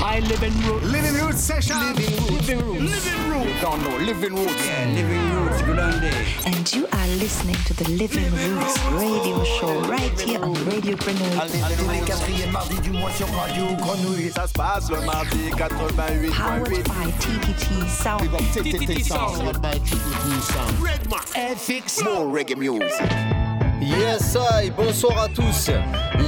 [0.00, 0.80] My living room.
[0.90, 1.76] Living root session.
[1.76, 2.48] Living roots.
[2.48, 3.04] Living roots.
[3.04, 3.46] Living root.
[3.46, 4.66] You don't know living roots.
[4.66, 5.60] Yeah, living roots.
[5.60, 6.24] Good on day.
[6.46, 11.76] And you are listening to the Living Roots radio show right here on Radio Grenouille.
[11.76, 14.30] Tous les quatrièmes mardis du mois sur Radio Grenouille.
[14.34, 16.30] Ça se passe le mardi 88.8.
[16.30, 18.30] Powered by TTT Sound.
[18.54, 19.52] TTT Sound.
[19.60, 21.56] TTT Redman.
[21.56, 22.02] FX.
[22.02, 23.49] More reggae music.
[23.80, 25.70] Yes, I, bonsoir à tous.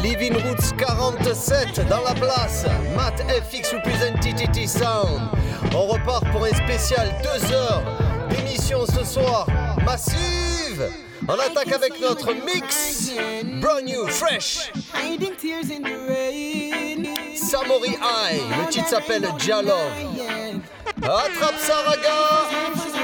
[0.03, 2.64] Living Roots 47 dans la place.
[2.96, 5.21] Matt FX represent TTT Sound.
[5.75, 7.82] On repart pour un spécial 2 heures
[8.30, 9.46] d'émission ce soir.
[9.85, 10.91] Massive.
[11.29, 13.13] On attaque avec notre mix.
[13.61, 14.72] Brand new, fresh.
[17.36, 18.41] Samori Eye.
[18.58, 19.93] Le titre s'appelle Jalov.
[21.03, 23.02] Attrape Saraga.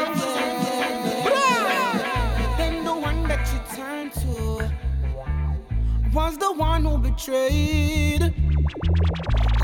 [6.18, 8.20] Was the one who betrayed.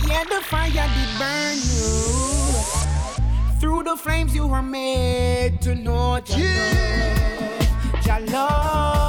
[0.06, 1.90] Yeah, the fire did burn you.
[3.60, 8.06] Through the flames you were made to know your love.
[8.06, 9.03] Your love,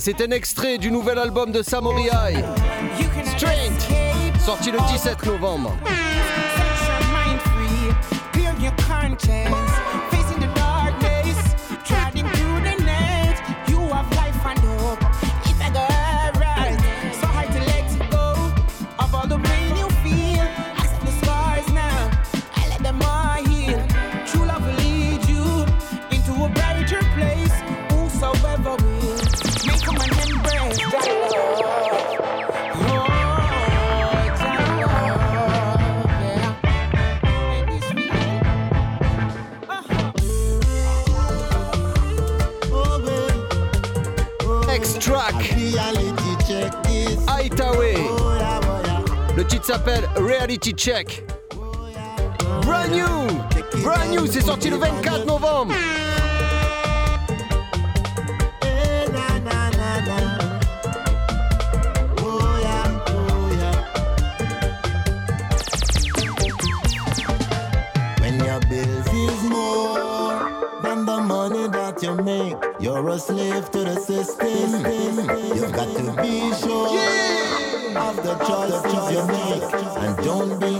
[0.00, 2.08] c'est un extrait du nouvel album de Samori
[3.36, 3.72] Straight.
[3.86, 5.76] escape Sorti le 17 novembre.
[50.46, 51.24] Reality Check.
[52.62, 53.82] Brand new.
[53.82, 55.74] Brand new, c'est sorti le 24 novembre.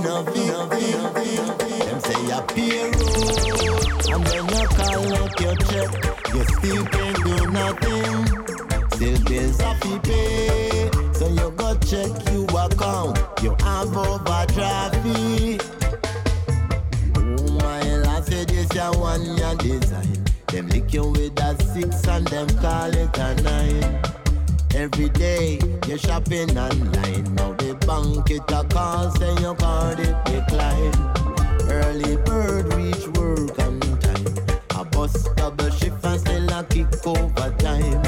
[0.03, 1.57] Don't no victim.
[1.87, 2.45] Them say you're
[4.13, 5.91] and when you collect your check,
[6.33, 8.27] you still can't do nothing.
[8.93, 13.19] Still bills have to pay, so you go check you account.
[13.43, 15.59] You have overdraft fee.
[17.17, 22.27] While I say this ya one ya design Them lick you with a six and
[22.29, 24.03] them call it a nine
[24.75, 30.17] Every day you're shopping online Now the bank it a call say your card it
[30.25, 30.93] decline.
[31.71, 34.27] Early bird reach work on time.
[34.79, 38.03] A bus double shift and still a kick overtime.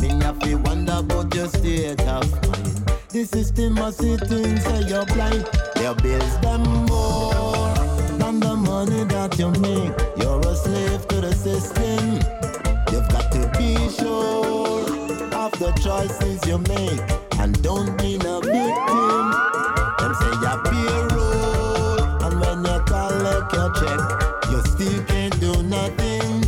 [0.00, 2.90] Me have to wonder about your state of mind.
[3.10, 5.48] The system must see things say you're blind.
[5.80, 7.74] Your bills them more
[8.18, 9.94] than the money that you make.
[10.20, 12.14] You're a slave to the system.
[12.90, 15.03] You've got to be sure
[15.44, 19.24] of the choices you make and don't be a victim.
[19.98, 24.00] Them say you're payroll, and when you collect your check,
[24.50, 26.42] you still can't do nothing.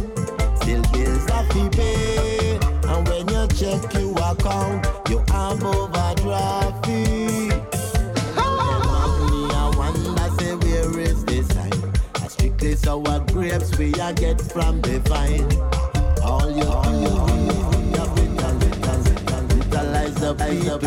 [0.63, 2.59] Still bills have to pay,
[2.89, 7.51] and when you check your account, you have overdraft fee.
[12.77, 15.76] Sour grapes we a get from the vine.
[20.47, 20.79] Say you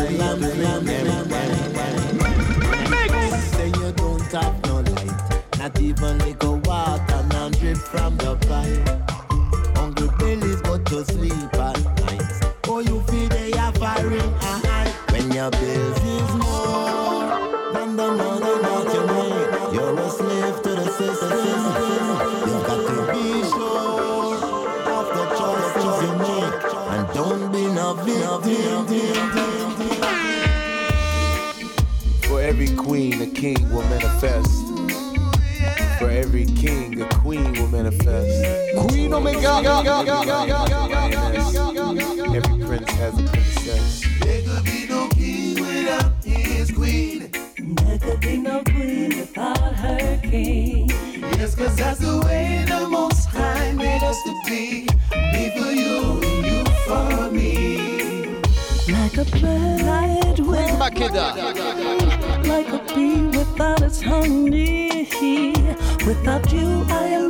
[3.92, 6.18] don't have no light, not even
[6.64, 9.10] water, none drip from the pipe.
[10.90, 12.54] To sleep at night.
[12.66, 13.70] Oh, you feel they are
[14.40, 15.99] high when bills
[33.90, 34.66] manifest.
[35.98, 38.88] For every king, a queen will manifest.
[38.88, 39.54] Queen Omega.
[42.38, 44.04] Every prince has a princess.
[44.20, 47.30] There could be no king without his queen.
[47.58, 50.88] There could be no queen without her king.
[51.38, 54.86] Yes, cause that's the way the Most High made us to be.
[55.32, 58.40] Me for you, and you for me.
[58.88, 61.26] Like a bird with Makeda.
[62.46, 63.29] like a bee without its
[64.02, 65.06] honey.
[66.06, 67.29] Without you, I am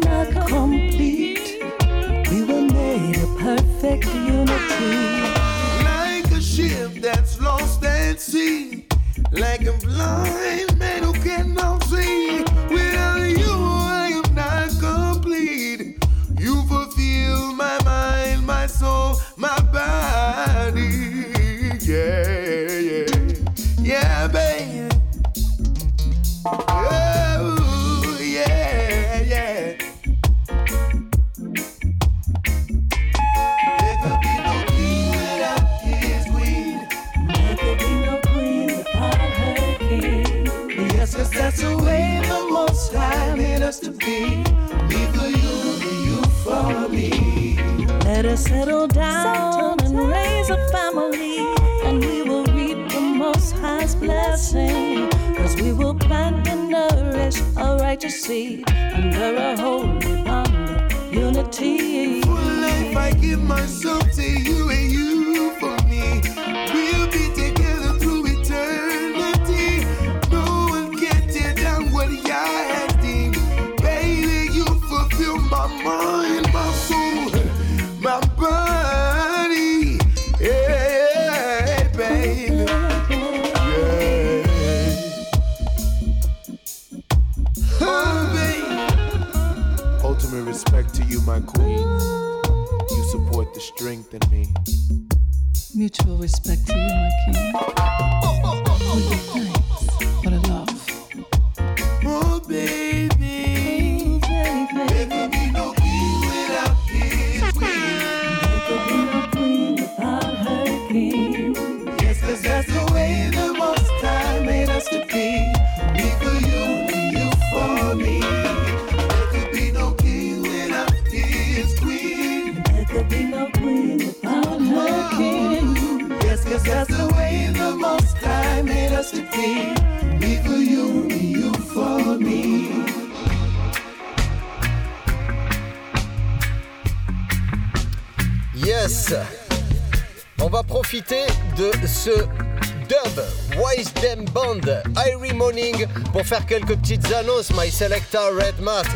[146.30, 148.87] faire quelques petites annonces, My Selector Red Mat.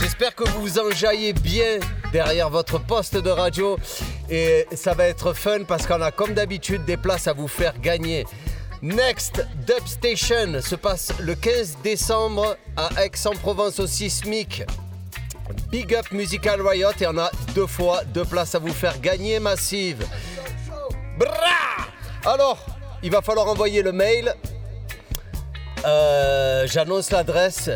[0.00, 1.78] J'espère que vous vous enjaillez bien
[2.12, 3.78] derrière votre poste de radio
[4.28, 7.78] et ça va être fun parce qu'on a comme d'habitude des places à vous faire
[7.78, 8.26] gagner.
[8.82, 14.64] Next Dub Station se passe le 15 décembre à Aix-en-Provence au Sismic.
[15.70, 19.38] Big Up Musical Riot et on a deux fois deux places à vous faire gagner
[19.38, 20.04] massive.
[22.26, 22.58] Alors,
[23.04, 24.34] il va falloir envoyer le mail.
[25.86, 27.70] Euh, J'annonce l'adresse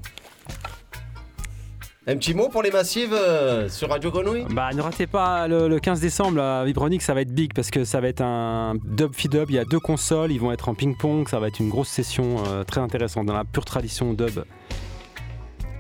[2.08, 4.46] Un petit mot pour les massives euh, sur Radio Grenouille?
[4.52, 7.70] Bah ne ratez pas le, le 15 décembre à Vibronic, ça va être big parce
[7.72, 9.48] que ça va être un dub feed up.
[9.50, 11.28] Il y a deux consoles, ils vont être en ping-pong.
[11.28, 14.44] Ça va être une grosse session euh, très intéressante dans la pure tradition dub.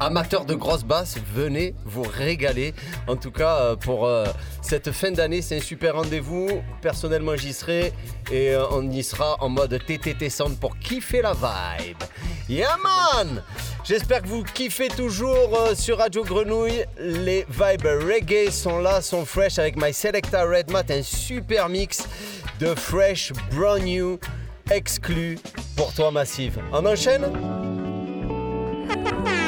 [0.02, 2.74] Amateurs de grosses basses, venez vous régaler.
[3.08, 4.26] En tout cas, euh, pour euh,
[4.62, 6.62] cette fin d'année, c'est un super rendez-vous.
[6.82, 7.92] Personnellement, j'y serai
[8.32, 11.98] et euh, on y sera en mode TTT Sound pour kiffer la vibe.
[12.48, 13.44] Yeah man
[13.84, 16.86] J'espère que vous kiffez toujours sur Radio Grenouille.
[16.98, 22.08] Les vibes reggae sont là, sont fresh avec My Selecta Red Mat, un super mix
[22.60, 24.18] de fresh, brand new,
[24.72, 25.38] exclu
[25.76, 26.60] pour toi Massive.
[26.72, 27.26] On enchaîne?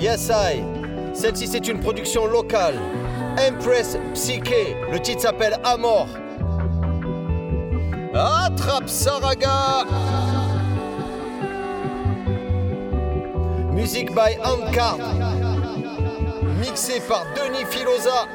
[0.00, 0.62] Yes I.
[1.12, 2.76] Celle-ci c'est une production locale.
[3.38, 4.74] Empress Psyche.
[4.90, 6.06] Le titre s'appelle Amor.
[8.14, 9.84] Attrape Saraga.
[13.72, 14.98] Musique by Ankard.
[16.58, 18.26] Mixé par Denis Filosa.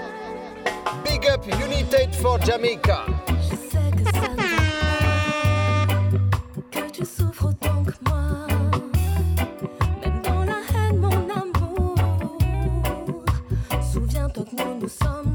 [1.04, 3.06] Big up United for Jamaica.
[14.58, 15.35] Souviens-toi que nous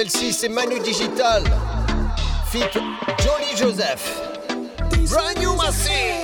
[0.00, 1.44] Celle-ci, c'est Manu Digital.
[2.50, 2.60] Fit
[3.22, 4.18] Jolly Joseph.
[5.10, 6.19] Brand new Massive.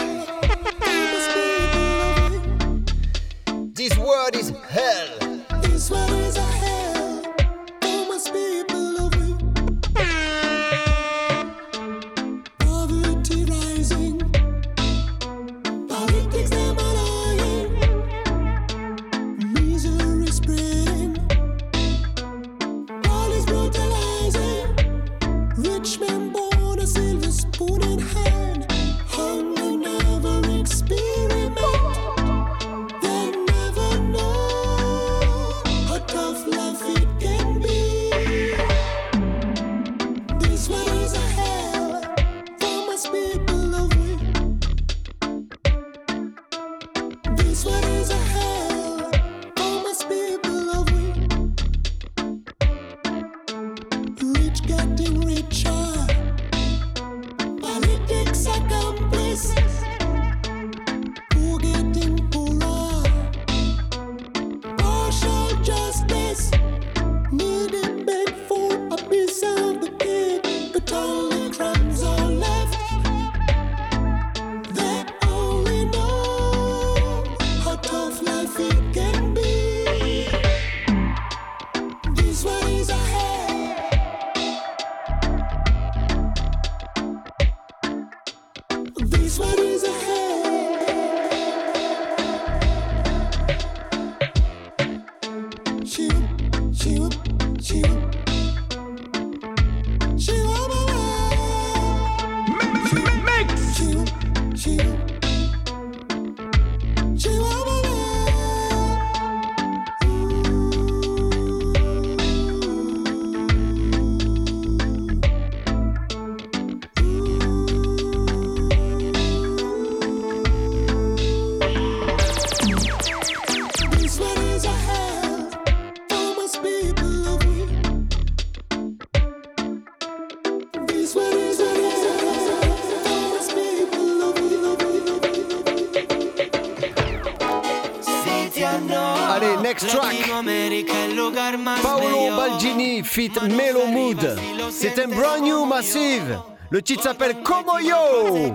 [144.78, 146.38] C'est un brand new massive.
[146.68, 148.52] Le titre s'appelle Como Yo.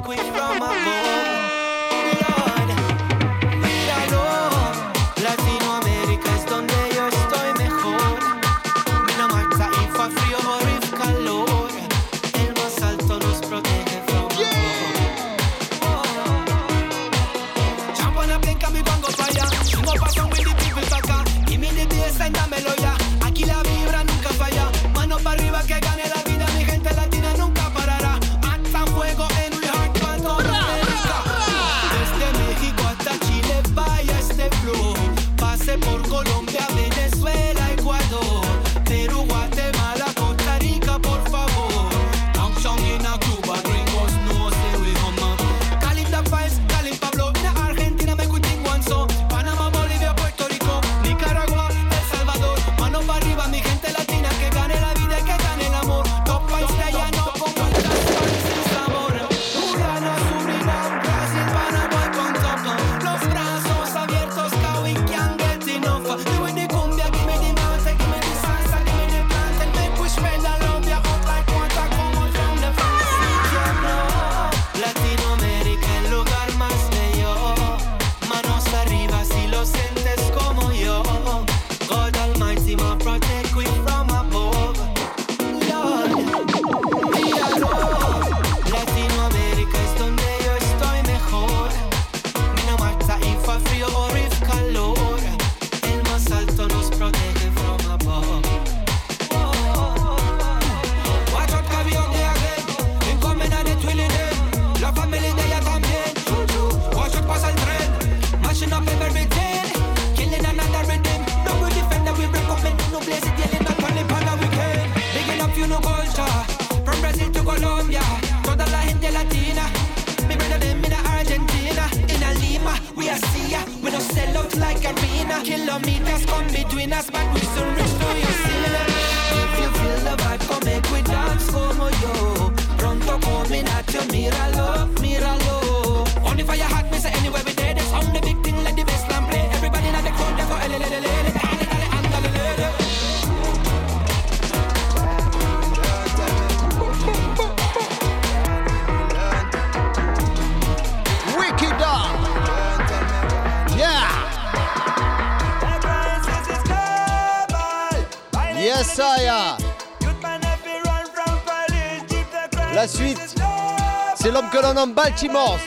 [164.21, 165.57] C'est l'homme que l'on nomme Baltimore.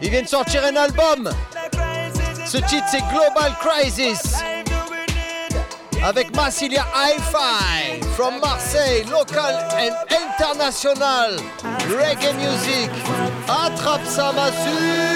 [0.00, 1.28] Ils viennent sortir un album.
[2.46, 4.36] Ce titre c'est Global Crisis.
[6.00, 11.40] Avec Massilia Hi-Fi from Marseille, local and international
[11.88, 12.90] reggae music.
[13.48, 15.09] Attrape ça, Massu!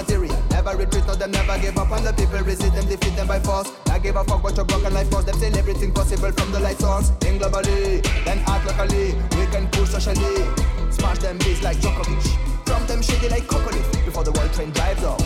[0.00, 0.36] material.
[0.50, 2.40] Never retreat, no, them never give up on the people.
[2.40, 3.70] Resist them, defeat them by force.
[3.86, 6.60] Not give a fuck what your broken life force Them steal everything possible from the
[6.60, 7.10] light source.
[7.20, 9.14] Think globally, then act locally.
[9.36, 10.44] We can push socially.
[10.90, 12.64] Smash them beats like Djokovic.
[12.64, 15.20] Drum them shady like coconut before the world train drives off.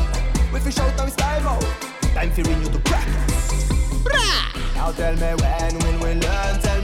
[0.53, 1.63] We fish out now it's time out.
[2.15, 3.71] Time for renew to practice.
[4.75, 6.55] Now tell me when will we learn?
[6.61, 6.84] Tell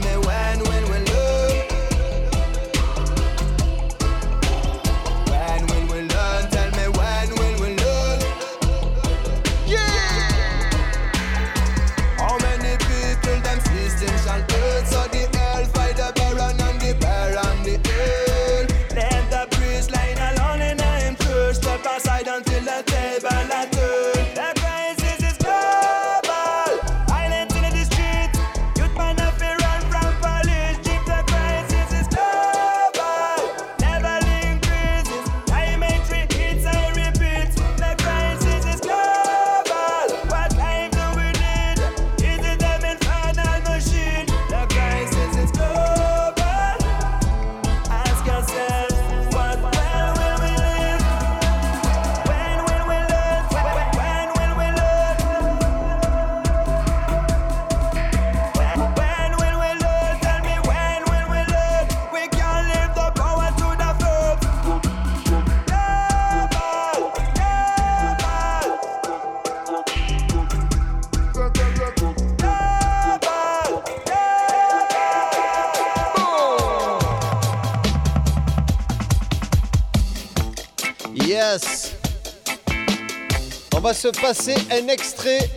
[83.91, 85.49] va se passer un extrait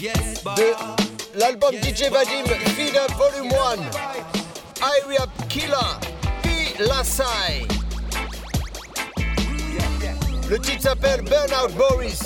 [0.00, 2.42] de l'album DJ Vadim
[2.76, 3.52] Vida Volume
[4.82, 5.74] 1 Iria Killer
[6.44, 7.68] et Lassai.
[10.48, 12.20] Le titre s'appelle Burnout Boris.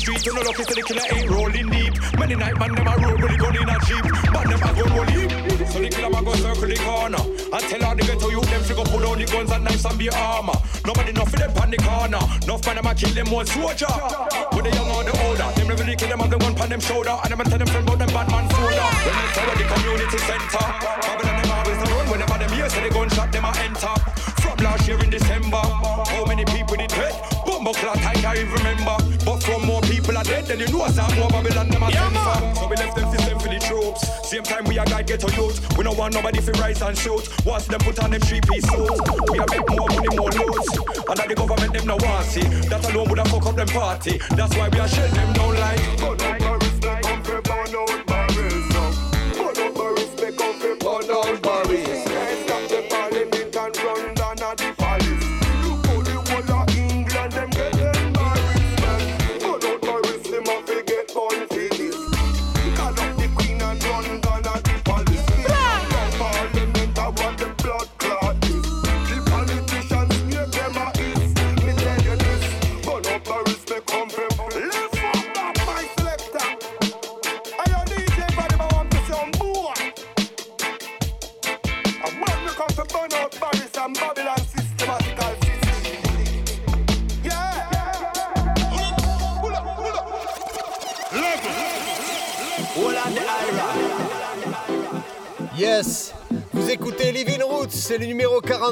[0.00, 1.92] street, you know look, so the killer ain't rolling deep.
[2.18, 4.72] Many night man them a roll with the gun in a jeep, but never a
[4.72, 5.30] go rolling.
[5.68, 8.62] So the killer man go circle the corner I tell all the ghetto youth them
[8.64, 10.56] to go put on the guns and knives and be armor.
[10.86, 12.22] Nobody know for them pan the corner.
[12.46, 13.92] No man them a kill them one soldier.
[14.56, 16.70] With the young or the older, them never really kill them on them one pan
[16.70, 17.99] them shoulder and them a tell them friend about
[34.90, 35.56] guy get a youth.
[35.78, 37.22] We don't want nobody fi rise and shoot.
[37.46, 39.00] Once them put on them three piece suits,
[39.30, 40.66] we a make more money, more loot.
[41.08, 42.46] And that the government them no want see.
[42.68, 44.20] That alone would have fuck up them party.
[44.30, 46.19] That's why we are shut them down like.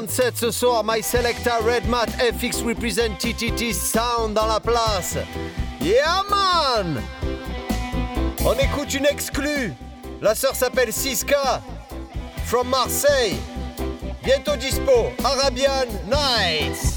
[0.07, 5.17] ce soir, My Selecta, Red Mat, FX Represent, TTT Sound dans la place.
[5.81, 7.01] Yeah man
[8.45, 9.73] On écoute une exclue.
[10.21, 11.61] La sœur s'appelle Siska,
[12.45, 13.37] from Marseille.
[14.23, 16.88] Bientôt dispo, Arabian Nights.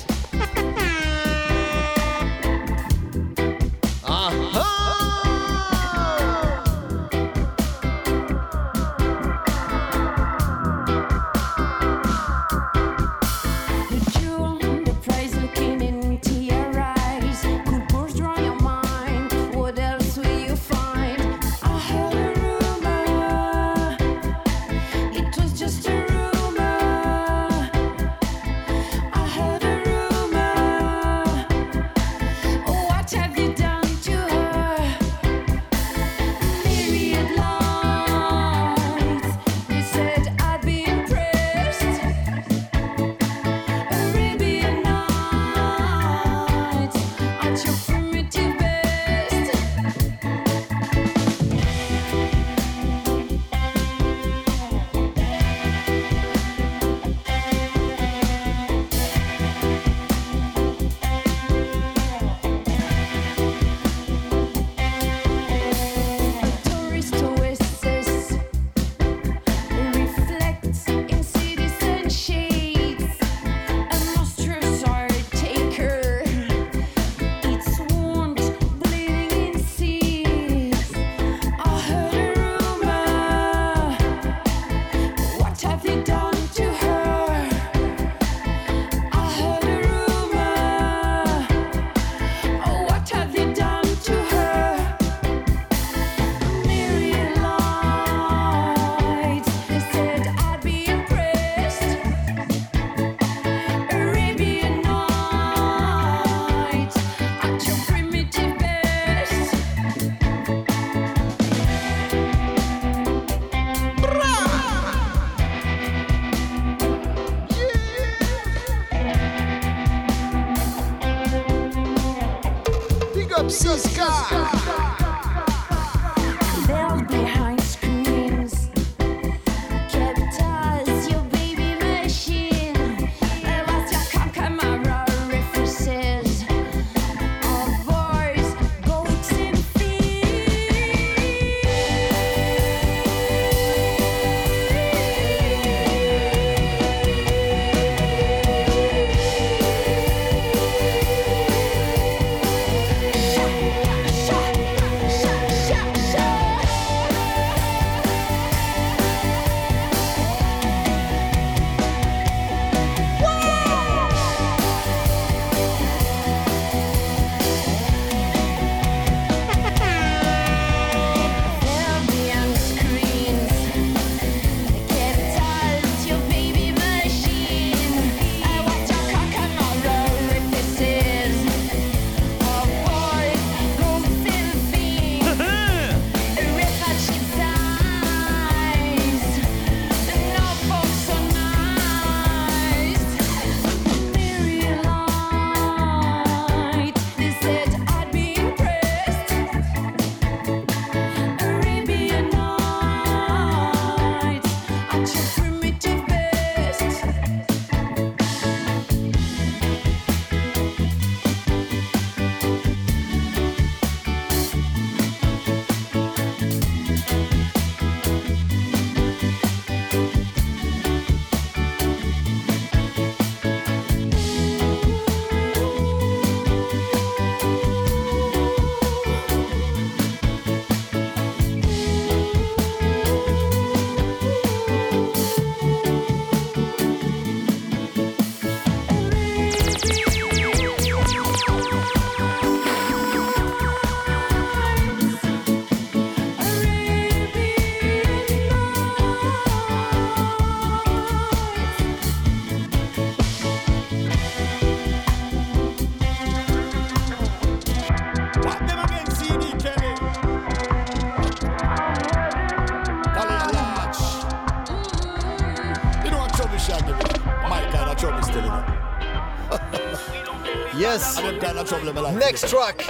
[272.18, 272.84] Next track,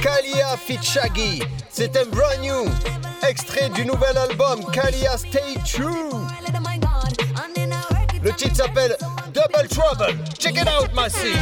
[0.00, 1.42] Kalia fit Shaggy.
[1.70, 2.66] C'était brand new,
[3.26, 6.10] extrait du nouvel album Kalia Stay True.
[8.22, 8.96] Le titre s'appelle
[9.32, 10.16] Double Trouble.
[10.38, 11.36] Check it out, massive.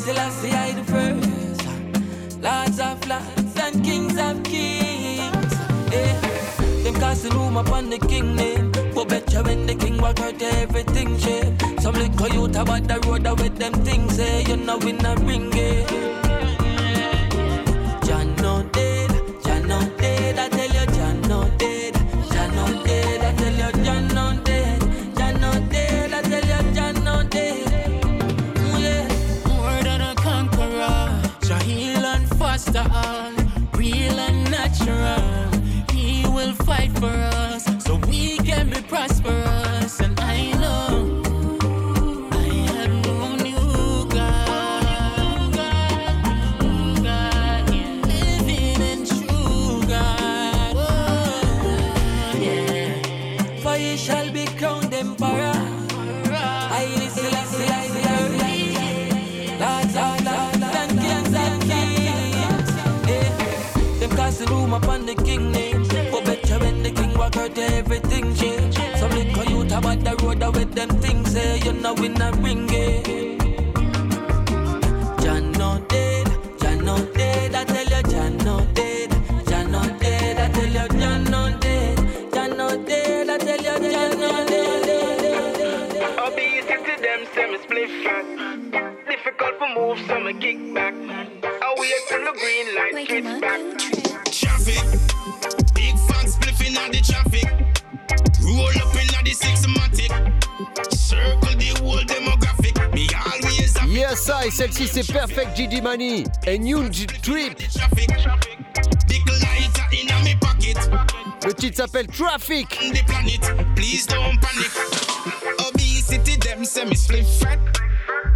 [0.00, 2.40] Still I the first.
[2.40, 5.52] Lords of lords and kings of kings.
[5.92, 6.20] Yeah.
[6.82, 8.72] Them casting room upon the king name.
[8.94, 11.52] For better when the king walk out everything shape.
[11.80, 14.44] Some little youth about the road with them things, eh?
[14.48, 16.29] You know, in a ring, eh?
[71.30, 72.89] Say you're not winner, ring it.
[104.42, 106.88] I, celle-ci c'est Perfect GD Money et New
[107.22, 107.58] Trip.
[111.44, 112.68] Le titre s'appelle Traffic.
[113.76, 114.70] Please don't panic.
[115.68, 117.58] Obesity, them split fat.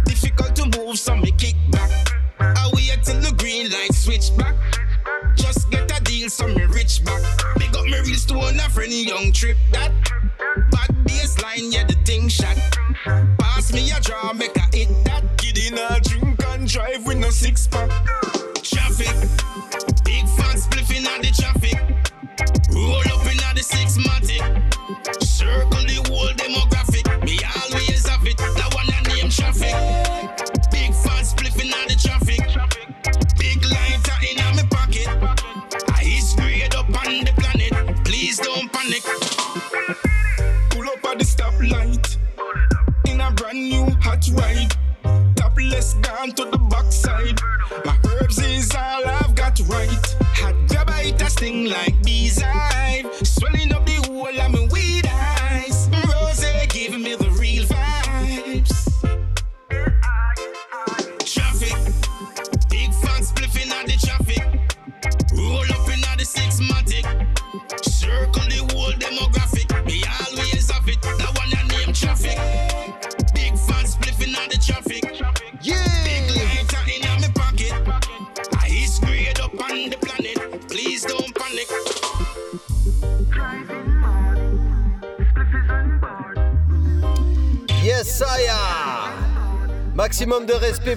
[0.05, 1.89] Difficult to move, so me kick back.
[2.39, 4.55] I wait till the green light switch back.
[5.35, 7.21] Just get a deal, so me rich back.
[7.57, 9.91] Big up me real stone, a friend young trip that.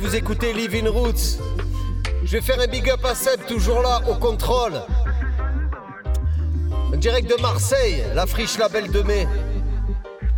[0.01, 1.39] Vous écoutez Living Roots.
[2.25, 4.81] Je vais faire un big up à Seb, toujours là, au contrôle.
[6.95, 9.27] Direct de Marseille, la friche label de mai.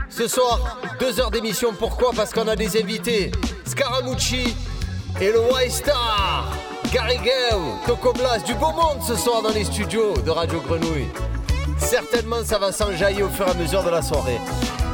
[0.08, 1.74] Ce soir, deux heures d'émission.
[1.78, 2.12] Pourquoi?
[2.16, 3.32] Parce qu'on a des invités.
[3.66, 4.56] Scaramucci
[5.20, 6.52] et le Y-Star.
[6.92, 7.56] Garrigueu,
[7.86, 11.08] Toco Blas, du beau monde ce soir dans les studios de Radio Grenouille.
[11.78, 14.38] Certainement, ça va s'enjailler au fur et à mesure de la soirée.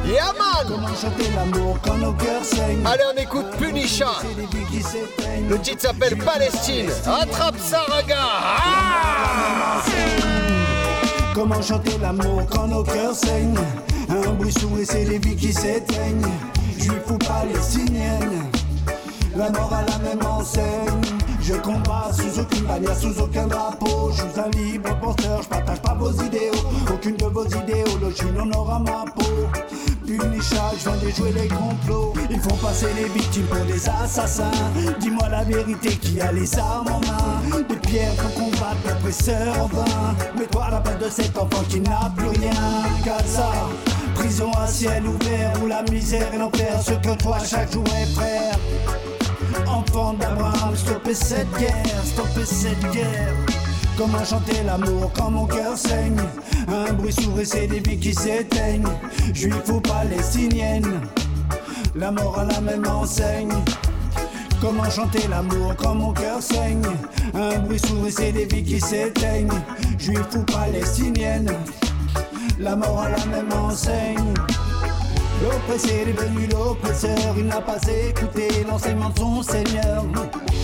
[0.07, 0.67] Yeah man.
[2.85, 4.11] Allez, on écoute Punisha.
[5.49, 6.89] Le titre s'appelle Palestine.
[7.05, 9.83] Attrape ça, raga Ah
[11.33, 13.59] Comment chanter l'amour quand nos cœurs saignent
[14.09, 16.25] Un bruit sourd et c'est les vies qui s'éteignent.
[16.79, 18.49] Juifs ou palestiniennes
[19.35, 21.01] La mort à la même enseigne.
[21.41, 24.11] Je combats sous aucune bannière, sous aucun drapeau.
[24.11, 26.63] Je suis un libre penseur, je partage pas vos idéaux.
[26.93, 29.27] Aucune de vos idéologies n'en aura ma peau
[30.07, 34.51] Punisha, je viens de jouer les complots Ils font passer les victimes pour des assassins.
[35.01, 37.59] Dis-moi la vérité, qui a les armes en main?
[37.67, 40.15] Des pierres pour combattre l'oppresseur en vain.
[40.37, 42.51] Mets-toi à la place de cet enfant qui n'a plus rien.
[43.03, 43.51] Gaza,
[44.15, 48.57] prison à ciel ouvert Où la misère et l'enfer se côtoient chaque jour est frère.
[49.67, 53.35] Enfant d'Abraham, stoppez cette guerre, stoppez cette guerre
[53.97, 56.21] Comment chanter l'amour quand mon cœur saigne.
[56.67, 58.87] Un bruit sourd et c'est des vies qui s'éteignent.
[59.33, 61.01] Juifs ou palestiniennes
[61.95, 63.53] La mort à la même enseigne.
[64.61, 66.85] Comment chanter l'amour quand mon cœur saigne.
[67.33, 69.49] Un bruit sourd et c'est des vies qui s'éteignent.
[69.97, 71.51] Juifs ou palestiniennes
[72.59, 74.33] La mort à la même enseigne
[75.43, 77.77] L'oppressé est devenu l'oppresseur, il n'a pas
[78.09, 80.03] écouté l'enseignement de son Seigneur.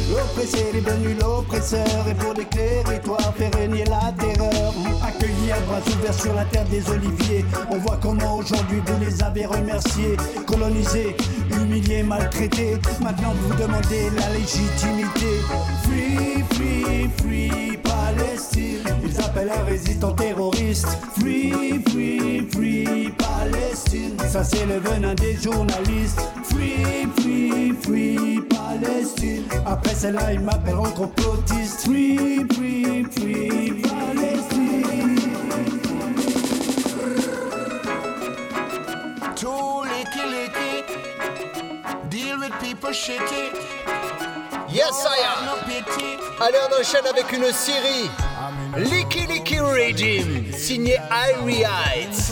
[0.10, 4.74] L'oppressé est devenu l'oppresseur, et pour l'éclairer, toi, faire régner la terreur.
[5.06, 9.24] Accueillis à bras ouverts sur la terre des oliviers, on voit comment aujourd'hui vous les
[9.24, 10.18] avez remerciés.
[10.48, 11.16] Colonisés,
[11.52, 15.42] humiliés, maltraités, maintenant vous demandez la légitimité.
[15.84, 18.84] Free, free, free, Palestine.
[19.04, 20.88] Ils appellent un résistant terroriste.
[21.20, 24.18] Free, free, free, Palestine.
[24.28, 26.22] Ça c'est le venin des journalistes.
[26.44, 29.46] Free, free, free, Palestine.
[29.66, 31.82] Après celle-là, ils m'appelleront complotiste.
[31.82, 35.20] Free, free, free, Palestine.
[39.36, 40.84] Too licky licky.
[42.10, 43.52] Deal with people shitty.
[44.70, 45.54] Yes, I am.
[46.42, 48.10] Allez, on enchaîne avec une série.
[48.76, 52.32] Licky Licky Regime, signé Irie Heights.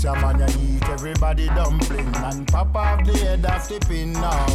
[0.00, 4.46] This man ya eat everybody dumpling and pop off the head of the pin now.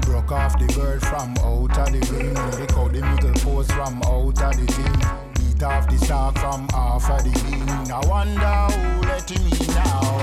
[0.00, 2.34] Broke off the bird from out of the wing.
[2.56, 5.46] Pick out the middle post from out of the thing.
[5.46, 7.92] Eat off the shark from off of the wing.
[7.92, 8.40] I wonder
[8.78, 10.16] who let him in now.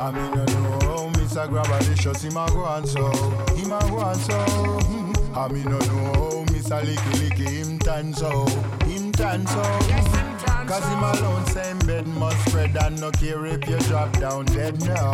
[0.00, 1.46] I mean, I know Mr.
[1.46, 3.12] Grabber shots him a go on so.
[3.52, 4.38] Him a go on so.
[5.36, 6.80] I mean, I know Mr.
[6.80, 8.46] Licky Licky him tan so.
[8.86, 10.29] Him tan so.
[10.70, 14.80] Cause him alone same bed must spread and no care if you drop down dead
[14.86, 15.10] now.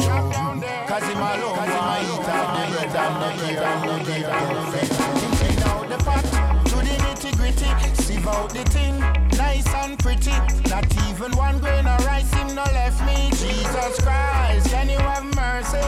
[0.87, 4.89] Cause him alone want eat off the bread and no care and no fed.
[5.17, 6.25] Him clean out the pot
[6.67, 9.01] to the nitty gritty, sieve out the thing,
[9.39, 10.37] nice and pretty.
[10.69, 13.31] Not even one grain of rice him no left me.
[13.31, 15.81] Jesus Christ, can you have mercy?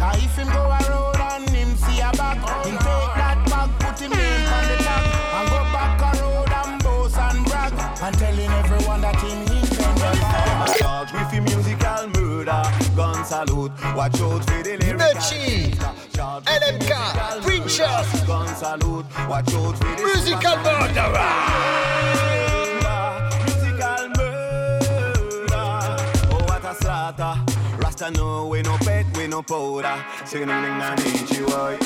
[0.00, 3.68] Ah, if him go a road and him see a bag, him take that bag,
[3.80, 5.33] put him name on the top,
[8.04, 12.62] and telling everyone that him to Charge with the musical murder,
[12.94, 13.72] gun salute.
[13.96, 15.14] Watch out for the lyrical
[16.44, 19.06] LMK, Preachers, gun salute.
[19.26, 21.32] Watch out for the Musical murderer.
[23.46, 25.66] Musical murder.
[26.30, 27.34] Oh, what a slaughter.
[27.78, 29.96] Rasta no, we no pet, we no powder.
[30.26, 31.78] Singing ding na nichi boy.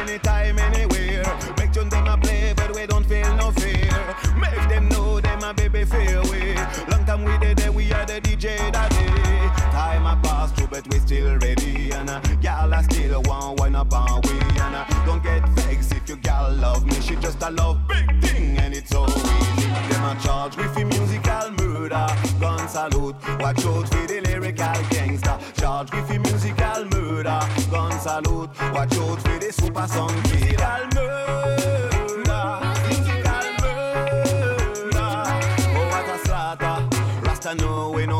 [0.00, 1.38] Anytime, anywhere.
[1.58, 4.16] Make tune them a play, but we don't feel no fear.
[4.36, 6.54] Make them know them a baby we.
[6.90, 9.70] Long time we did it, we are the DJ that day.
[9.72, 11.90] Time a pass through, but we still ready.
[11.92, 14.32] And uh, y'all are still one one up on we.
[14.60, 16.94] And uh, don't get vexed if your gal love me.
[17.00, 19.66] She just a love big thing, and it's so easy.
[19.90, 22.06] Them a charge with the musical murder.
[22.40, 25.38] Gun salute, watch out for the lyrical gangster.
[25.56, 27.40] Charge with the musical murder.
[27.70, 30.88] Gun salute, watch out for the super song killer.
[30.94, 31.89] Murder,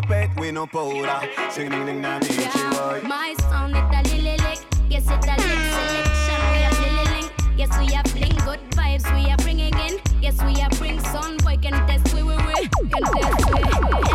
[0.00, 1.28] no, pet, we no powder.
[1.50, 3.00] Sing ding ding na nichi boy.
[3.04, 4.60] My sound it a lily lick.
[4.88, 6.40] Yes, it a lick selection.
[6.52, 7.32] We have lily link.
[7.56, 9.04] Yes, we have bling good vibes.
[9.14, 9.98] We are bringing in.
[10.20, 11.36] Yes, we are bring sun.
[11.38, 13.60] Boy can test we we we can test we.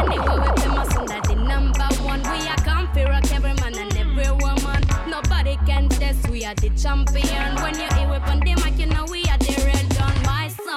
[0.02, 2.22] Anyway, we famous under the number one.
[2.24, 4.82] We are come for rock every man and every woman.
[5.08, 6.28] Nobody can test.
[6.30, 7.56] We are the champion.
[7.62, 8.75] When you hear we on the mic,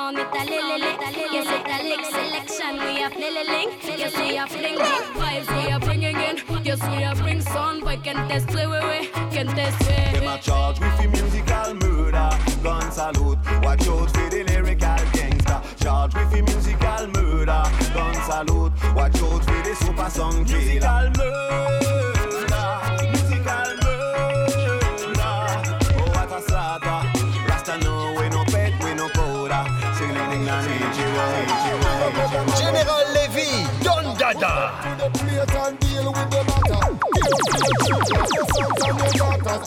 [0.09, 1.01] My sound it a lily lick.
[1.33, 2.73] Yes, it a lick selection.
[2.79, 3.73] We have lily link.
[3.85, 5.65] Yes, we are bling vibes.
[5.65, 6.65] We are bringing in.
[6.65, 7.81] Yes, we are bring sun.
[7.81, 10.19] Boy can test we we we can test we.
[10.19, 12.31] Them a charge with the musical murder.
[12.63, 15.61] Gun salute, watch out for the lyrical gangster.
[15.83, 17.63] Charge with the musical murder.
[17.93, 20.59] Gun salute, watch out for the super song killer.
[20.59, 22.18] Musical murder,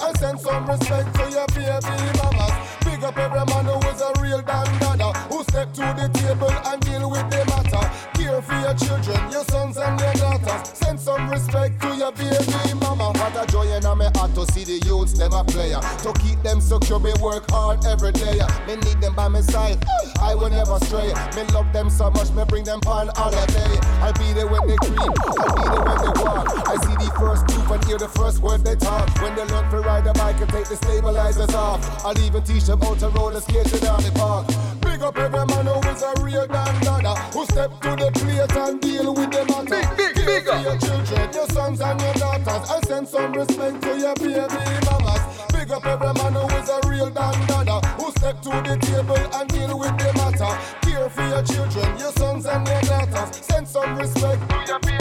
[0.01, 2.53] and send some respect to your baby mamas.
[2.86, 6.82] Big up every man who is a real dandada who step to the table and
[6.82, 7.86] deal with the matter.
[8.13, 10.78] Care for your children, your sons and your daughters.
[10.78, 13.11] Send some respect to your baby mama.
[13.15, 15.82] What a joy in my heart to see the youths them a player.
[16.05, 18.38] To keep them secure, me work hard every day.
[18.67, 19.84] Me need them by my side.
[20.22, 21.09] I will never stray.
[21.36, 23.74] Me love them so much, me bring them on holiday.
[24.05, 26.45] I'll be there when they creep, I'll be there when they walk.
[26.69, 29.09] I see the first group and hear the first word they talk.
[29.22, 31.82] When they learn to ride the bike and take the stabilizers off.
[32.05, 34.45] I'll even teach them how to roller skate down the park.
[34.82, 38.55] Big up every man who is a real damn dandada Who step to the plate
[38.55, 42.69] and deal with the matter Big, big, big your children, your sons and your daughters
[42.69, 45.22] I send some respect to your baby mamas
[45.53, 49.49] Big up every man who is a real dandada Who step to the table and
[49.49, 50.53] deal with the matter.
[50.82, 53.45] Care for your children, your sons and your daughters.
[53.45, 54.49] Send some respect.
[54.49, 55.01] To your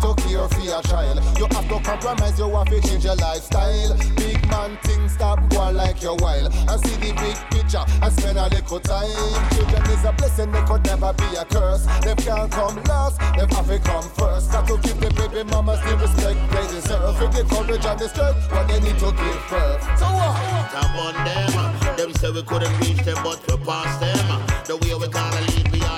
[0.00, 3.96] to care for your child You have to compromise, you have to change your lifestyle.
[4.16, 8.38] Big man things stop going like your while And see the big picture and spend
[8.38, 9.50] a little time.
[9.54, 11.86] Children is a blessing, they could never be a curse.
[12.02, 14.52] They can't come last, they have to come first.
[14.52, 17.20] Got to give the baby mamas the respect they deserve.
[17.20, 19.82] With the courage and the strength, what they need to give birth.
[19.98, 20.36] So what?
[20.70, 21.96] Tap on them.
[21.96, 24.46] Them say we couldn't reach them, but we passed them.
[24.66, 25.55] The way we gotta lead,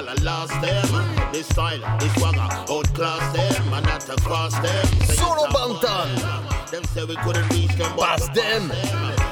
[0.08, 1.32] all lost them.
[1.32, 4.86] This style, this swagger, outclass them, and not across them.
[5.04, 6.70] Solo Bantan.
[6.70, 6.84] them.
[6.84, 8.68] Say we couldn't reach them, but Pass we them.
[8.68, 8.78] them.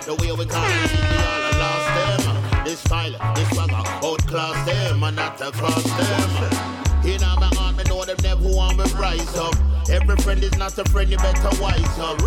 [0.04, 2.64] The way we lead, we all lost them.
[2.64, 6.76] This style, this swagger, outclass them, and not across them.
[7.04, 9.54] In my heart, me know them never want me rise up.
[9.88, 12.20] Every friend is not a friend, you better wise up.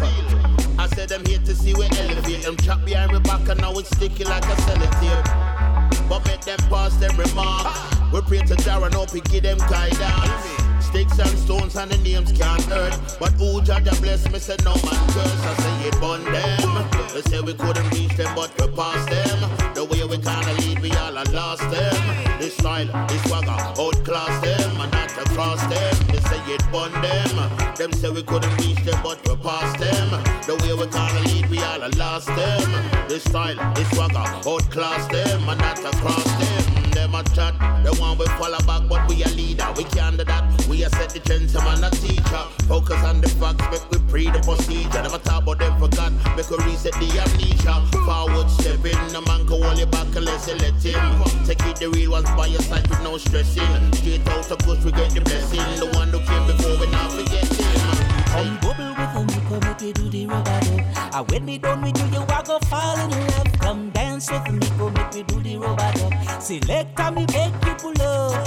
[0.80, 2.44] I said them here to see we elevate.
[2.44, 5.59] Them chop behind me back and now it's sticky like a sellotape.
[6.08, 7.68] But make them pass them remark.
[8.12, 10.60] We pray to Jara, no picky them guidance.
[10.86, 12.98] Sticks and stones and the names can't hurt.
[13.20, 15.46] But who judge bless me say no man curse.
[15.46, 16.90] I say it bun them.
[17.14, 19.74] They say we couldn't reach them, but we passed them.
[19.76, 22.29] The way we kinda lead, we all lost them.
[22.40, 26.08] This style, this swagger, outclass them and not across them.
[26.08, 27.76] They say it bun them.
[27.76, 30.24] Them say we couldn't reach them, but we passed them.
[30.48, 33.08] The way we kinda lead, we all lost them.
[33.10, 36.89] This style, this swagger, outclass them and not across them.
[37.00, 39.72] Them a chat, the one we follow back, but we a leader.
[39.78, 40.44] We can't do that.
[40.68, 42.44] We a set the trend, some man a teacher.
[42.68, 45.02] Focus on the facts, make we pre the procedure.
[45.02, 47.88] Never talk about them forgot, make we reset the amnesia.
[48.04, 51.24] Forward stepping, no man can hold you back unless you let him.
[51.48, 53.94] Take it the real ones by your side with no stressing.
[53.96, 55.64] Straight out of course we get the blessing.
[55.80, 57.80] The one who came before we not forget him.
[58.28, 62.20] Come bubble with a make you do the rubber And when me done with you,
[62.20, 63.60] you a go fall in love.
[63.60, 66.42] Come dance with me, come make me do the robot dub.
[66.42, 68.46] Select me make you pull up.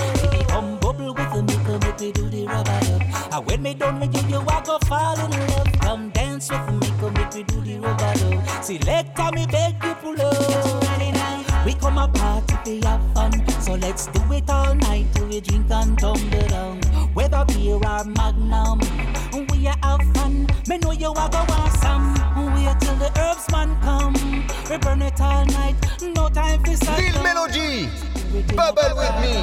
[0.48, 3.02] Come bubble with me, come make me do the rubber dub.
[3.32, 5.66] And when me done with you, you a go fall in love.
[5.80, 8.64] Come dance with me, come make me do the robot dub.
[8.64, 10.82] Select me make you pull up.
[11.64, 15.40] We come a party to have fun, so let's do it all night till we
[15.40, 16.80] drink and tumble down.
[17.14, 18.80] Whether beer or magnum,
[19.50, 20.46] we a have fun.
[20.68, 22.21] Me know you a go want some.
[23.02, 24.14] The herbs man come.
[24.70, 25.74] We burn it all night,
[26.14, 27.00] no time for sad.
[27.02, 27.88] Lil Melody,
[28.54, 29.34] bubble with me.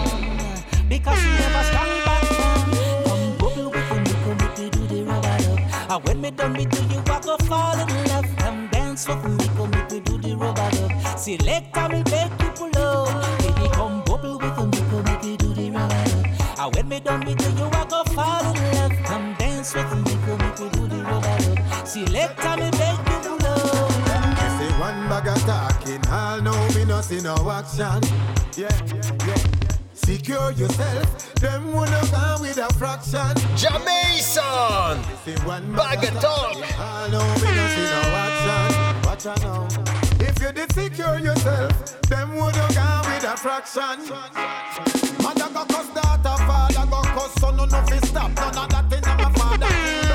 [0.88, 2.60] Because you never stand back down.
[3.03, 5.60] Come bubble with me, come make me do the rubber dub.
[5.91, 8.30] And when me done with you, you a go fall in love.
[8.38, 11.20] Come dance with me, come make me do the rubber dub.
[11.20, 13.39] Select me beg you pull up.
[13.39, 16.26] Baby, come bubble with me, come make me do the rubber dub.
[16.60, 18.93] And when me done with you, you a go fall in love.
[19.03, 21.86] Come dance with me, come make me do the rubber dub.
[21.86, 22.79] Select and me
[27.00, 28.02] me see no action.
[28.58, 28.70] Yeah,
[29.26, 29.36] yeah.
[29.93, 33.34] Secure yourself, them wanna come with a fraction.
[33.56, 35.02] Jamaican,
[35.76, 36.58] bag of talk.
[36.80, 38.70] All know me no see no action.
[39.06, 39.68] Watch out now.
[40.20, 44.00] If you did secure yourself, them wanna come with a fraction.
[45.24, 48.32] Mother go cuss daughter, father go cuss son, no no fi stop.
[48.36, 50.09] None of that in my father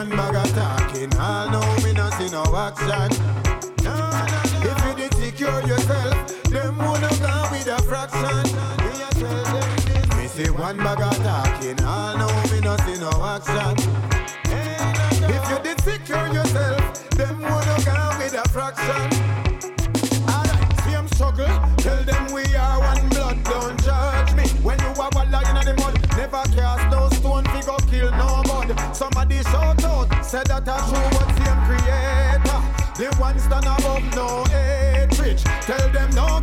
[0.00, 3.10] one bag of talking, all know me not see no action.
[3.84, 4.40] No, no, no.
[4.70, 8.44] If you did secure yourself, them would have gone with a fraction.
[10.16, 13.76] Me a say one bag of talking, all know me not see no action.
[15.28, 19.19] If you did secure yourself, them would have gone with a fraction.
[30.30, 32.60] Said that I true what same creator.
[32.94, 35.38] The one stand above no hatred.
[35.66, 36.40] Tell them no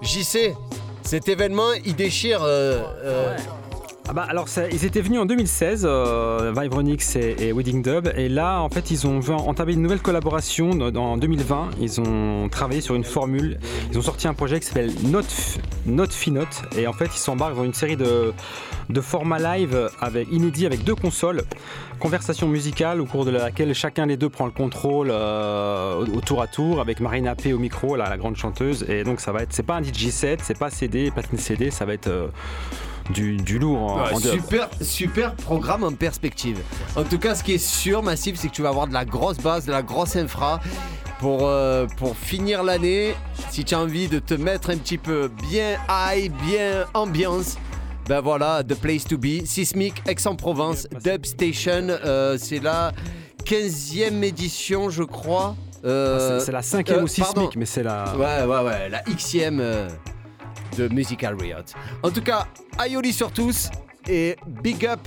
[0.00, 0.54] JC,
[1.02, 2.42] cet événement, il déchire.
[2.42, 3.36] euh, euh,
[4.08, 8.60] Ah bah alors ils étaient venus en 2016, euh, Vibronix et, Wedding Dub, et là
[8.60, 11.70] en fait ils ont entamé une nouvelle collaboration en 2020.
[11.80, 13.60] Ils ont travaillé sur une formule,
[13.92, 17.18] ils ont sorti un projet qui s'appelle Note, F- Note Finote, et en fait ils
[17.20, 18.32] s'embarquent dans une série de,
[18.88, 21.42] de formats live avec, inédits avec deux consoles,
[22.00, 26.42] conversation musicale au cours de laquelle chacun des deux prend le contrôle euh, au, tour
[26.42, 29.52] à tour avec Marina P au micro, la grande chanteuse, et donc ça va être,
[29.52, 32.26] c'est pas un DJ set, c'est pas CD, platine CD, ça va être euh,
[33.10, 34.32] du, du lourd en, Ouais, en dub.
[34.32, 36.58] super, super programme en perspective.
[36.96, 39.04] En tout cas, ce qui est sûr, Massif, c'est que tu vas avoir de la
[39.04, 40.60] grosse base, de la grosse infra.
[41.18, 43.14] Pour, euh, pour finir l'année,
[43.50, 47.58] si tu as envie de te mettre un petit peu bien high, bien ambiance,
[48.08, 52.92] ben voilà, The Place to Be, Sismic, Aix-en-Provence, Dub Station, euh, c'est la
[53.44, 55.56] 15e édition, je crois.
[55.84, 57.50] Euh, C'est- c'est la cinquième euh, ou sismique, pardon.
[57.56, 59.88] mais c'est la- Ouais, ouais, ouais, la Xème euh,
[60.88, 61.74] Musical Riot.
[62.02, 62.46] En tout cas,
[62.84, 63.70] Aioli sur tous
[64.08, 65.00] et big up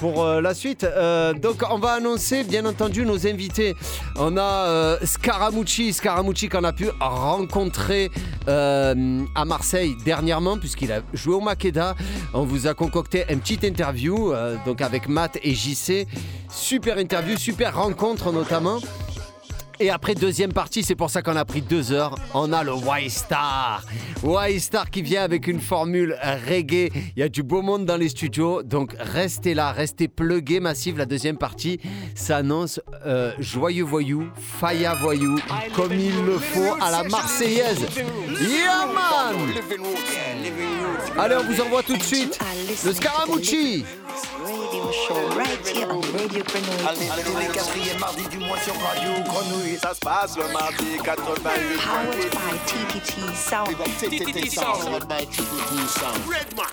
[0.00, 0.82] pour euh, la suite.
[0.84, 3.76] Euh, donc on va annoncer bien entendu nos invités.
[4.16, 8.10] On a euh, Scaramucci, Scaramucci qu'on a pu rencontrer
[8.46, 11.94] à Marseille dernièrement puisqu'il a joué au Makeda.
[12.34, 14.32] On vous a concocté une petite interview
[14.66, 16.08] donc avec Matt et JC.
[16.50, 18.80] Super interview, super rencontre notamment.
[19.82, 22.14] Et après, deuxième partie, c'est pour ça qu'on a pris deux heures.
[22.34, 23.82] On a le Y-Star.
[24.22, 26.90] Y-Star qui vient avec une formule reggae.
[27.16, 28.62] Il y a du beau monde dans les studios.
[28.62, 30.98] Donc restez là, restez plugués, massif.
[30.98, 31.80] La deuxième partie
[32.14, 35.38] s'annonce euh, joyeux voyou, faya voyou,
[35.74, 37.86] comme il le faut à la Marseillaise.
[38.38, 39.36] Yeah man
[41.18, 42.38] Allez, on vous envoie tout de suite
[42.84, 43.84] le Scaramucci.
[47.52, 51.78] Quatrièmes mardis du mois sur Radio Grenouille, ça se passe le mardi 88.
[51.80, 53.76] Powered by TTT Sound.
[53.76, 55.08] TTT Sound.
[55.08, 56.20] by TTT Sound.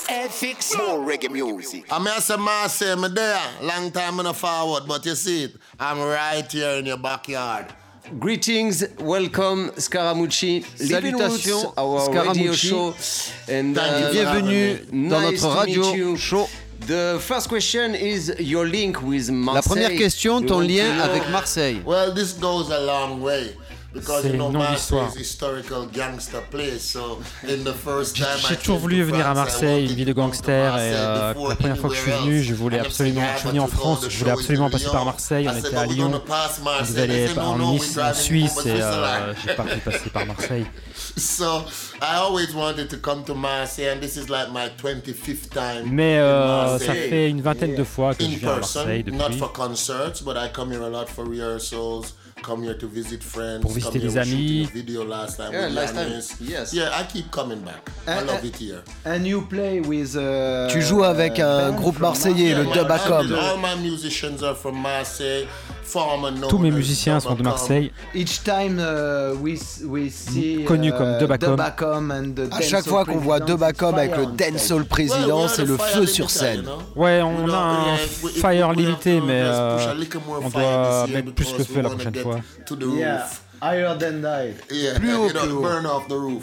[0.10, 0.76] FX.
[0.78, 1.86] More reggae music.
[1.92, 3.40] I mean, I say, Marseille, me there.
[3.62, 5.56] Long time in the forward, but you see it.
[5.80, 7.66] I'm right here in your backyard.
[8.20, 10.64] Greetings, welcome Scaramucci.
[10.78, 12.70] Salutations, Roots, our radio Scaramucci.
[12.70, 13.54] show.
[13.54, 14.78] And uh, for bienvenue
[15.10, 16.48] dans Nice notre to radio show.
[16.86, 19.56] The first question is your link with Marseille.
[19.56, 21.82] La première question, You ton to lien know- avec Marseille.
[21.86, 23.56] Well, this goes a long way.
[23.94, 25.10] Because C'est you know une longue Marseille histoire.
[25.16, 26.82] is historical gangster place.
[26.84, 29.96] So in the first time I J'ai toujours voulu to venir à Marseille, une wanted
[29.96, 32.02] ville de to come to gangsters, et Marseille euh, before la première fois que je
[32.02, 32.46] suis venu, else.
[32.46, 34.84] je voulais absolument, saying, je suis venu en France, to je voulais absolument in passer
[34.84, 34.94] Lyon.
[34.94, 36.30] par Marseille, on était "No, à Lyon, on
[36.64, 39.64] Marseille." devait They aller said, "No, en Nice, en Suisse, et to euh, j'ai pas
[39.64, 40.66] pu passer par Marseille.
[41.28, 41.66] So
[42.02, 45.90] I always wanted to come to Marseille, and this is like my 25th time.
[45.94, 47.10] Mais in euh, ça Marseille.
[47.10, 49.40] fait une vingtaine de fois que je in viens à person, Marseille not depuis.
[49.40, 52.14] for concerts, but I come here a lot for rehearsals.
[52.44, 53.62] Come here to visit friends.
[53.64, 54.68] Pour visiter come here, des amis.
[54.70, 56.72] a video last time Yeah, with last time, yes.
[56.72, 57.90] Yeah, I keep coming back.
[58.08, 58.84] I Uh, love uh, it here.
[59.06, 60.16] And you play with.
[60.16, 63.34] uh, Tu joues avec un band groupe marseillais, le Yeah, Dub my- Acom.
[63.34, 65.48] All my musicians are from Marseille.
[66.50, 67.92] Tous mes musiciens sont de Marseille.
[68.14, 70.64] Each time uh, we, we see.
[70.66, 71.52] Connu uh, comme Dub Acom.
[71.52, 74.26] Dub Acom and the À chaque fois qu'on voit président, Dub Acom it's avec le
[74.26, 76.66] dancehall président, c'est le feu sur scène.
[76.96, 77.98] Ouais, on a un
[78.42, 79.94] fire limité, mais euh,
[80.44, 82.40] on doit mettre plus le feu la prochaine fois.
[82.98, 83.28] Yeah,
[83.62, 84.22] higher than.
[84.72, 86.42] Yeah, Plus haut, plus haut.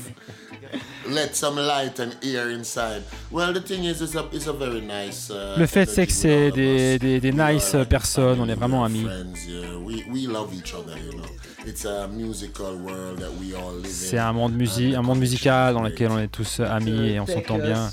[0.70, 1.14] Burn off the roof.
[1.14, 3.02] Let some light and air inside.
[3.30, 5.30] Well, the thing is, it's a, it's a very nice.
[5.30, 9.04] Uh, Le fait, c'est que c'est des, des, des nice personnes, on est vraiment amis.
[9.04, 9.76] Friends, yeah.
[9.84, 11.24] We, we love each other, you know.
[11.66, 13.90] It's a musical world that we all live in.
[13.90, 17.26] C'est un monde, musi- un monde musical dans lequel on est tous amis et on
[17.26, 17.90] s'entend bien.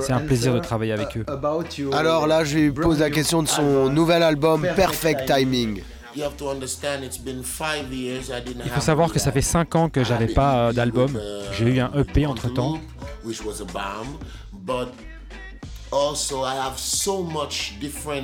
[0.00, 1.24] C'est un plaisir de travailler avec eux.
[1.92, 5.82] Alors là, je lui pose la question de son nouvel album Perfect Timing.
[8.64, 11.20] Il faut savoir que ça fait 5 ans que j'avais pas euh, d'album.
[11.52, 12.78] J'ai eu un EP entre temps.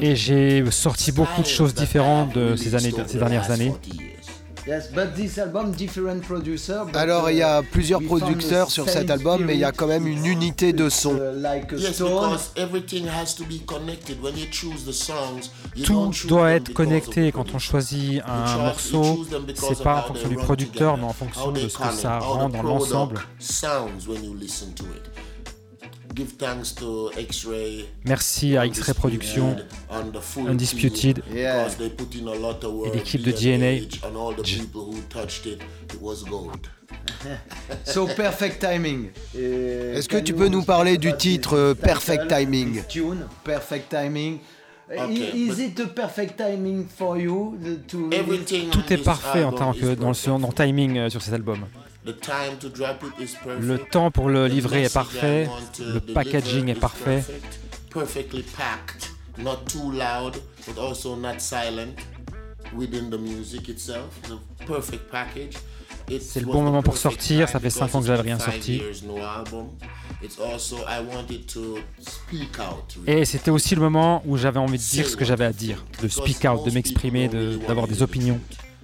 [0.00, 3.74] Et j'ai sorti beaucoup de choses différentes de ces, années, ces dernières années.
[4.68, 6.84] Yes, but this album, different producer.
[6.84, 9.72] but, Alors il y a uh, plusieurs producteurs sur cet album, mais il y a
[9.72, 11.16] quand même une unité de son.
[11.16, 12.10] uh, like a Yes, stone.
[12.10, 14.22] because everything has to be connected.
[14.22, 18.58] When you choose the songs, you Tout doit être connecté quand on choisit You un
[18.58, 19.26] morceau.
[19.54, 22.62] C'est pas en fonction du producteur, mais en fonction de ce que ça rend dans
[22.62, 23.16] l'ensemble.
[28.04, 29.56] Merci à X-Ray Productions,
[29.88, 34.06] the Undisputed, team, because they put in a lot of work, l'équipe de DNA, DNA.
[34.06, 35.60] and all the people who touched it,
[35.92, 36.68] it was gold.
[37.84, 39.10] So perfect timing.
[39.34, 42.82] Est-ce que tu peux nous parler du titre euh, Perfect Timing?
[42.88, 44.38] Tune, perfect timing.
[44.90, 49.52] Okay, is it a perfect timing for you the- to Everything Tout est parfait en
[49.52, 51.66] tant que dans le, dans le timing euh, sur cet album.
[53.60, 55.48] Le temps pour le livrer est parfait,
[55.80, 57.22] le packaging est parfait.
[57.26, 57.60] perfect.
[57.90, 60.36] perfectly packed, not too loud,
[60.66, 61.96] but also not silent
[62.76, 64.20] within the music itself.
[64.28, 65.54] The perfect package.
[66.10, 68.38] It C'est le bon moment pour sortir, ça fait because 5 ans que j'avais rien
[68.38, 68.80] sorti.
[73.06, 75.84] Et c'était aussi le moment où j'avais envie de dire ce que j'avais à dire,
[76.02, 78.40] de speak out, de m'exprimer, de- d'avoir des opinions.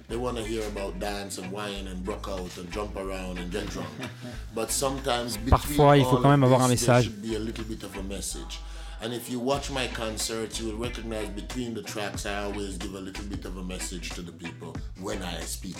[0.07, 3.51] They want to hear about dance and wine and rock out and jump around and
[3.51, 3.89] get drunk.
[4.53, 7.09] But sometimes Parfois, il faut quand même avoir un message.
[7.21, 8.59] be a little bit of a message.
[9.01, 12.93] And if you watch my concerts, you will recognize between the tracks, I always give
[12.95, 15.75] a little bit of a message to the people when I speak.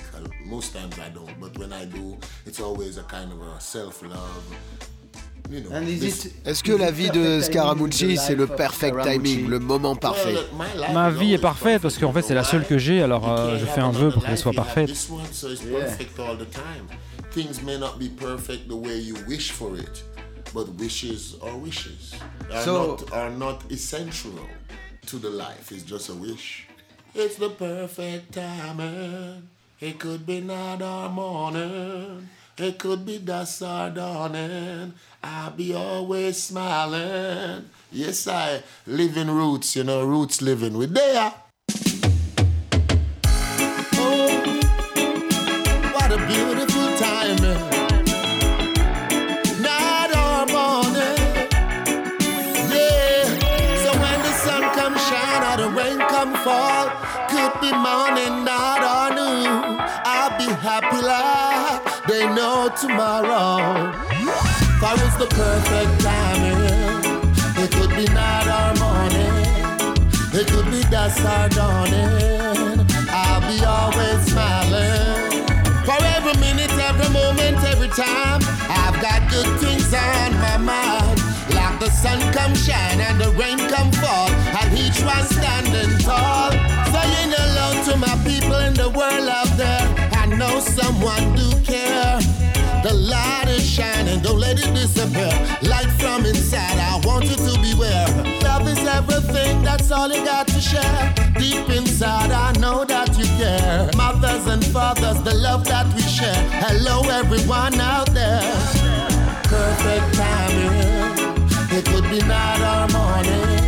[0.46, 4.44] Most times I don't, but when I do, it's always a kind of a self-love.
[6.46, 10.36] Est-ce que la vie de Scaramucci, c'est le perfect timing, le moment parfait?
[10.94, 13.66] Ma vie est parfaite parce qu'en fait c'est la seule que j'ai, alors euh, je
[13.66, 14.96] fais un vœu pour qu'elle soit parfaite.
[14.96, 16.88] So it's perfect all the time.
[17.32, 20.04] Things may not be perfect the way you wish for it,
[20.54, 22.14] but wishes are wishes.
[22.52, 24.32] Are, So- not, are not essential
[25.08, 25.72] to the life.
[25.72, 26.68] It's just a wish.
[27.14, 29.50] It's the perfect timing.
[29.82, 32.30] It could be night or morning.
[32.58, 34.94] It could be dusk or dawning.
[35.22, 37.70] I'll be always smiling.
[37.92, 40.78] Yes, I live in roots, you know, roots living.
[40.78, 41.34] We there.
[62.78, 63.94] Tomorrow.
[64.80, 67.16] For it's the perfect timing.
[67.64, 69.36] It could be night or morning.
[70.34, 72.86] It could be dusk or dawning.
[73.10, 75.48] I'll be always smiling.
[75.86, 81.22] For every minute, every moment, every time, I've got good things on my mind.
[81.56, 86.52] Like the sun come shine and the rain come fall, and each one standing tall.
[86.92, 89.86] Saying hello to my people in the world out there.
[90.12, 92.45] I know someone do care.
[92.86, 95.34] The light is shining, don't let it disappear.
[95.64, 98.06] Light from inside, I want you to beware.
[98.44, 101.12] Love is everything, that's all you got to share.
[101.34, 103.90] Deep inside, I know that you care.
[103.98, 106.36] Mothers and fathers, the love that we share.
[106.62, 108.40] Hello, everyone out there.
[109.50, 111.34] Perfect timing.
[111.76, 113.66] It could be night or morning.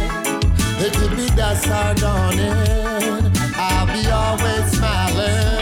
[0.78, 3.34] It could be dusk or dawning.
[3.56, 5.58] I'll be always smiling.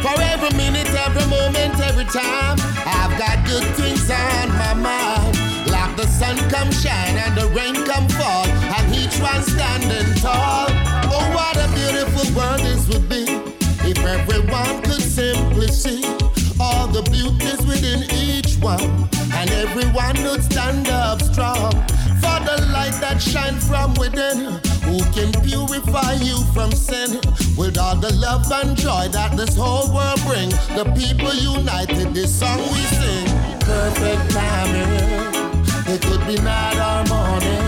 [0.00, 2.57] For every minute, every moment, every time,
[3.18, 5.36] got good things on my mind.
[5.66, 10.68] Like the sun come shine and the rain come fall, and each one standing tall.
[11.10, 13.24] Oh, what a beautiful world this would be
[13.90, 16.04] if everyone could simply see
[16.60, 21.72] all the beauties within each one, and everyone would stand up strong
[22.56, 24.56] the light that shines from within.
[24.88, 27.20] Who can purify you from sin
[27.56, 30.56] with all the love and joy that this whole world brings?
[30.68, 33.28] The people united, this song we sing.
[33.60, 35.48] Perfect timing.
[35.92, 37.64] It could be night or morning.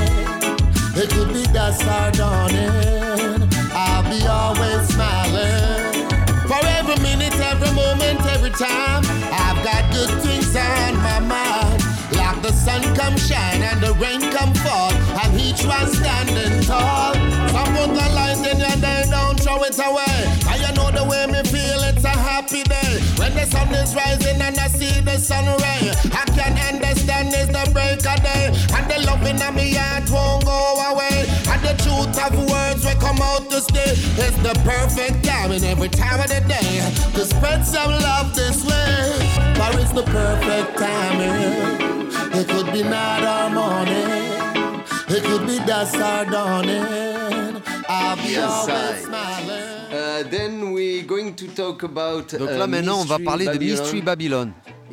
[0.96, 3.48] It could be dusk or dawning.
[3.72, 6.08] I'll be always smiling.
[6.48, 9.04] For every minute, every moment, every time,
[9.44, 11.84] I've got good things on my mind.
[12.16, 14.29] Like the sun come shine and the rain
[19.70, 20.18] it away.
[20.50, 22.98] And you know the way me feel, it's a happy day.
[23.16, 27.50] When the sun is rising and I see the sun ray, I can understand it's
[27.52, 28.50] the break of day.
[28.74, 30.60] And the loving of me heart won't go
[30.90, 31.26] away.
[31.48, 33.94] And the truth of words will come out to stay.
[34.18, 36.72] It's the perfect time in every time of the day
[37.14, 39.14] to spread some love this way.
[39.54, 42.10] For it's the perfect timing.
[42.32, 44.82] It could be night or morning.
[45.08, 47.49] It could be dusk or dawning.
[47.90, 49.80] I'll be Yes, always I- smiling.
[49.92, 52.32] Uh, then we're going to talk about.
[52.38, 53.64] Donc uh, là maintenant on va Mystery parler de.
[53.64, 54.52] Mystery Babylon.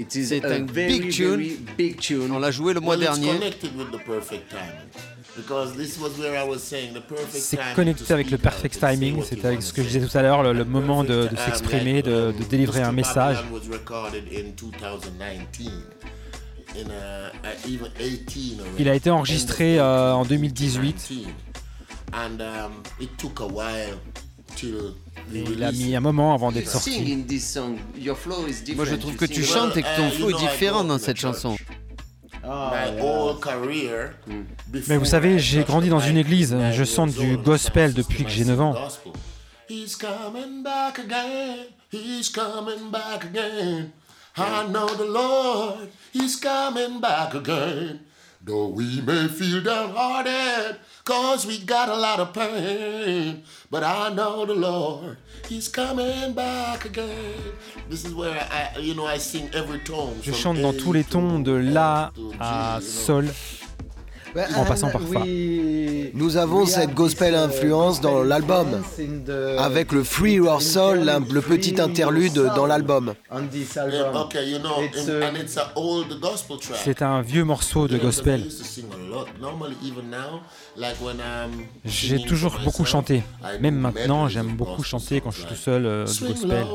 [0.09, 1.37] C'est a un very, big tune.
[1.37, 2.31] very big tune.
[2.31, 3.33] On l'a joué le mois Well, dernier.
[3.33, 4.89] connected with the perfect timing.
[5.35, 8.79] Because this was where I was saying the perfect C'est timing connecté avec le perfect
[8.79, 11.35] timing, c'est avec ce que je disais tout à l'heure, le, le moment de, de
[11.35, 13.35] s'exprimer, de, de délivrer un message.
[13.37, 15.83] Babylon was recorded in 2019.
[16.75, 18.75] In, uh, uh, even 18 already.
[18.79, 21.11] Il a été enregistré euh, en 2018.
[22.11, 22.13] 2019.
[22.13, 23.99] And um, it took a while
[24.55, 24.95] till
[25.33, 27.01] Et il a mis un moment avant d'être sorti.
[28.75, 30.49] Moi je trouve que tu chantes et que ton uh, flow you est know, I
[30.49, 31.55] différent grew dans up in cette chanson.
[32.43, 34.11] My whole career,
[34.87, 36.55] Mais vous savez, j'ai grandi dans une église.
[36.71, 38.75] Je chante du gospel depuis que j'ai 9 ans.
[39.69, 41.65] He's coming back again.
[41.91, 43.91] He's coming back again.
[44.37, 45.89] I know the Lord.
[46.13, 47.99] He's coming back again.
[48.47, 53.43] Though we may feel downhearted, cause we got a lot of pain.
[53.69, 55.17] But I know the Lord,
[55.49, 57.35] He's coming back again.
[57.89, 60.21] This is where I, you know, I sing every tone.
[60.23, 63.66] Je chante dans tous les tons de La à you
[64.55, 65.19] en passant par Fa.
[66.13, 68.67] Nous avons cette gospel influence dans l'album,
[69.57, 73.13] avec le Free Your Soul, le petit interlude dans l'album.
[73.29, 73.43] And,
[74.15, 76.79] okay, you know, and, and it's an old gospel track.
[76.83, 78.43] C'est un vieux morceau de gospel.
[81.85, 83.23] J'ai toujours to beaucoup chanté.
[83.59, 86.65] Même maintenant, j'aime beaucoup gospel chanter quand je suis tout seul euh, du gospel.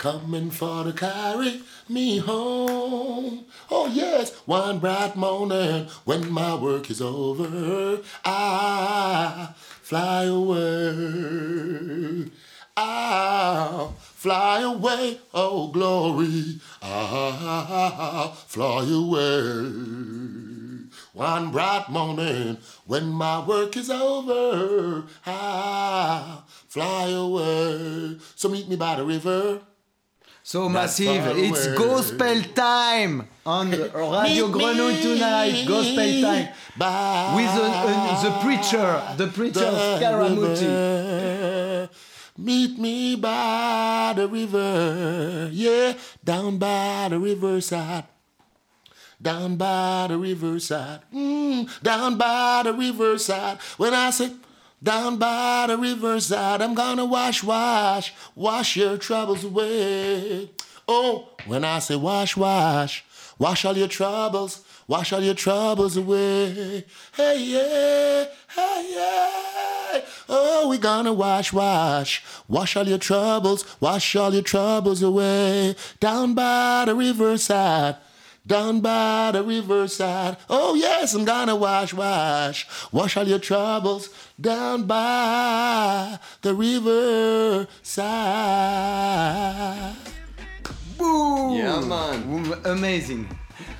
[0.00, 3.44] Coming for to carry me home.
[3.70, 11.10] Oh yes, one bright morning when my work is over, I fly away.
[12.78, 20.00] I'll fly away, oh glory, I'll fly away.
[21.12, 28.16] One bright morning, when my work is over, I'll fly away.
[28.34, 29.60] So meet me by the river.
[30.50, 35.62] So massive, it's gospel time on Radio Grenouille tonight.
[35.64, 41.88] Gospel time by with the, uh, the preacher, the preacher Scaramucci.
[42.36, 45.92] Meet me by the river, yeah,
[46.24, 48.06] down by the riverside.
[49.22, 53.60] Down by the riverside, mm, down by the riverside.
[53.76, 54.32] When I say
[54.82, 60.50] down by the riverside, I'm gonna wash, wash, wash your troubles away.
[60.88, 63.04] Oh, when I say wash, wash,
[63.38, 66.84] wash all your troubles, wash all your troubles away.
[67.14, 70.00] Hey, yeah, hey, yeah.
[70.28, 75.76] Oh, we gonna wash, wash, wash all your troubles, wash all your troubles away.
[75.98, 77.96] Down by the riverside.
[78.50, 80.36] Down by the riverside.
[80.50, 84.08] Oh, yes, I'm gonna wash, wash, wash all your troubles
[84.40, 87.94] down by the riverside.
[90.98, 91.54] Boom!
[91.58, 92.52] Yeah, man.
[92.64, 93.28] Amazing.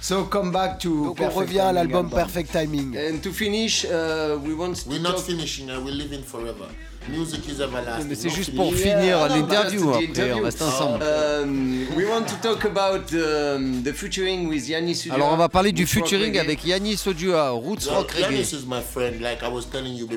[0.00, 0.88] So come back to.
[1.06, 2.18] Donc on Perfect revient à Timing l'album album.
[2.20, 2.96] Perfect Timing.
[2.96, 6.68] And to finish, uh, we want to We're not talk- finishing, uh, we're living forever.
[7.10, 8.08] Music is everlasting.
[8.08, 9.90] Mais c'est juste pour finir no, l'interview.
[9.90, 11.02] Après, on reste ensemble.
[11.02, 15.14] Um, we want to talk about the, the featuring with Yannis Udua.
[15.14, 18.32] Alors on va parler du featuring avec Yannis Odua, Roots Well, Rock Reggae.
[18.32, 18.56] Yanis.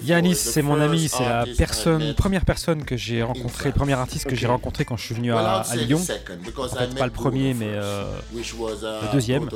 [0.04, 4.26] Yanis, c'est mon ami, c'est la personne, première personne que j'ai rencontré, le premier artiste
[4.28, 6.02] que j'ai rencontré quand je suis venu à, Lyon.
[6.08, 9.50] met pas le premier, mais euh, uh, le deuxième.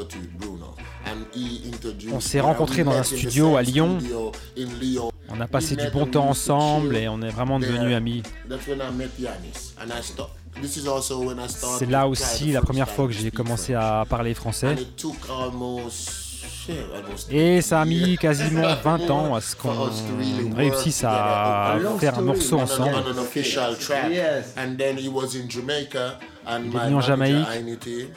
[2.12, 4.00] On s'est rencontrés dans un studio à Lyon.
[5.30, 8.24] On a passé du bon temps ensemble et on est vraiment devenus amis.
[8.50, 10.34] That's when I met Yanis, and I stopped.
[10.62, 13.74] This is also when I started C'est là aussi la première fois que j'ai commencé
[13.76, 14.76] à parler français.
[17.32, 19.90] Et ça a mis quasiment 20 ans à ce qu'on
[20.56, 22.96] réussisse à faire un morceau ensemble.
[22.96, 24.10] an, on an official track.
[24.12, 24.54] Yes.
[24.58, 28.08] And then he was in Jamaica and Il est my venu en Jamaïque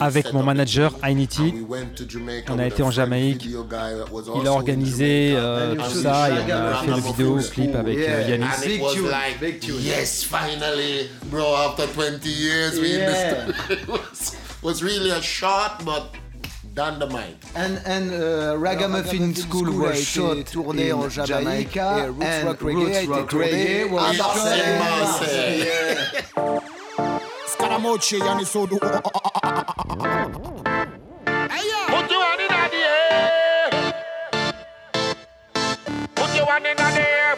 [0.00, 0.92] avec mon manager
[2.08, 3.44] Jamaica On a été a en Jamaïque.
[3.44, 5.44] Il a organisé Jamaica.
[5.44, 7.76] euh, tout ça et on a fait le Ragamuffin vidéoclip School.
[7.76, 8.28] avec euh.
[8.28, 8.80] Yannis.
[9.10, 13.46] Like, yes, finally, bro, after 20 years, we Yeah.
[13.70, 16.12] It was, was really a shot, but
[16.74, 17.36] dynamite.
[17.54, 22.60] And, and uh, Ragamuffin School School a was shot tourné en Jamaïque, Roots and Rock
[22.62, 25.68] Reggae Roots a été Rock tourné à Marseille.
[27.64, 27.82] In Marseille.
[27.82, 28.18] Marseille.
[28.18, 29.02] Scaramucci, Yannis Odua.
[31.86, 33.70] Put your hand in the air.
[36.16, 37.36] Put your hand in the air,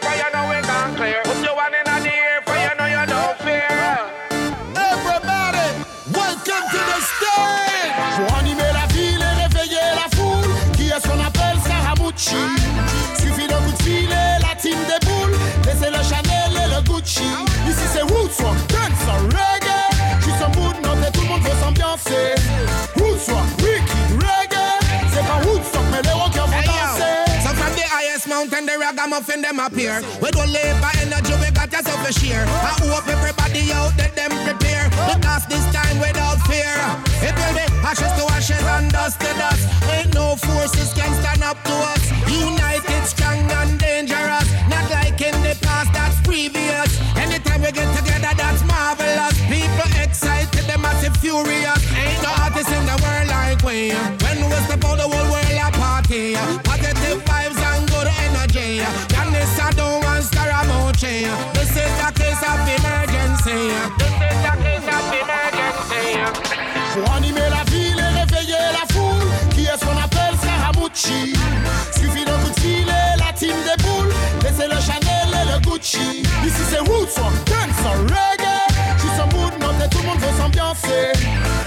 [29.03, 30.01] ragamuffin them appear.
[30.21, 32.45] We don't labor energy, we got yourself a share.
[32.47, 34.89] I hope everybody out there them prepare.
[35.11, 36.71] Because this time without fear,
[37.19, 39.63] it will be ashes to ashes and dust to dust.
[39.91, 42.03] Ain't no forces can stand up to us.
[42.29, 44.47] United, strong and dangerous.
[44.69, 46.89] Not like in the past, that's previous.
[47.17, 49.35] Anytime we get together, that's marvelous.
[49.51, 51.81] People excited, them massive furious.
[51.91, 53.91] Ain't no artist in the world like we.
[54.23, 56.35] When we step out, the whole world a party.
[56.63, 57.72] Positive vibes
[60.93, 61.73] This
[62.13, 63.73] case of emergency.
[63.97, 66.05] This is a case of emergency.
[66.93, 71.33] Pour animer la ville et réveiller la foule, qui est ce qu'on appelle Scaramucci.
[71.91, 74.13] Suffit d'un coup de filet, la team déboule.
[74.43, 76.23] Laissez le Chanel et le Gucci.
[76.45, 78.61] Ici c'est Roots, on dance, reggae.
[78.97, 81.11] Je suis en mood, non, tout le monde veut s'ambiancer.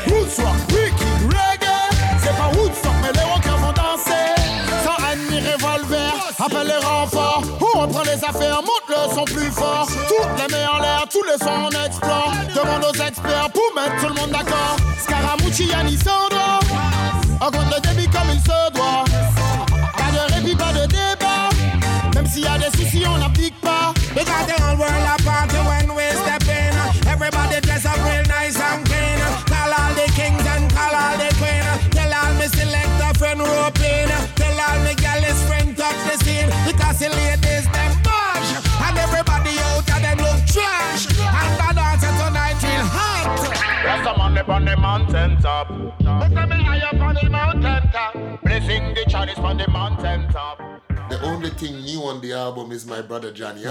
[0.06, 1.66] Roots, rock, reggae.
[2.22, 4.34] C'est pas Woodstock, mais les rockers vont danser.
[4.84, 7.42] Sans âne ni revolver, appelle les renforts.
[7.60, 8.85] Où on prend les affaires, monte
[10.50, 12.32] mains en l'air, tous les sons on explore.
[12.54, 14.76] Demande aux experts pour mettre tout le monde d'accord.
[14.98, 16.60] Scaramucci, Yannis, Sodra.
[17.40, 19.04] Augmente le débit comme il se doit.
[19.96, 21.48] Pas de répit, pas de débat.
[22.14, 23.92] Même s'il y a des soucis, on n'applique pas.
[44.98, 45.68] Mountain top.
[45.70, 48.42] On the mountain top.
[48.42, 50.58] Blessing the Chinese on the mountain top.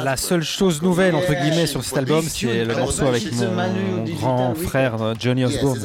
[0.03, 4.03] La seule chose nouvelle entre guillemets sur cet album, c'est le morceau avec mon, mon
[4.15, 5.81] grand frère euh, Johnny recut.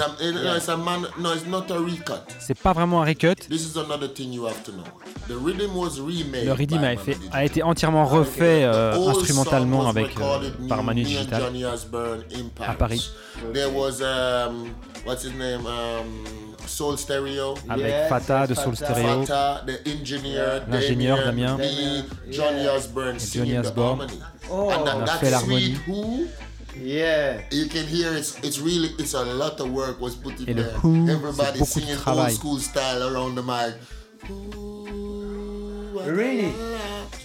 [2.39, 3.35] C'est pas vraiment un recut.
[3.49, 4.85] This is another thing you have to know.
[5.29, 6.45] The rhythm was remade.
[6.45, 11.03] Le rythme by a, fait- a été entièrement refait euh, instrumentalement avec, euh, par Manu
[11.03, 11.43] Digital
[12.65, 13.11] à Paris.
[15.05, 17.57] What's his name, um, Soul Stereo.
[17.69, 19.25] Avec Fata de Soul Stereo.
[19.25, 22.05] Fata, the engineer, L'ingénieur, Damien, Damien.
[22.27, 24.21] me, Johnny Et singing Johnny harmony.
[24.51, 24.71] Oh.
[24.71, 26.29] and that, that sweet who?
[26.77, 27.41] Yeah.
[27.51, 30.55] You can hear it's it's really it's a lot of work was put in Et
[30.55, 30.73] le there.
[30.81, 33.75] who, Everybody singing old school style around the mic.
[36.07, 36.53] Really?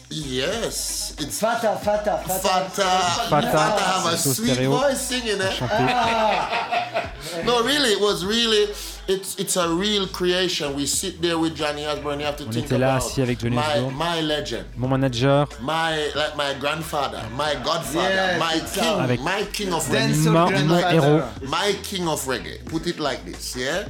[0.10, 2.40] Yes, it's Fata, Fata, Fata.
[2.40, 3.30] Fata.
[3.30, 4.70] Fata, have a Soul sweet Stereo.
[4.78, 5.60] voice singing it.
[5.62, 7.12] Ah.
[7.46, 8.72] no, really, it was really.
[9.08, 10.76] It's it's a real creation.
[10.76, 12.20] We sit there with Johnny Osbourne.
[12.20, 13.96] You have to On think était là about assis avec Johnny my, Osbourne.
[13.96, 19.20] my legend, Mon manager, my like my grandfather, my godfather, Yes, my it's king, Avec
[19.22, 21.02] my king of Denzel reggae, mon, mon grandfather.
[21.02, 21.50] héros.
[21.50, 22.64] my king of reggae.
[22.66, 23.86] Put it like this, yeah.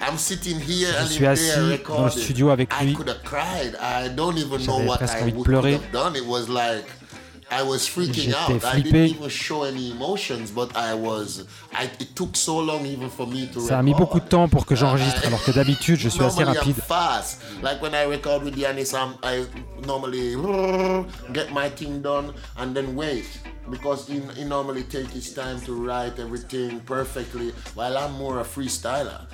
[0.00, 2.22] I'm sitting here and suis assis there dans le recording.
[2.22, 2.94] studio avec I lui.
[2.94, 3.74] could have cried.
[3.80, 5.72] I don't even know J'avais what presque I envie de would pleurer.
[5.74, 6.16] have done.
[6.16, 6.84] It was like
[7.50, 8.50] I was freaking J'étais out.
[8.62, 8.92] I flippé.
[8.92, 11.46] didn't even show any emotions, but I was.
[11.72, 13.60] I, it took so long even for me to.
[13.60, 16.44] Ça a mis beaucoup de temps pour que j'enregistre, alors que d'habitude je suis assez
[16.44, 16.76] rapide.
[16.76, 17.40] I'm fast.
[17.62, 19.46] Like when I record with Yanis, I'm, I
[19.86, 20.36] normally
[21.32, 23.24] get my thing done and then wait.
[23.70, 28.44] Because he, he normally take his time to write everything perfectly, while I'm more a
[28.44, 29.26] freestyler.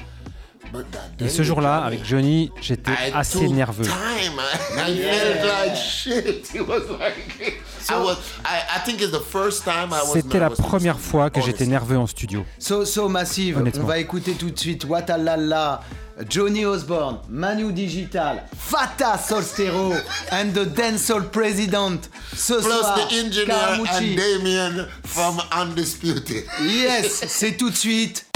[1.21, 3.85] Et day ce jour-là, avec Johnny, j'étais I assez nerveux.
[3.85, 4.41] Time,
[4.77, 6.55] I, I felt like shit.
[6.55, 8.17] It was like I was.
[8.45, 10.15] I, I think it's the first time I was.
[10.15, 10.63] C'était la nervous.
[10.63, 12.45] première fois que j'étais nerveux en studio.
[12.59, 15.83] So, so Massive, on va écouter tout de suite Watalala,
[16.29, 19.93] Johnny Osbourne, Manu Digital, Fata Soul Stereo,
[20.33, 21.99] and the Dancehall President.
[22.35, 26.45] Ce Plus soir, the engineer and Damien from Undisputed.
[26.63, 28.27] Yes, c'est tout de suite.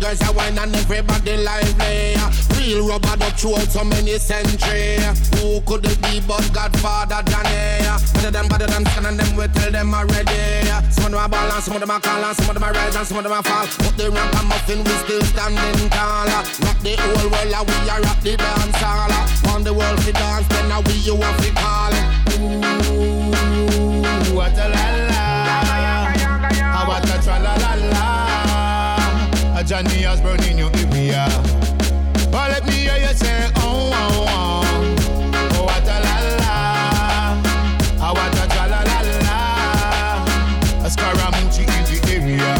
[0.00, 2.16] Girls a wine and everybody lively.
[2.56, 5.04] Real rubber duck throughout so many centuries.
[5.36, 7.84] Who could it be but Godfather Johnny?
[8.14, 10.66] Better than better than scan and them we tell them already.
[10.90, 12.64] Some of them a ball and some of them a call and some of them
[12.64, 13.66] a rise and some of them a fall.
[13.78, 16.26] But the rock a muffin we still standing tall.
[16.26, 19.12] Rock the whole world and we are rock the dance hall.
[19.44, 21.92] Want the world we dance then now we you have to call.
[22.40, 23.30] Ooh,
[24.34, 24.99] what a la
[29.70, 31.28] Johnny Osbourne in your area.
[32.32, 34.64] Well, let me hear you say, oh, oh, oh.
[35.54, 35.96] Oh, what a
[36.42, 37.38] la.
[38.02, 40.84] Ah, what a tra la la la.
[40.84, 42.50] A Scaramucci in the area.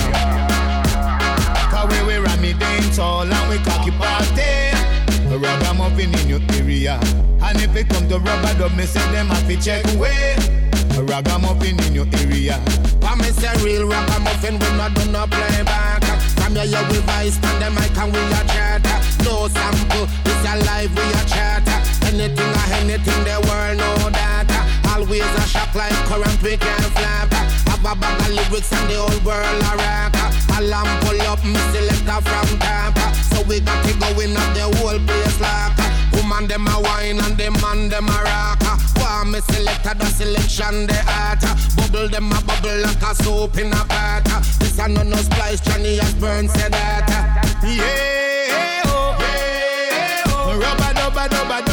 [1.72, 4.70] Cause we we ram it dance all and we cocky party.
[5.34, 7.00] A ragamuffin in your area.
[7.42, 10.36] And if it come to rubber dub, me say them have to check away.
[10.96, 12.62] A ragamuffin in your area.
[13.00, 16.09] But me say real ragamuffin, we not do no playback.
[16.50, 18.82] From here, yeah, we vice on the mic and we a chat.
[19.22, 21.62] No sample, this a live, we a chat.
[22.10, 24.50] Anything or anything, the world know that.
[24.90, 27.30] Always a shock like current, we can flap.
[27.70, 30.18] Have a bag of lyrics and the whole world a rock.
[30.58, 32.98] Alarm pull up, me selector from top.
[33.30, 35.78] So we got to go in at the whole place like
[36.12, 38.60] Woman them a wine and the man them a rock
[38.96, 41.40] Want me selected the selection the art
[41.76, 44.19] Bubble them a bubble like a soap in a pot
[44.58, 47.06] This a no no splice Johnny has burned said that
[47.64, 50.58] Yeah oh yeah oh.
[50.58, 51.69] Rubber dubber Rubber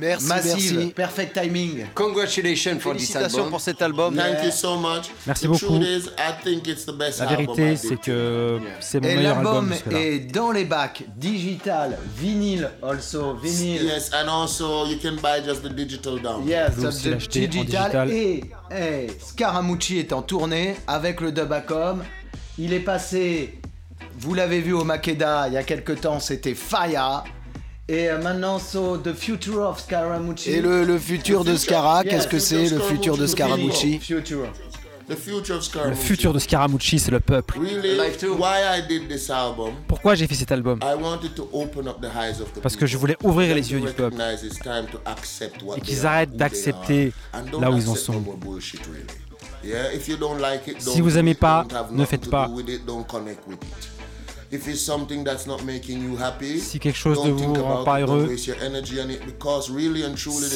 [0.00, 0.92] Merci, Massive, merci.
[0.94, 1.84] perfect timing.
[1.94, 3.50] Congratulations for this Félicitations album.
[3.50, 4.16] pour cet album.
[4.16, 5.10] Thank you so much.
[5.26, 5.66] Merci the beaucoup.
[5.66, 9.16] Truth is, I think it's the best La album vérité, c'est que c'est mon Et
[9.16, 13.84] meilleur album l'album est dans les bacs, digital, vinyle also, vinyle.
[13.84, 16.46] Yes, and also you can buy just the digital download.
[16.46, 17.48] Yes, the en digital.
[17.48, 18.10] digital.
[18.10, 22.02] Et hey, Scaramucci est en tournée avec le Dubacom.
[22.58, 23.58] Il est passé,
[24.18, 27.24] vous l'avez vu au Makeda il y a quelques temps, c'était Faya.
[27.90, 30.50] Et euh, maintenant, so The Future of Scaramucci.
[30.52, 34.46] Et le, le futur de Scara, qu'est-ce que c'est le futur de Scaramucci Future.
[35.08, 37.58] The future of Le futur de Scaramucci, c'est le peuple.
[37.58, 37.98] Really,
[38.38, 40.78] why I did this album, Pourquoi j'ai fait cet album?
[40.84, 43.72] I wanted to open up the eyes of the Parce que je voulais ouvrir les
[43.72, 44.16] yeux du peuple.
[45.76, 47.12] et qu'ils arrêtent d'accepter
[47.60, 48.22] là où ils en sont.
[50.78, 52.48] Si vous do aimez it, pas, ne faites pas.
[54.52, 58.00] If it's something that's not making you happy, Si quelque chose think vous rend pas
[58.00, 58.50] heureux, Si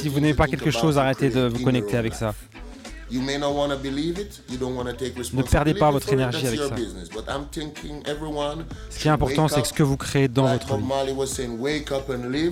[0.09, 2.29] vous n'aimez pas quelque chose, arrêtez de vous connecter avec ça.
[2.29, 2.55] life.
[3.11, 5.91] You may not want to believe it, you don't want to take Ne perdez pas
[5.91, 6.75] responsibility votre énergie avec ça.
[8.91, 10.85] Ce qui est important, c'est que ce que vous créez dans votre vie.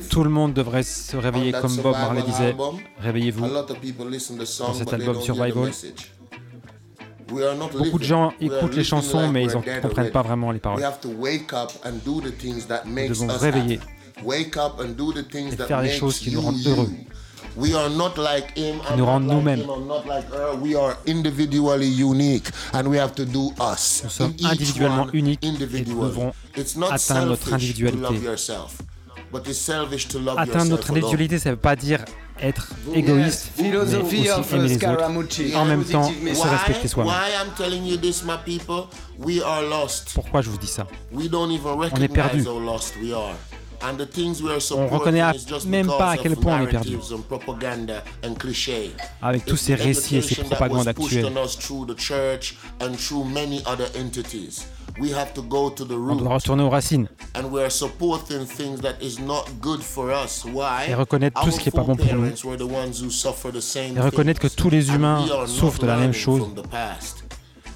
[0.08, 2.54] Tout le monde devrait se réveiller comme Bob Marley disait.
[3.00, 3.46] Réveillez-vous.
[3.48, 5.70] Dans cet album Survival.
[7.28, 10.78] Beaucoup de gens écoutent les chansons, mais ils ne comprennent pas vraiment les paroles.
[10.78, 13.80] We have to wake up and do the things that makes devons us réveiller
[14.26, 16.88] et faire les choses qui nous rendent heureux.
[17.56, 18.76] We are not like him.
[18.86, 19.60] Qui nous rendent nous-mêmes.
[19.60, 19.74] Nous
[24.08, 28.14] sommes individuellement uniques et nous devrons It's not atteindre notre individualité.
[29.32, 32.04] Love yourself, but it's selfish to love Atteindre notre individualité, ça ne veut pas dire
[32.40, 35.46] être égoïste, mais aussi aimer les Scaramucci.
[35.46, 35.56] autres.
[35.56, 37.12] En même temps, se respecter Why, soi-même.
[37.12, 38.84] why I'm telling you this, my people?
[39.18, 40.12] We are lost.
[40.14, 40.86] Pourquoi je vous dis ça?
[41.12, 42.38] We don't even On est perdu.
[42.38, 43.34] recognize how lost we are.
[43.84, 46.60] And the things we are On supporting reconnaît is just même pas à quel point
[46.60, 46.90] on est perdu.
[46.92, 48.92] narratives and propaganda and clichés.
[49.20, 51.26] Avec tous ces récits et ces propagandes actuelles.
[55.00, 56.18] We have to go to the On root.
[56.18, 60.44] doit retourner aux racines And we are supporting things that is not good for us.
[60.44, 60.88] Why?
[60.90, 62.26] Et reconnaître tout Our ce qui est pas bon pour nous.
[62.30, 65.30] foreparents were the ones who suffer the same et reconnaître que tous les humains we
[65.32, 66.40] are not souffrent de la même chose.
[66.42, 67.24] from the past.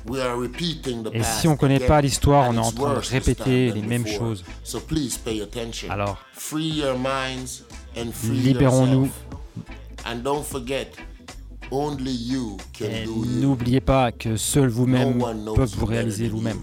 [0.08, 2.70] We are repeating the Et past si on ne connaît pas l'histoire, on est en
[2.70, 4.44] train de répéter les mêmes choses.
[4.62, 5.90] So please pay attention.
[5.90, 7.64] Alors, free your minds
[7.96, 9.06] and free libérons-nous.
[9.06, 10.06] yourself.
[10.06, 10.92] And don't forget,
[11.72, 13.06] only you can Et
[13.40, 16.60] n'oubliez pas que seul vous-même you vous réaliser vous-même.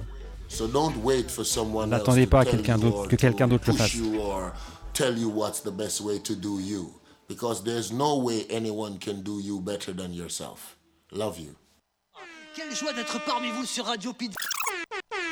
[0.54, 3.08] So don't wait for someone else N'attendez to pas à tell quelqu'un you d'autre- or
[3.08, 3.94] que quelqu'un d'autre le push fasse.
[3.96, 4.52] you or
[4.94, 6.94] tell you what's the best way to do you.
[7.28, 10.78] Because there's no way anyone can do you better than yourself.
[11.12, 11.56] Love you.
[12.56, 14.36] Quelle joie d'être parmi vous sur Radio Pizza.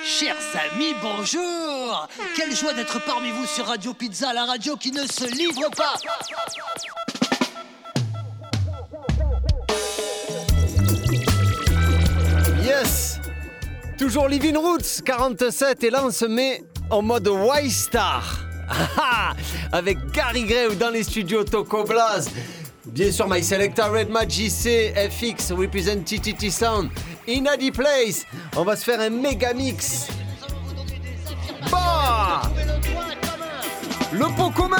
[0.03, 0.35] Chers
[0.73, 5.26] amis, bonjour Quelle joie d'être parmi vous sur Radio Pizza, la radio qui ne se
[5.35, 5.99] livre pas
[12.64, 13.11] Yes
[14.02, 17.30] Toujours Living Roots 47 et là on se met en mode
[17.64, 19.34] Y-Star Ah ah
[19.72, 22.28] Avec Gary Gray dans les studios Toco Blaz
[22.88, 26.90] Bien sûr, My Selector Red Mad JC FX represent TTT Sound
[27.30, 28.26] in the place.
[28.56, 30.07] On va se faire un méga mix.
[31.72, 32.41] Bah
[34.11, 34.78] Le pot commun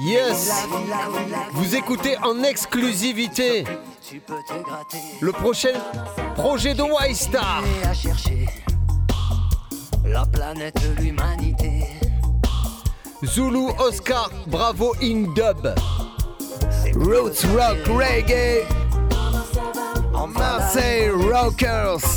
[0.00, 0.50] Yes
[1.52, 3.64] Vous écoutez en exclusivité
[5.20, 5.72] le prochain
[6.34, 7.62] projet de White Star.
[7.84, 8.46] à chercher
[10.04, 11.84] la planète, l'humanité.
[13.24, 15.74] Zulu Oscar Bravo in dub.
[16.94, 18.64] Roots Rock Reggae.
[20.28, 22.15] Marseille Rockers.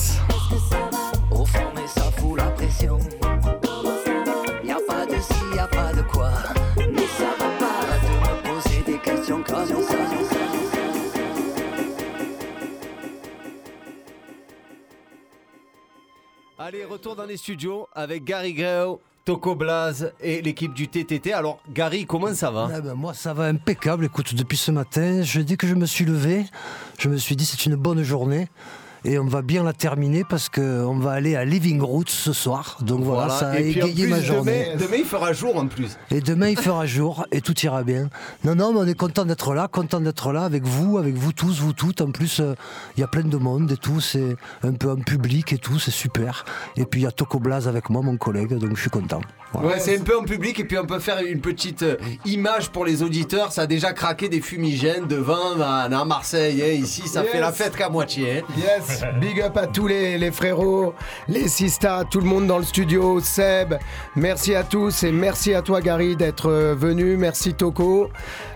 [16.69, 21.33] Allez, retour dans les studios avec Gary Greo, Toco Blaze et l'équipe du TTT.
[21.33, 22.69] Alors, Gary, comment ça va?
[22.77, 24.05] Eh ben, moi, ça va impeccable.
[24.05, 26.45] Écoute, depuis ce matin, je, dès que je me suis levé,
[26.99, 28.49] je me suis dit c'est une bonne journée.
[29.05, 32.77] Et on va bien la terminer parce qu'on va aller à Living Roots ce soir.
[32.81, 34.65] Donc voilà, ça a et en égayé ma journée.
[34.75, 35.97] Demain, demain, il fera jour en plus.
[36.11, 38.09] Et demain, il fera jour et tout ira bien.
[38.43, 41.31] Non, non, mais on est content d'être là, content d'être là avec vous, avec vous
[41.31, 42.01] tous, vous toutes.
[42.01, 42.55] En plus, euh,
[42.97, 44.01] il y a plein de monde et tout.
[44.01, 46.43] C'est un peu un public et tout, c'est super.
[46.75, 49.21] Et puis, il y a Toco Blaze avec moi, mon collègue, donc je suis content.
[49.53, 49.69] Voilà.
[49.69, 51.95] Ouais, c'est un peu en public et puis on peut faire une petite euh,
[52.25, 53.51] image pour les auditeurs.
[53.51, 56.61] Ça a déjà craqué des fumigènes de vin à, à Marseille.
[56.61, 56.71] hein.
[56.83, 57.31] Ici, ça Yes.
[57.31, 58.39] fait la fête qu'à moitié.
[58.39, 58.53] hein.
[58.57, 58.88] Yes,
[59.19, 60.93] big up à tous les, les frérots,
[61.27, 63.75] les sistas, tout le monde dans le studio, Seb,
[64.15, 68.09] merci à tous et merci à toi Gary d'être euh, venu, merci Toko.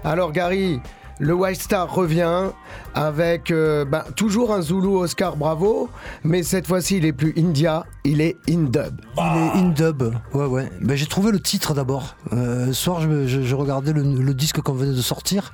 [0.03, 0.79] Alors Gary,
[1.19, 2.49] le White Star revient
[2.95, 5.89] avec euh, ben, toujours un Zulu Oscar Bravo,
[6.23, 9.01] mais cette fois-ci il est plus India, il est Indub.
[9.17, 10.03] Il est in dub,
[10.33, 10.69] ouais, ouais.
[10.81, 12.15] Ben, j'ai trouvé le titre d'abord.
[12.33, 15.53] Euh, ce soir, je, me- je- je regardais le, le disque qu'on venait de sortir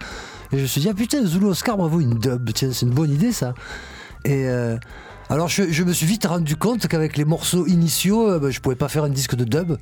[0.52, 2.50] et je me suis dit, ah putain, Zulu Oscar, bravo, in dub.
[2.54, 3.54] Tiens, c'est une bonne idée ça.
[4.26, 4.78] Et euh,
[5.30, 8.76] alors, je, me suis vite rendu compte qu'avec les morceaux initiaux, euh, ben, je pouvais
[8.76, 9.78] pas faire un disque de dub.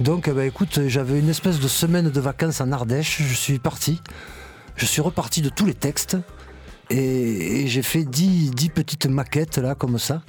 [0.00, 3.22] Donc, euh, ben, écoute, j'avais une espèce de semaine de vacances en Ardèche.
[3.22, 4.00] Je suis parti.
[4.74, 6.16] Je suis reparti de tous les textes.
[6.90, 10.22] Et, j'ai fait 10, 10 petites maquettes là, comme ça.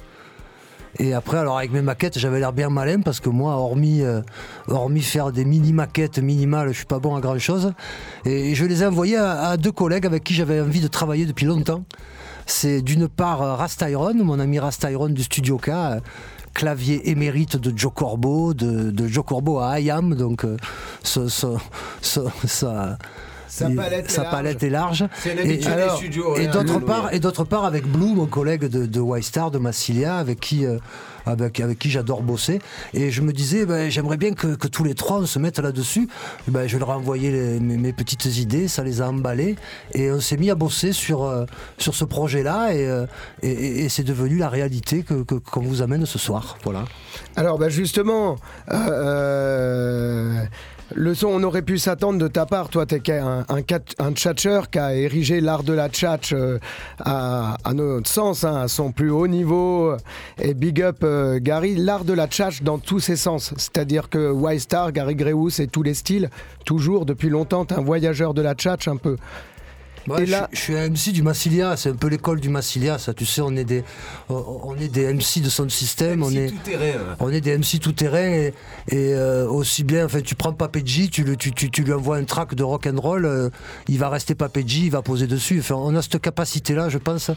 [0.99, 4.21] Et après, alors avec mes maquettes, j'avais l'air bien malin parce que moi, hormis, euh,
[4.67, 7.73] hormis faire des mini maquettes minimales, je suis pas bon à grand chose.
[8.23, 11.45] Et je les ai envoyées à deux collègues avec qui j'avais envie de travailler depuis
[11.47, 11.83] longtemps.
[12.49, 15.99] C'est d'une part euh, Rastyron, mon ami Rastyron du Studio K, euh,
[16.53, 20.55] clavier émérite de Joe Corbeau, de, Joe Corbeau à IAM, donc euh,
[21.03, 22.97] ça-
[23.47, 24.35] Sa palette est sa large.
[24.35, 25.05] palette est large.
[25.23, 27.15] C'est une Et- habitude des studios, Et hein, d'autre Blue, part, ouais.
[27.15, 30.65] et d'autre part avec Blue, mon collègue de, de White Star, de Massilia, avec qui,
[30.65, 30.77] euh,
[31.25, 32.59] avec, avec qui j'adore bosser.
[32.93, 35.59] Et je me disais, ben, j'aimerais bien que, que tous les trois on se mettent
[35.59, 36.07] là-dessus.
[36.47, 39.55] Ben, je leur ai envoyé les- mes, mes petites idées, ça les a emballés.
[39.93, 41.45] Et on s'est mis à bosser sur, euh,
[41.77, 42.73] sur ce projet-là.
[42.73, 43.05] Et, euh,
[43.43, 46.57] et, c'est devenu la réalité que- que- qu'on vous amène ce soir.
[46.63, 46.83] Voilà.
[47.35, 48.35] Alors bah justement,
[48.71, 50.43] euh,
[50.95, 52.69] le son, on aurait pu s'attendre de ta part.
[52.69, 56.59] Toi, t'es un, un tchatcheur qui a érigé l'art de la tchatch euh,
[57.03, 59.95] à, notre sens, hein, à son plus haut niveau.
[60.39, 63.53] Et big up euh, Gary, l'art de la tchatch dans tous ses sens.
[63.57, 66.29] C'est-à-dire que White Star, Gary Greus et tous les styles,
[66.65, 69.17] toujours depuis longtemps, t'es un voyageur de la tchatch un peu.
[70.07, 73.13] Ouais, je, je suis un MC du Massilia, c'est un peu l'école du Massilia, ça
[73.13, 73.83] tu sais, on est des,
[74.29, 76.47] on est des MC de son système, on est,
[77.19, 78.53] on des MC tout terrain et,
[78.89, 82.17] et, euh, aussi bien, enfin tu prends Papedji, tu, le- tu, tu, tu lui envoies
[82.17, 83.49] un track de rock and roll, euh,
[83.87, 85.59] il va rester Papedji, il va poser dessus.
[85.59, 87.31] Enfin, on a cette capacité là, je pense,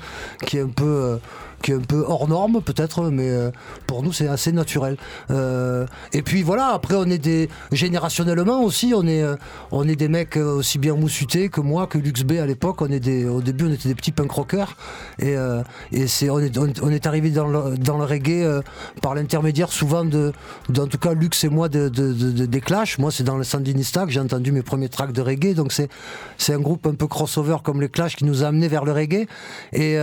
[0.47, 1.16] qui est un peu, euh,
[1.62, 3.51] qui est un peu hors norme peut-être, mais euh,
[3.87, 4.97] pour nous c'est assez naturel.
[5.31, 9.37] Euh, et puis voilà, après on est des générationnellement aussi, on est, euh,
[9.70, 12.81] on est des mecs aussi bien moussutés que moi, que Lux B à l'époque.
[12.82, 14.77] On est des, au début on était des petits punk rockers
[15.19, 15.35] et,
[15.93, 18.62] et c'est, on est, on, est arrivé dans le, dans le reggae
[19.03, 20.32] par l'intermédiaire souvent de,
[20.77, 22.99] en tout cas Lux et moi de, de- de- de- des Clash.
[22.99, 25.89] Moi c'est dans le Sandinista que j'ai entendu mes premiers tracks de reggae, donc c'est,
[26.39, 28.93] c'est un groupe un peu crossover comme les Clash qui nous a amenés vers le
[28.93, 29.27] reggae
[29.73, 29.99] et-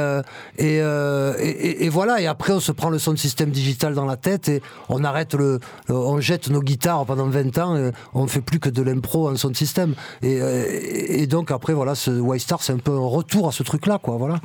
[1.50, 2.22] et- voilà.
[2.22, 5.04] Et après on se prend le son de système digital dans la tête et on
[5.04, 5.60] arrête le,
[5.90, 7.76] on jette nos guitares pendant 20 ans.
[7.78, 9.96] Et on fait plus que de l'impro en son de système.
[10.22, 13.86] Et, donc après voilà, ce White Star c'est un peu un retour à ce truc
[13.88, 14.18] là, quoi.
[14.18, 14.40] Voilà.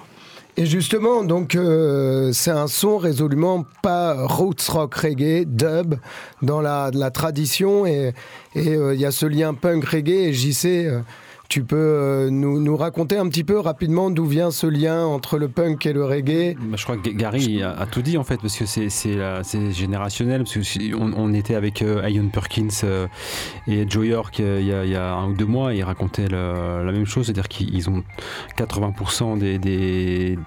[0.59, 5.95] Et justement, donc euh, c'est un son résolument pas roots rock reggae, dub,
[6.43, 7.87] dans la, tradition.
[7.87, 8.13] Et
[8.55, 10.29] et, euh, il y a ce lien punk reggae.
[10.29, 11.01] Et JC, euh,
[11.49, 15.49] tu peux euh, nous, raconter un petit peu rapidement d'où vient ce lien entre le
[15.49, 18.57] punk et le reggae Bah, je crois que Gary a, tout dit en fait parce
[18.57, 23.07] que c'est c'est générationnel parce que on, était avec euh, Ian Perkins euh,
[23.67, 26.83] et Joe York euh, il y, a, un ou deux mois et ils racontaient la
[26.85, 28.03] même chose c'est-à-dire qu'ils ont
[28.57, 30.39] 80% des, des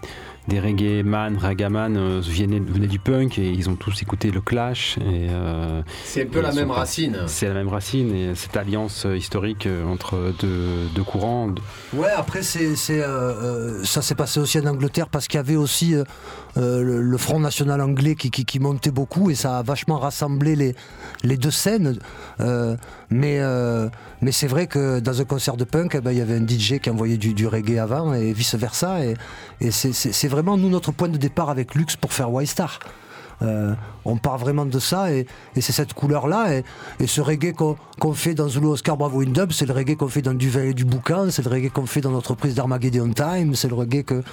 [0.48, 4.42] des reggae man, ragaman euh, venaient, venaient du punk et ils ont tous écouté le
[4.42, 4.98] Clash.
[5.00, 7.18] et, euh, C'est un peu et la même racine.
[7.28, 11.50] C'est la même racine et cette alliance euh, historique entre deux, deux courants.
[11.94, 13.04] Ouais, après, c'est, c'est,
[13.84, 15.96] ça s'est passé aussi en Angleterre parce qu'il y avait aussi
[16.56, 20.56] le, le Front National anglais qui, qui- qui montait beaucoup et ça a vachement rassemblé
[20.56, 20.76] les,
[21.24, 21.98] les deux scènes.
[22.40, 22.76] Euh,
[23.10, 23.90] mais, euh,
[24.26, 26.48] mais c'est vrai que dans un concert de punk, eh ben, il y avait un
[26.48, 29.06] DJ qui envoyait du, reggae avant et vice-versa.
[29.06, 29.14] Et,
[29.62, 32.80] et c'est, vraiment, nous, notre point de départ avec Lux pour faire Y-Star.
[33.44, 36.56] Euh, on part vraiment de ça et, c'est cette couleur-là.
[36.56, 36.64] Et,
[37.00, 40.08] et ce reggae qu'on fait dans Zulu Oscar Bravo in Dub, c'est le reggae qu'on
[40.08, 43.14] fait dans Du et du Boucan, c'est le reggae qu'on fait dans notre prise d'Armageddon
[43.14, 44.24] Time, c'est le reggae que.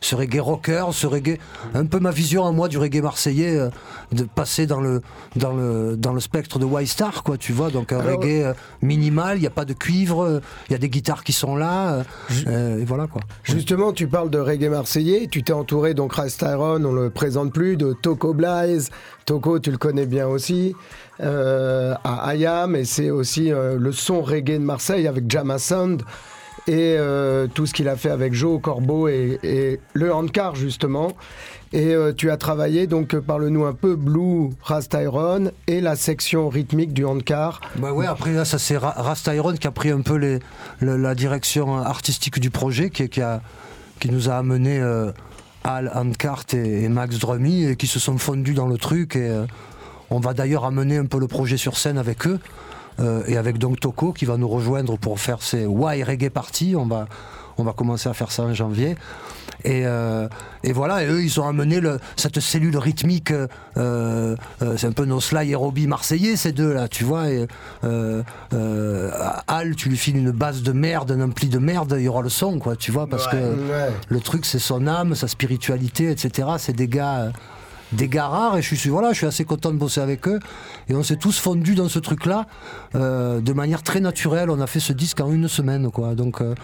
[0.00, 1.38] Ce reggae rocker, ce reggae,
[1.74, 3.68] un peu ma vision à moi du reggae marseillais, euh,
[4.12, 5.02] de passer dans le,
[5.36, 7.70] dans le, dans le spectre de Y-Star, quoi, tu vois.
[7.70, 10.78] Donc un Alors- reggae euh, minimal, il n'y a pas de cuivre, il y a
[10.78, 12.04] des guitares qui sont là,
[12.46, 13.22] euh, et voilà quoi.
[13.42, 15.28] Justement, tu parles de reggae marseillais.
[15.30, 18.90] Tu t'es entouré donc Tyrone, on le présente plus, de Toko Blaze.
[19.26, 20.74] Toko, tu le connais bien aussi.
[21.20, 26.02] à Ayam, et c'est aussi le son reggae de Marseille avec Jama Sound
[26.68, 31.12] et euh, tout ce qu'il a fait avec Joe Corbeau et, le handcar justement.
[31.72, 36.48] Et euh, tu as travaillé, donc parle-nous un peu, Blue Ras Tyrone et la section
[36.48, 37.60] rythmique du handcar.
[37.76, 40.38] Bah ouais, après là, ça c'est Ra- Rast Iron qui a pris un peu
[40.80, 43.42] la direction artistique du projet, qui, a,
[43.98, 45.10] qui nous a amené euh,
[45.64, 49.16] Al Handcart et, Max Drumy, et qui se sont fondus dans le truc.
[49.16, 49.30] Et
[50.10, 52.38] on va d'ailleurs amener un peu le projet sur scène avec eux,
[53.00, 56.74] euh, et avec donc Toko qui va nous rejoindre pour faire ses Y Reggae Party.
[56.76, 57.06] On va,
[57.58, 58.96] on va commencer à faire ça en janvier.
[59.64, 60.28] Et, euh,
[60.62, 63.32] et voilà, et eux, ils ont amené le- cette cellule rythmique.
[63.76, 64.36] euh,
[64.76, 67.28] c'est un peu nos Sly et Robbie marseillais, ces deux-là, tu vois.
[67.28, 67.48] Et,
[69.46, 72.22] Al, tu lui files une base de merde, un ampli de merde, il y aura
[72.22, 73.32] le son, quoi, tu vois, parce Ouais.
[73.32, 73.90] que Ouais.
[74.08, 76.48] le truc, c'est son âme, sa spiritualité, etc.
[76.58, 77.32] C'est des gars.
[77.92, 80.26] Euh, des gars rares et je suis voilà je suis assez content de bosser avec
[80.28, 80.40] eux.
[80.88, 82.46] Et on s'est tous fondus dans ce truc là
[82.94, 84.50] de manière très naturelle.
[84.50, 86.14] On a fait ce disque en une semaine quoi.
[86.14, 86.54] Donc euh,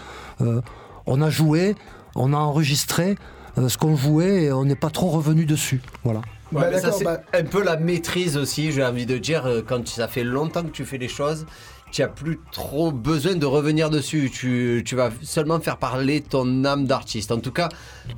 [0.40, 0.60] euh,
[1.06, 1.74] on a joué
[2.14, 3.16] on a enregistré
[3.58, 5.80] euh, ce qu'on jouait et on n'est pas trop revenu dessus.
[6.02, 6.22] Voilà.
[6.52, 9.88] Ouais, mais ça, c'est un peu la maîtrise aussi, j'ai envie de dire, euh, quand
[9.88, 11.46] ça fait longtemps que tu fais les choses,
[11.94, 14.28] tu n'as plus trop besoin de revenir dessus.
[14.28, 17.30] Tu, vas seulement faire parler ton âme d'artiste.
[17.30, 17.68] En tout cas,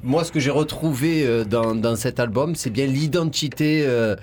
[0.03, 4.16] moi, ce que j'ai retrouvé euh, dans, dans cet album, c'est bien l'identité euh,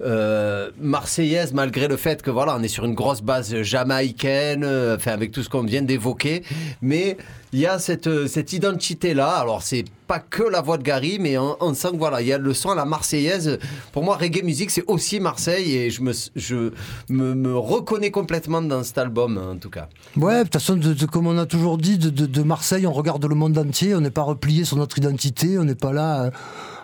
[0.00, 5.32] euh, marseillaise, malgré le fait que voilà, on est sur une grosse base jamaïcaine, avec
[5.32, 6.42] tout ce qu'on vient d'évoquer.
[6.80, 7.18] Mais
[7.54, 9.36] il y a cette, euh, cette identité-là.
[9.36, 12.32] Alors, c'est pas que la voix de Gary, mais on, sent que voilà, il y
[12.32, 13.58] a le son à la marseillaise.
[13.92, 16.72] Pour moi, reggae musique, c'est aussi Marseille et je me, je
[17.08, 19.88] me, me reconnais complètement dans cet album, en tout cas.
[20.16, 23.56] Ouais, de toute façon, comme on a toujours dit, de Marseille, on regarde le monde
[23.56, 26.30] entier, on n'est pas replié sur notre identité, on n'est pas là euh,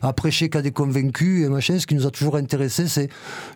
[0.02, 1.78] à prêcher qu'à des convaincus et machin.
[1.78, 3.08] Ce qui nous a toujours intéressé, c'est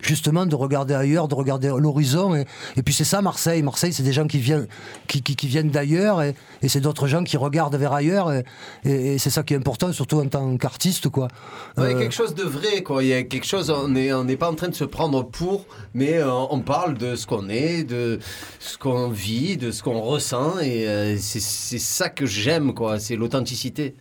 [0.02, 2.34] justement de regarder ailleurs, de regarder l'horizon.
[2.34, 2.44] Et,
[2.76, 3.62] et puis c'est ça, Marseille.
[3.62, 4.66] Marseille, c'est des gens qui viennent,
[5.06, 8.32] qui, qui- qui viennent d'ailleurs et, et c'est d'autres gens qui regardent vers ailleurs.
[8.32, 8.44] Et,
[9.18, 11.28] c'est ça qui est important, surtout en tant qu'artiste, quoi.
[11.76, 13.02] Il y a Euh, quelque chose de vrai, quoi.
[13.02, 15.66] Il y a quelque chose, on n'est on pas en train de se prendre pour,
[15.94, 18.18] mais euh, on parle de ce qu'on est, de
[18.58, 22.98] ce qu'on vit, de ce qu'on ressent, et euh, c'est c'est ça que j'aime, quoi.
[22.98, 23.94] C'est l'authenticité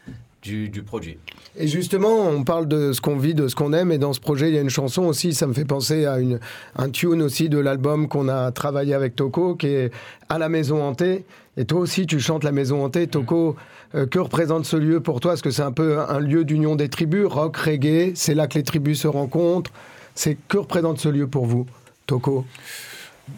[0.43, 1.17] du, du produit.
[1.57, 4.19] Et justement, on parle de ce qu'on vit, de ce qu'on aime, et dans ce
[4.19, 6.39] projet, il y a une chanson aussi, ça me fait penser à une,
[6.75, 9.91] un tune aussi de l'album qu'on a travaillé avec Toko, qui est
[10.29, 11.25] À la Maison Hantée.
[11.55, 13.07] Et toi aussi, tu chantes La Maison Hantée.
[13.07, 13.55] Toko,
[13.95, 15.33] euh, que représente ce lieu pour toi?
[15.33, 18.57] Est-ce que c'est un peu un lieu d'union des tribus, rock, reggae C'est là que
[18.57, 19.71] les tribus se rencontrent.
[20.15, 21.67] C'est Que représente ce lieu pour vous,
[22.07, 22.45] Toko?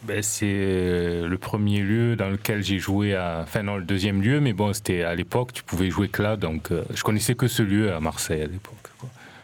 [0.04, 3.42] Ben, c'est euh, le premier lieu dans lequel j'ai joué, à...
[3.44, 6.38] enfin non, le deuxième lieu, mais bon, c'était à l'époque, tu pouvais jouer que là,
[6.38, 8.74] donc euh, je connaissais que ce lieu à Marseille à l'époque.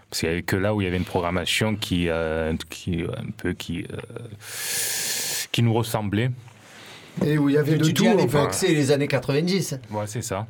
[0.10, 3.04] Parce qu'il n'y avait que là où il y avait une programmation qui, euh, qui
[3.04, 3.98] un peu qui, euh,
[5.52, 6.32] qui nous ressemblait.
[7.26, 8.68] Et où il y avait de Tu tout, en l'époque, fait.
[8.68, 9.80] c'est les années 90.
[9.92, 10.48] Ouais, c'est ça.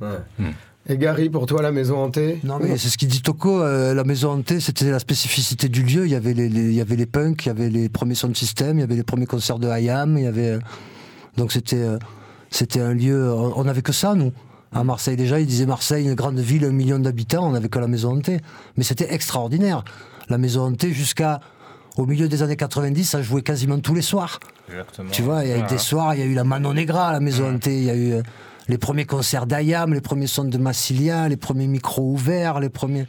[0.92, 3.94] Et Gary, pour toi, La Maison Hantée Non, mais c'est ce qu'il dit Toko, euh,
[3.94, 6.06] la maison hantée, c'était la spécificité du lieu.
[6.06, 8.16] Il y avait les, les- il y avait les punks, il y avait les premiers
[8.16, 10.50] sound system, il y avait les premiers concerts de Hayam, il y avait.
[10.50, 10.60] euh,
[11.38, 11.98] donc c'était, euh,
[12.50, 13.32] c'était un lieu.
[13.34, 14.34] On n'avait que ça, nous.
[14.74, 17.80] À Marseille, déjà, il disait Marseille, une grande ville, un million d'habitants, on n'avait que
[17.80, 18.42] la maison hantée.
[18.76, 19.86] Mais c'était extraordinaire.
[20.30, 21.40] La maison hantée, jusqu'à.
[21.98, 24.40] Au milieu des années 90, ça jouait quasiment tous les soirs.
[24.70, 25.10] Exactement.
[25.12, 27.10] Tu vois, il y a eu des soirs, il y a eu la Manon Negra
[27.10, 28.14] à la maison hantée, il y a eu
[28.72, 33.06] les premiers concerts d'Ayam, les premiers sons de Massilia, les premiers micros ouverts, les premiers.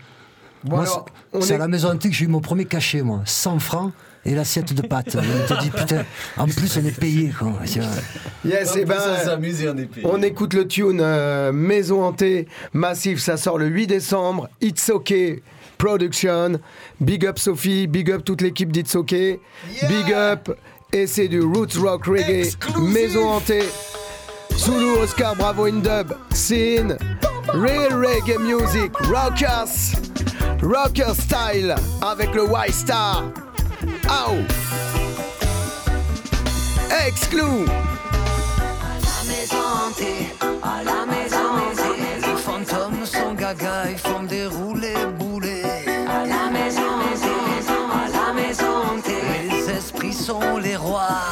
[0.64, 1.06] Bon, moi, alors,
[1.40, 3.20] c'est- est- à la maison hantée que j'ai eu mon premier cachet, moi.
[3.24, 3.92] 100 francs,
[4.24, 5.16] et l'assiette de pâtes.
[5.16, 6.04] On te dit, putain,
[6.36, 7.32] en plus, on est payé.
[7.36, 7.52] Quoi.
[8.44, 8.96] Yes, et ben,
[9.72, 10.06] on est payé.
[10.10, 14.48] on écoute le tune euh, Maison Hantée Massif, ça sort le 8 décembre.
[14.60, 15.14] It's OK
[15.78, 16.60] Production.
[17.00, 19.10] Big up Sophie, big up toute l'équipe d'It's OK.
[19.10, 20.50] Big up,
[20.92, 22.50] et c'est du Roots Rock Reggae.
[22.80, 23.62] Maison Hantée.
[24.56, 26.16] Zulu, Oscar, Bravo in dub.
[26.32, 26.96] Scene.
[27.54, 28.92] Real Reggae Music.
[29.08, 29.94] Rockers.
[30.62, 31.74] Rocker Style.
[32.02, 33.24] Avec le Y-Star.
[34.08, 34.44] Ow.
[37.06, 37.66] Exclu.
[39.02, 42.02] la maison hantée, à la maison hantée.
[42.20, 45.62] Les fantômes sont gaga, ils font des roulés boulets.
[46.08, 49.48] À la maison hantée, à la maison hantée.
[49.50, 51.31] Les esprits sont les rois.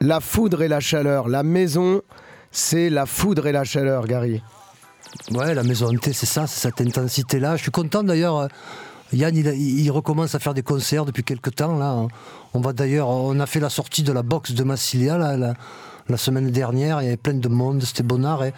[0.00, 1.28] La foudre et la chaleur.
[1.28, 2.02] La maison,
[2.50, 4.42] c'est la foudre et la chaleur, Gary.
[5.32, 7.56] Ouais, la maison hantée, c'est ça, c'est cette intensité-là.
[7.56, 8.38] Je suis content d'ailleurs.
[8.38, 8.48] euh,
[9.12, 11.76] Yann, il, recommence à faire des concerts depuis quelques temps.
[11.76, 12.06] Là.
[12.54, 16.50] On va d'ailleurs, on a fait la sortie de la box de Massilia la, semaine
[16.50, 17.02] dernière.
[17.02, 18.44] Il y avait plein de monde, c'était bonnard.
[18.44, 18.54] Et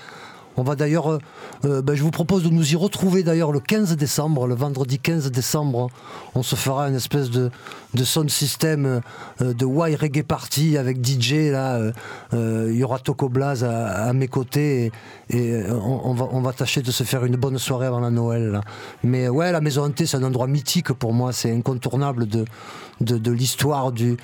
[0.56, 1.18] on va d'ailleurs,
[1.64, 4.98] euh, ben, je vous propose de nous y retrouver d'ailleurs le 15 décembre, le vendredi
[4.98, 5.88] 15 décembre.
[6.34, 7.50] On se fera une espèce de,
[7.94, 9.00] de sound system
[9.40, 11.50] euh, de Y Reggae Party avec DJ.
[11.50, 11.92] Là, euh,
[12.34, 14.92] euh, il y aura Toco Blaz à, mes côtés
[15.30, 18.60] et, on, va, on va tâcher de se faire une bonne soirée avant la Noël.
[19.02, 21.32] Mais ouais, la Maison Hantée, c'est un endroit mythique pour moi.
[21.32, 24.16] C'est incontournable de, l'histoire de,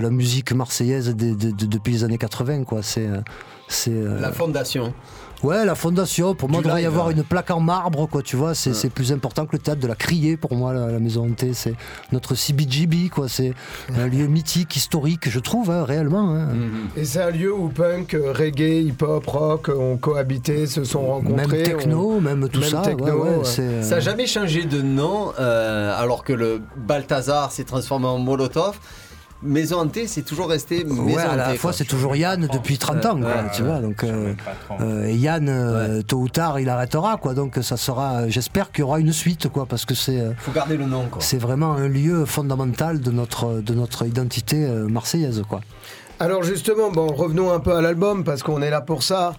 [0.00, 2.64] la musique marseillaise depuis les années 80.
[2.64, 2.82] Quoi.
[2.82, 3.20] C'est, euh,
[3.68, 4.92] c'est, euh, La fondation.
[5.44, 8.34] Ouais, la fondation, pour moi, il devrait y avoir une plaque en marbre, quoi, tu
[8.36, 10.98] vois, c'est c'est plus important que le théâtre de la Criée, pour moi, la, la
[10.98, 11.74] Maison Hantée, c'est
[12.12, 13.52] notre CBGB, quoi, c'est
[13.96, 16.34] un lieu mythique, historique, je trouve, hein, réellement.
[16.34, 16.48] hein.
[16.96, 21.58] Et c'est un lieu où punk, euh, reggae, hip-hop, rock ont cohabité, se sont rencontrés.
[21.58, 23.44] Même techno, ont- même tout ça, techno, ouais, ouais, ouais.
[23.44, 28.06] c'est, euh, Ça n'a jamais changé de nom, euh, alors que le Balthazar s'est transformé
[28.06, 28.78] en Molotov.
[29.44, 32.78] Maison hantée, c'est toujours resté Maison Ouais, à la hantée, fois, c'est toujours Yann depuis
[32.78, 33.78] 30 ans, quoi, Ouais, tu ouais, vois.
[33.78, 34.32] Donc, euh,
[34.80, 37.34] euh, et Yann, euh, tôt ou tard, il arrêtera, quoi.
[37.34, 38.28] Donc, ça sera.
[38.28, 40.34] J'espère qu'il y aura une suite, quoi, parce que c'est.
[40.38, 41.20] Faut garder le nom, quoi.
[41.20, 45.60] C'est vraiment un lieu fondamental de notre, de notre identité marseillaise, quoi.
[46.20, 49.34] Alors justement, bon, revenons un peu à l'album parce qu'on est là pour ça,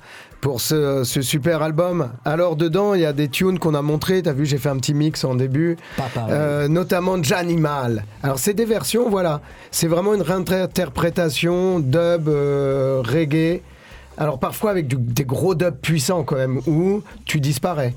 [0.45, 2.11] pour ce, ce super album.
[2.23, 4.21] Alors dedans, il y a des tunes qu'on a montrées.
[4.21, 6.27] T'as vu, j'ai fait un petit mix en début, Papa.
[6.29, 8.03] Euh, notamment Janimal.
[8.21, 9.41] Alors c'est des versions, voilà.
[9.71, 13.61] C'est vraiment une réinterprétation dub euh, reggae.
[14.19, 17.95] Alors parfois avec du- des gros dubs puissants quand même, où tu disparais.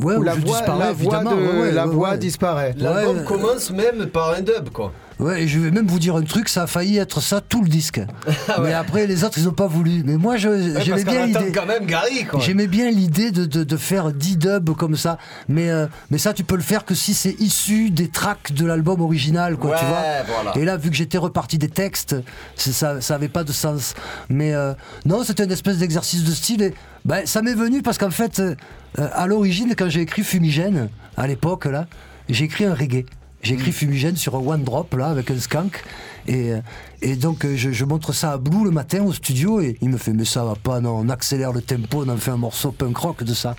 [0.00, 2.10] Ouais, où où la je voix, disparais, la voix, de, ouais, ouais, la ouais, voix
[2.10, 2.18] ouais.
[2.18, 2.74] disparaît.
[2.78, 4.92] L'album Ouais, commence même par un dub, quoi.
[5.18, 7.62] Ouais, et je vais même vous dire un truc, ça a failli être ça tout
[7.62, 8.00] le disque.
[8.62, 10.02] Mais après, les autres, ils n'ont pas voulu.
[10.04, 10.38] Mais moi, Ouais,
[10.84, 11.52] j'aimais bien l'idée.
[11.52, 12.38] quand même Gary, quoi.
[12.40, 15.16] J'aimais bien l'idée de, de, de faire 10 dubs comme ça.
[15.48, 18.66] Mais, euh, mais ça, tu peux le faire que si c'est issu des tracks de
[18.66, 20.02] l'album original, quoi, tu vois.
[20.26, 20.56] voilà.
[20.58, 22.14] Et là, vu que j'étais reparti des textes,
[22.56, 23.94] ça ça avait pas de sens.
[24.28, 24.74] Mais euh,
[25.06, 26.62] non, c'était une espèce d'exercice de style.
[26.62, 26.74] Et
[27.06, 28.54] ben, ça m'est venu parce qu'en fait, euh,
[28.96, 31.86] à l'origine, quand j'ai écrit Fumigène, à l'époque, là,
[32.28, 33.06] j'ai écrit un reggae.
[33.46, 33.58] J'ai Mm.
[33.60, 35.82] écrit Fumigène sur un One Drop, là, avec un skank.
[36.26, 36.60] Et, euh,
[37.00, 39.60] et donc, euh, je, je montre ça à Blue le matin au studio.
[39.60, 42.16] Et il me fait, mais ça va pas, non, on accélère le tempo, on en
[42.16, 43.54] fait un morceau punk rock de ça.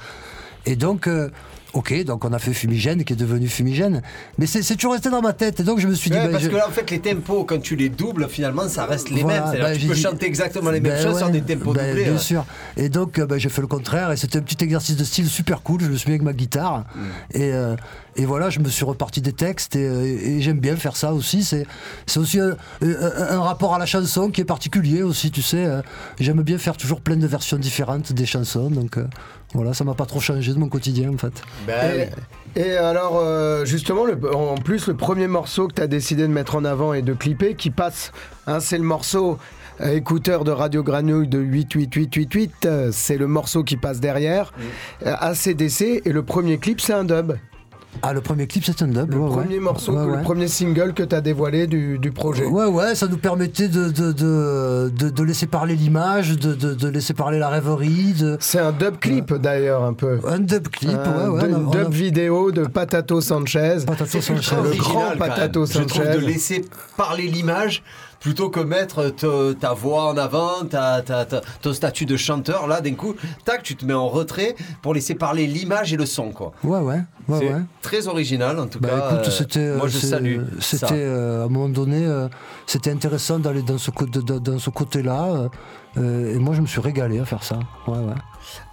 [0.66, 1.30] Et donc, euh,
[1.78, 4.02] ok, donc on a fait Fumigène, qui est devenu Fumigène.
[4.38, 5.60] Mais c'est toujours resté dans ma tête.
[5.60, 7.00] Et donc, je me suis dit, Ouais, ben, parce je- que là, en fait, les
[7.00, 9.62] tempos, quand tu les doubles, finalement, ça reste les Voilà, mêmes.
[9.62, 11.74] Bah, que tu peux dit- chanter exactement les mêmes Ben choses ouais, sur des tempos
[11.74, 12.04] ben, doublés.
[12.06, 12.18] Bien ouais.
[12.20, 12.46] sûr.
[12.78, 14.12] Et donc, euh, ben, j'ai fait le contraire.
[14.12, 15.82] Et c'était un petit exercice de style super cool.
[15.82, 16.86] Je me suis mis avec ma guitare.
[16.96, 17.00] Mm.
[17.36, 17.76] Et, euh,
[18.16, 19.76] et voilà, je me suis reparti des textes.
[19.76, 21.44] Et, euh, et j'aime bien faire ça aussi.
[21.44, 21.66] C'est
[22.18, 22.56] aussi un,
[23.42, 25.68] rapport à la chanson qui est particulier aussi, tu sais.
[26.20, 28.70] J'aime bien faire toujours plein de versions différentes des chansons.
[28.72, 29.06] Donc euh,
[29.54, 31.42] voilà, ça m'a pas trop changé de mon quotidien en fait.
[31.66, 32.10] Ben
[32.56, 36.24] et, et alors, euh, justement, le- en plus, le premier morceau que tu as décidé
[36.24, 38.12] de mettre en avant et de clipper, qui passe,
[38.48, 39.38] hein, c'est le morceau
[39.82, 44.54] euh, écouteur de Radio Granouille de 88888, euh, c'est le morceau qui passe derrière,
[45.06, 47.34] euh, ACDC, et le premier clip, c'est un dub.
[48.02, 49.12] Ah, le premier clip, c'est un dub.
[49.14, 49.60] Le ouais, premier ouais.
[49.60, 50.18] morceau, Ouais, que- ouais.
[50.18, 52.46] le premier single que tu as dévoilé du, du projet.
[52.46, 56.74] Ouais, ouais, ça nous permettait de, de, de, de- de laisser parler l'image, de, de,
[56.74, 58.14] de laisser parler la rêverie.
[58.14, 58.38] De...
[58.40, 60.20] C'est un dub clip d'ailleurs, un peu.
[60.28, 61.48] Un dub clip, Un ouais, ouais.
[61.48, 63.78] dub- on a- on a- dub vidéo de Patato Sanchez.
[63.86, 66.20] Patato ultra Le grand Patato même, Je trouve Sanchez.
[66.20, 66.66] de laisser
[66.98, 67.84] parler l'image
[68.28, 72.68] plutôt que mettre te- ta voix en avant, ta, ta- ta- ton statut de chanteur.
[72.68, 76.06] Là, d'un coup, tac, tu te mets en retrait pour laisser parler l'image et le
[76.06, 76.52] son, quoi.
[76.62, 77.00] Ouais, ouais,
[77.30, 78.98] ouais, très original, en tout Bah, cas.
[79.16, 80.42] écoute, euh, c'était, moi, je salue.
[80.60, 80.94] C'était ça.
[80.94, 82.28] euh, à un moment donné, euh,
[82.66, 85.24] c'était intéressant d'aller dans ce, dans- côté-là.
[85.24, 85.48] euh,
[85.98, 87.60] euh, et moi, je me suis régalé à faire ça.
[87.88, 88.14] Ouais, ouais.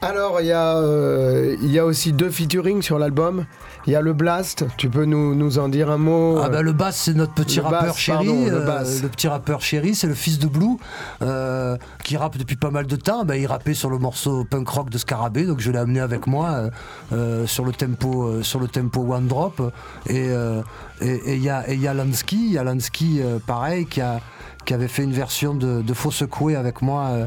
[0.03, 3.47] Alors, il y, a, euh, il y a aussi deux featuring sur l'album.
[3.87, 6.63] Il y a le Blast, tu peux nous, nous en dire un mot Ah bah
[6.63, 9.03] le bass c'est notre petit Le rappeur bass, chéri, pardon, le euh, bass.
[9.03, 10.77] le petit rappeur chéri, c'est le fils de Blue
[11.21, 13.25] euh, qui rappe depuis pas mal de temps.
[13.25, 16.27] Bah, il rappait sur le morceau punk rock de Scarabée, donc je l'ai amené avec
[16.27, 16.71] moi
[17.13, 19.61] euh, sur le tempo sur le tempo One Drop.
[20.07, 20.63] Et euh,
[21.01, 23.87] et et il y a et il y a Lansky, il y a Lansky pareil
[23.87, 24.21] qui a
[24.65, 27.27] qui avait fait une version de, de Faux Secoué avec moi euh,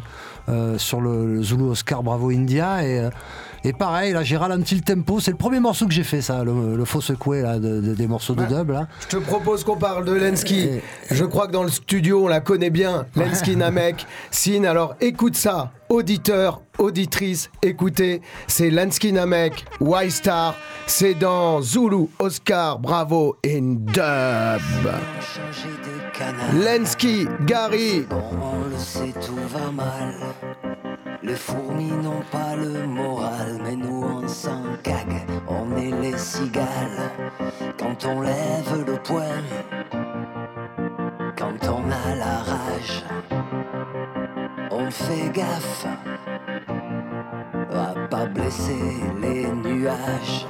[0.49, 3.09] euh, sur le, le Zulu Oscar Bravo India et euh,
[3.63, 5.19] et pareil, là j'ai ralenti le tempo.
[5.19, 7.93] C'est le premier morceau que j'ai fait, ça, le, le faux secoué là, de- de-
[7.95, 8.69] des morceaux de dub.
[8.71, 8.87] Là.
[9.01, 10.69] Je te propose qu'on parle de Lensky.
[11.11, 14.05] Je crois que dans le studio, on la connaît bien, Lensky Namek.
[14.31, 20.55] Sin, alors écoute ça, auditeur, auditrice, écoutez, c'est Lensky Namek, Y-Star,
[20.85, 24.91] c'est dans Zulu, Oscar, Bravo in Dub.
[26.53, 28.05] Lensky, Gary.
[28.11, 30.13] On le sait, tout va mal.
[31.27, 37.11] Les fourmis n'ont pas le moral, mais nous on s'en cague, on est les cigales.
[37.77, 39.43] Quand on lève le poing,
[41.37, 43.03] quand on a la rage,
[44.71, 45.85] on fait gaffe
[47.73, 48.85] à pas blesser
[49.21, 50.47] les nuages.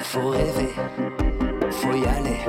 [0.00, 0.74] Faut rêver,
[1.70, 2.40] faut y aller.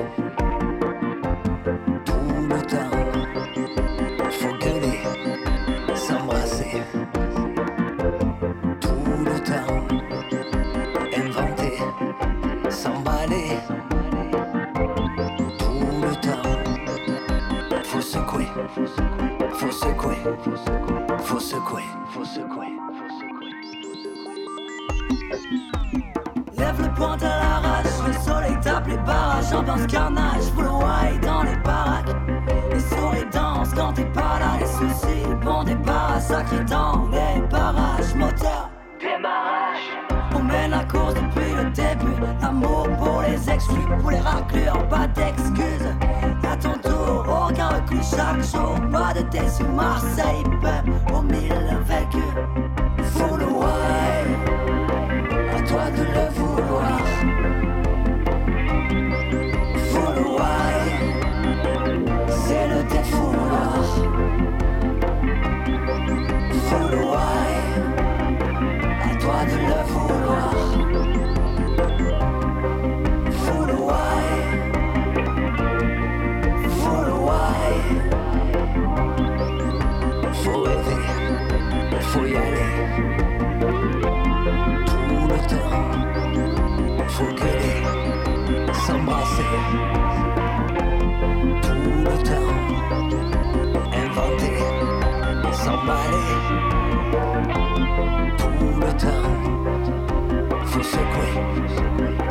[8.81, 8.89] Tout
[9.25, 9.77] le temps,
[11.15, 11.77] inventer,
[12.69, 13.59] s'emballer.
[15.59, 16.49] Tout le temps,
[17.83, 20.17] faut secouer, faut secouer,
[21.19, 22.67] faut secouer, faut secouer.
[26.57, 31.43] Lève le poing à l'arrache, le soleil tape les barrages, ambiance carnage, full white dans
[31.43, 32.15] les baraques.
[32.73, 34.96] Les souris dansent quand t'es pas là, les soucis,
[35.47, 38.69] bon débarras, sacré dans les barrages, moteur,
[38.99, 39.87] démarrage.
[40.35, 45.07] On mène la course depuis le début, l'amour pour les exclus, pour les raclures, pas
[45.07, 45.91] d'excuses.
[46.51, 52.33] À ton tour, aucun recul chaque jour, pas de déçu, Marseille, peuple, au mille vécus.
[53.13, 54.46] Full white
[82.17, 82.69] faut y aller.
[85.07, 85.91] Tout le temps,
[87.15, 87.77] s'occuper,
[88.85, 89.53] s'embrasser.
[91.61, 92.55] Tout le temps,
[94.03, 94.57] inventer,
[95.61, 96.29] s'emballer.
[98.37, 99.31] Tout le temps,
[100.65, 101.33] faut secouer,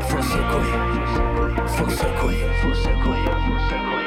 [0.09, 0.75] faut secouer,
[1.67, 4.06] faut secouer, faut secouer, faut secouer,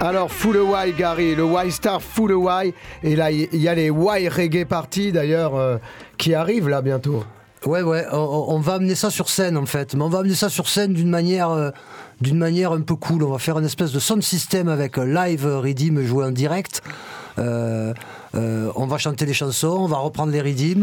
[0.00, 1.36] Alors, Full Why, Gary.
[1.36, 2.74] Le Y Star Full Why.
[3.04, 5.76] Et là, il y a les Y Reggae Party, d'ailleurs, euh,
[6.16, 7.22] qui arrivent là bientôt.
[7.64, 10.48] Ouais, ouais, on, va amener ça sur scène en fait, mais on va amener ça
[10.48, 11.70] sur scène d'une manière, euh,
[12.20, 13.24] d'une manière un peu cool.
[13.24, 16.82] On va faire une espèce de sound system avec euh, live redeem joué en direct.
[17.36, 20.76] On va chanter les chansons, on va reprendre les.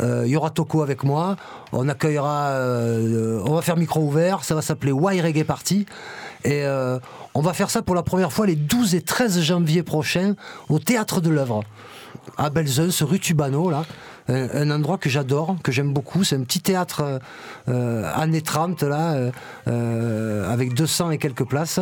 [0.00, 1.36] Euh, Il y aura Toko avec moi.
[1.72, 2.52] On accueillera,
[3.44, 4.44] on va faire micro ouvert.
[4.44, 5.86] Ça va s'appeler Why Reggae Party.
[6.44, 6.98] Et euh,
[7.34, 10.34] on va faire ça pour la première fois les 12 et 13 janvier prochains
[10.68, 11.62] au Théâtre de l'œuvre
[12.36, 13.84] à Belzun, ce rue Tubano, là.
[14.28, 16.22] Un, un endroit que j'adore, que j'aime beaucoup.
[16.22, 17.18] C'est un petit théâtre euh,
[17.68, 19.30] euh, années 30, là, euh,
[19.66, 21.80] euh, avec 200 et quelques places.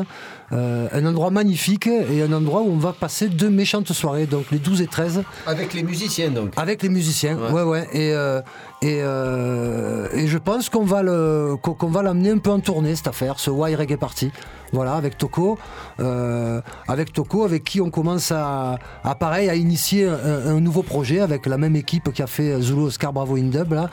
[0.52, 4.46] Euh, un endroit magnifique et un endroit où on va passer deux méchantes soirées, donc
[4.50, 5.24] les 12 et 13.
[5.46, 6.52] Avec les musiciens, donc.
[6.56, 7.86] Avec les musiciens, ouais, ouais.
[7.92, 8.40] Et, euh,
[8.80, 13.50] et, euh, et je pense qu'on va l'amener un peu en tournée cette affaire, ce
[13.50, 14.30] Why Reggae Party.
[14.72, 15.58] Voilà, avec Toko,
[15.98, 18.78] euh, avec Toko, avec qui on commence à,
[19.18, 23.12] pareil à initier un, nouveau projet avec la même équipe qui a fait Zulu Oscar
[23.12, 23.72] Bravo Indub.
[23.72, 23.88] Là,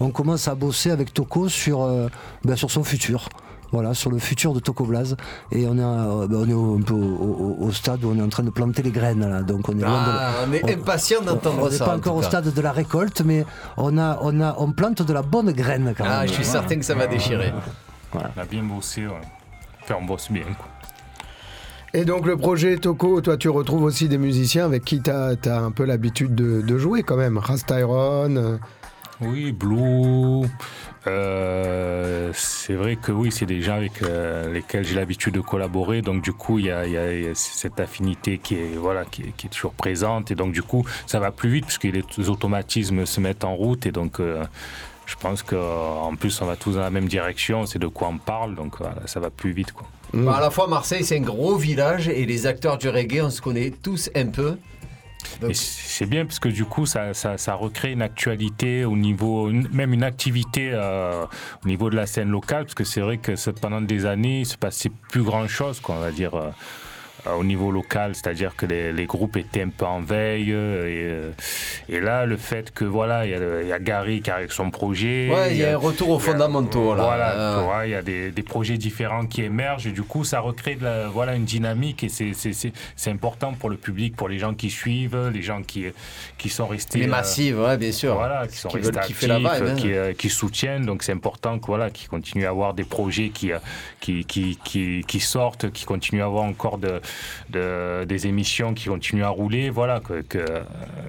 [0.00, 2.08] on commence à bosser avec Toko sur euh,
[2.44, 3.28] ben, sur son futur.
[3.72, 5.16] Voilà, sur le futur de Toko Blaze.
[5.50, 8.10] Et on est, euh, ben, on est au- un peu au, au- au stade où
[8.14, 9.28] on est en train de planter les graines.
[9.28, 9.42] Là.
[9.42, 12.16] Donc on est de Ah, on est impatient d'entendre on n'est ça, pas en encore
[12.16, 13.44] au stade de la récolte, mais
[13.76, 16.12] on, a, on, a, on plante de la bonne graine quand même.
[16.14, 17.52] Ah, je suis certain que ça va déchirer.
[18.14, 19.12] On a bien bossé, ouais.
[19.82, 20.66] Enfin, on bosse bien, quoi.
[21.94, 25.36] Et donc, le projet Toko, toi, tu retrouves aussi des musiciens avec qui tu as,
[25.46, 27.38] un peu l'habitude de, de jouer quand même.
[27.38, 28.58] Rastyron.
[29.20, 30.46] Oui, Blue.
[31.06, 36.02] euh, c'est vrai que oui, c'est des gens avec euh, lesquels j'ai l'habitude de collaborer.
[36.02, 36.84] Donc du coup, il y a,
[37.34, 40.30] cette affinité qui est voilà, qui toujours présente.
[40.30, 43.86] Et donc du coup, ça va plus vite puisque les, automatismes se mettent en route.
[43.86, 44.44] Et donc, euh,
[45.06, 47.64] je pense qu'en plus, on va tous dans la même direction.
[47.64, 48.54] C'est de quoi on parle.
[48.54, 48.76] Donc
[49.06, 49.86] ça va plus vite, quoi.
[50.12, 53.30] Bah, à la fois, Marseille, c'est un gros village et les acteurs du reggae, on
[53.30, 54.56] se connaît tous un peu.
[55.52, 57.12] C'est bien parce que du coup, ça,
[57.54, 61.24] recrée une actualité au niveau, même une activité euh,
[61.64, 64.46] au niveau de la scène locale, parce que c'est vrai que pendant des années, il
[64.46, 66.34] se passait plus grand chose, quoi, on va dire.
[67.26, 70.52] Euh, euh, au niveau local, c'est-à-dire que les, les groupes étaient un peu en veille
[70.52, 71.30] euh, et, euh,
[71.88, 73.34] et là le fait que voilà il y,
[73.72, 76.18] a y Gary qui a avec son projet, Ouais, il y a un retour aux
[76.18, 77.02] fondamentaux, là.
[77.04, 80.40] Voilà, Euh, il y a des, des projets différents qui émergent et du coup ça
[80.40, 84.54] recrée de la- voilà une dynamique et c'est- important pour le public, pour les gens
[84.54, 85.86] qui suivent, les gens qui
[86.38, 88.14] qui sont restés Les euh, massives, ouais, bien sûr.
[88.14, 89.74] voilà, qui sont Qui restés actifs, la vibe, euh, hein.
[89.76, 90.84] qui, euh, qui soutiennent.
[90.86, 93.58] Donc c'est important que voilà, qu'ils continuent à avoir des projets qui, euh,
[94.00, 97.00] qui, qui, qui, qui sortent, qui continuent à avoir encore de,
[97.50, 99.70] de- des émissions qui continuent à rouler.
[99.70, 100.60] Voilà, que, que euh,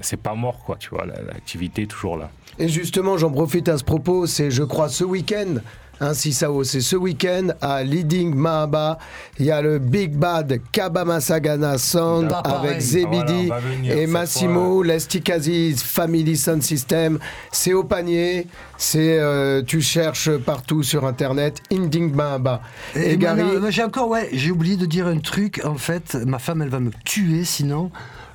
[0.01, 0.77] c'est pas mort, quoi.
[0.79, 2.29] Tu vois, la- l'activité est toujours là.
[2.59, 5.55] Et justement, j'en profite à ce propos, c'est je crois ce week-end.
[5.99, 8.99] Ainsi Sao, c'est ce week-end à Leading Mahaba.
[9.39, 12.69] Il y a le Big Bad Kabamasagana Sound pareil.
[12.69, 17.17] avec Zebidi Ah, voilà, venir et Massimo, Lestikaziz, Family Sound System.
[17.51, 18.47] C'est au panier,
[18.77, 22.61] c'est euh, tu cherches partout sur internet, Inding Mahaba.
[22.95, 25.61] Et, Et, Gary, maintenant, j'ai encore, ouais, j'ai oublié de dire un truc.
[25.65, 27.89] En fait, ma femme, elle va me tuer sinon.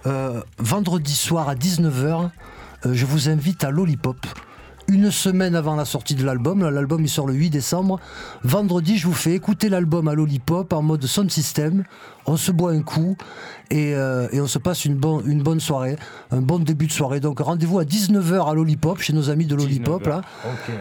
[0.06, 2.30] Euh, vendredi soir à 19h,
[2.90, 4.16] je vous invite à Lollipop.
[4.92, 7.98] Une semaine avant la sortie de l'album, l'album il sort le 8 décembre.
[8.44, 11.84] Vendredi, je vous fais écouter l'album à Lollipop en mode sound system.
[12.26, 13.16] On se boit un coup
[13.70, 15.96] et, euh, et on se passe une, bonne une bonne soirée,
[16.30, 17.20] un bon début de soirée.
[17.20, 20.04] Donc rendez-vous à 19h à Lollipop, chez nos amis de Lollipop.
[20.04, 20.08] 19h.
[20.08, 20.20] Là.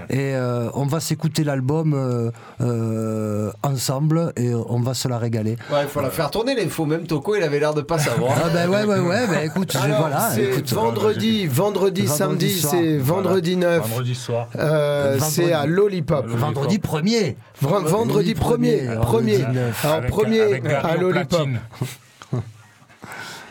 [0.10, 2.32] Et euh, on va s'écouter l'album euh,
[2.62, 5.56] euh, ensemble et on va se la régaler.
[5.72, 6.86] Ouais, il faut la faire tourner l'info.
[6.86, 8.34] Même Toko, il avait l'air de pas savoir.
[8.44, 10.30] Ah ben ouais, ouais, ouais, ben écoute, alors, voilà.
[10.34, 10.72] c'est écoute.
[10.74, 13.82] vendredi, vendredi, Vendredi samedi, c'est vendredi 9.
[13.88, 14.48] Vendredi soir.
[14.58, 16.28] Euh, c'est à Lollipop.
[16.28, 17.36] Vendredi premier.
[17.64, 19.38] Vra- vendredi premier, vendredi premier.
[19.54, 19.86] neuf.
[19.86, 21.31] Alors Avec- premier avec Gary à au Lollipop.
[21.38, 21.60] Platine.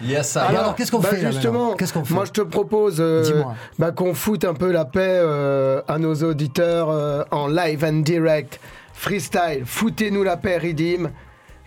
[0.02, 0.36] Yes.
[0.36, 2.96] Et alors, qu'est-ce qu'on bah, fait, là, Justement, Qu'est-ce qu'on fait moi je te propose
[3.00, 3.54] euh, Dis-moi.
[3.78, 8.00] bah, qu'on foute un peu la paix euh, à nos auditeurs euh, en live and
[8.00, 8.60] direct.
[8.94, 11.10] Freestyle, foutez-nous la paix, Ridim,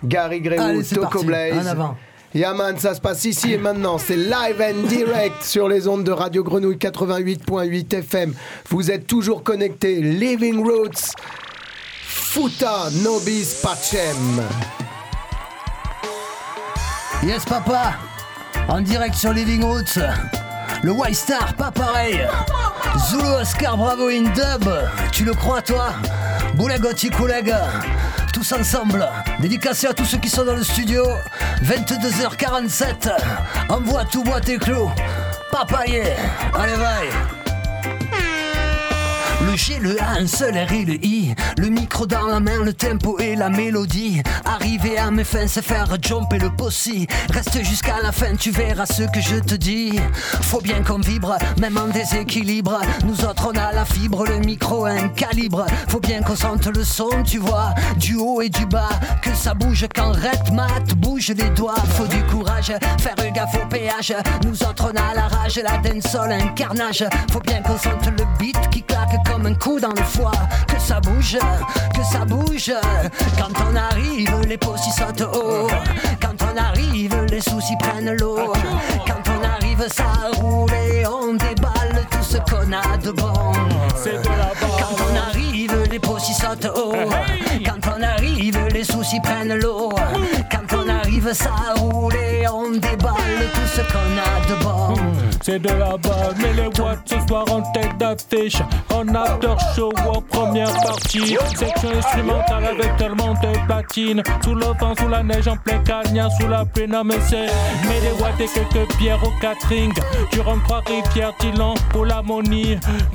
[0.04, 1.24] Gary Greywood, Toco.
[1.24, 1.76] Blaze.
[2.36, 4.00] Yaman, ça se passe ici et maintenant.
[4.00, 8.34] C'est live and direct sur les ondes de Radio Grenouille 88.8 FM.
[8.70, 10.02] Vous êtes toujours connectés.
[10.02, 11.14] Living Roots,
[12.02, 14.42] Futa Nobis Pacem.
[17.26, 17.94] Yes, papa
[18.68, 19.98] En direct sur Living Roots.
[20.82, 22.28] Le White Star, pas pareil.
[23.08, 24.70] Zulu Oscar Bravo in dub.
[25.12, 25.94] Tu le crois, toi?
[26.56, 27.54] Boulagoti collègue.
[28.34, 29.08] Tous ensemble.
[29.40, 31.06] Dédicacé à tous ceux qui sont dans le studio.
[31.64, 33.12] 22h47.
[33.70, 34.92] Envoie tout bois tes clous.
[35.50, 36.04] Papaye.
[36.54, 37.43] Allez, vaille.
[39.56, 41.36] G, le A, un seul R et le I.
[41.58, 44.22] Le micro dans la main, le tempo et la mélodie.
[44.46, 47.08] Arriver à mes fins, c'est faire jumper le possi.
[47.30, 50.00] Reste jusqu'à la fin, tu verras ce que je te dis.
[50.42, 52.80] Faut bien qu'on vibre, même en déséquilibre.
[53.06, 55.66] Nous autres, on a la fibre, le micro, un calibre.
[55.88, 57.74] Faut bien qu'on sente le son, tu vois.
[57.98, 58.90] Du haut et du bas,
[59.22, 61.76] que ça bouge quand Red Mat bouge les doigts.
[61.96, 64.16] Faut du courage, faire gaffe au péage.
[64.46, 67.06] Nous autres, on a la rage, la dancehall, un carnage.
[67.32, 70.32] Faut bien qu'on sente le beat qui claque comme un coup dans le foie.
[70.68, 71.38] Que ça bouge,
[71.96, 72.72] que ça bouge.
[73.38, 75.68] Quand on arrive, les possis sautent haut.
[76.22, 78.54] Quand on arrive, les soucis prennent l'eau.
[79.08, 81.63] Quand on arrive, ça roule et on tout
[82.34, 83.34] ce qu'on a de bon.
[84.80, 86.94] Quand on arrive, les possis sautent haut.
[87.64, 89.90] Quand on arrive, les soucis prennent l'eau.
[90.52, 94.94] Quand on arrive, ça roule et on déballe tout ce qu'on a de bon.
[95.44, 98.62] C'est de la balle, mais les watts ce soir en tête d'affiche.
[98.96, 101.38] En after show en première partie.
[101.56, 104.24] Section instrumentale avec tellement de platine.
[104.44, 107.48] Sous le vent, sous la neige, en plein cagnard, sous la pluie, non mais c'est.
[107.88, 109.92] Mais les watts et quelques pierres au catering.
[110.32, 112.06] Durant trois rivières, Dylan pour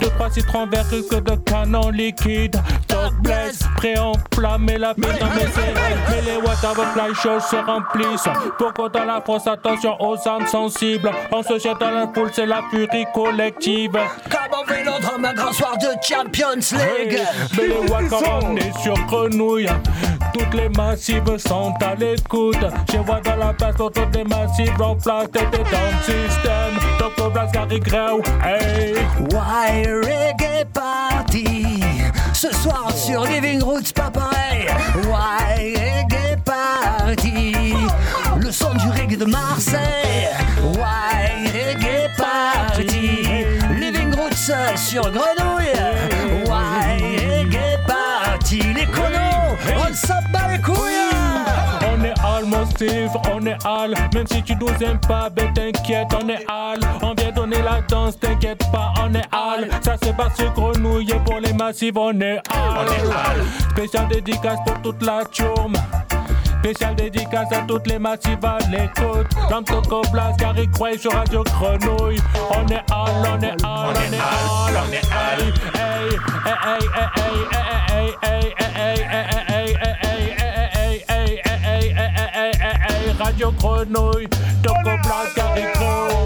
[0.00, 2.56] Deux, trois citrons verts, que de canon liquide.
[3.18, 5.74] Top bless, prêt à enflammer la piste, non mais c'est.
[6.10, 8.28] Mais les la chose se remplissent.
[8.58, 11.10] Pourquoi dans la France, attention aux âmes sensibles?
[11.32, 13.92] On se jette dans la foule, c'est la furie collective.
[13.92, 17.20] Comme on vélodrome, un grand soir de Champions League.
[17.56, 19.68] Mais les watts quand on est sur grenouille
[20.32, 22.58] Toutes les massives sont à l'écoute
[22.92, 26.74] Je vois dans la place pour toutes les massives En place t'étais dans le système
[26.98, 28.94] Donc on place Gary Grau Hey
[29.30, 31.57] Why Reggae Party?
[32.40, 34.68] Ce soir sur Living Roots, pas pareil.
[35.08, 37.74] Why Reggae Party
[38.38, 40.28] Le son du reggae de Marseille.
[40.62, 43.44] Why Reggae Party
[43.80, 45.72] Living Roots sur Grenouille.
[46.46, 51.07] Why Reggae Party Les conos, on s'en bat les couilles
[52.50, 56.80] On est on all Même si tu nous aimes pas, ben t'inquiète, on est all
[57.02, 61.10] On vient donner la danse, t'inquiète pas, on est all Ça se passe sur grenouille
[61.10, 65.74] et pour les massifs, on est all Spécial dédicace pour toute la chum
[66.60, 69.28] Spécial dédicace à toutes les massifs à l'écoute.
[69.48, 72.18] Ram Toco Blast, Gary Croix sur Radio Grenouille.
[72.50, 75.38] On est all, on est all, on est all, on est all
[75.74, 76.10] Hey,
[76.56, 77.87] hey, hey, hey, hey,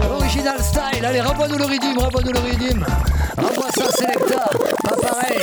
[0.09, 2.85] Original style, allez, renvoie-nous le rythme, renvoie-nous le rythme.
[3.37, 4.49] Renvoie ça, Selecta,
[4.83, 5.39] pas pareil,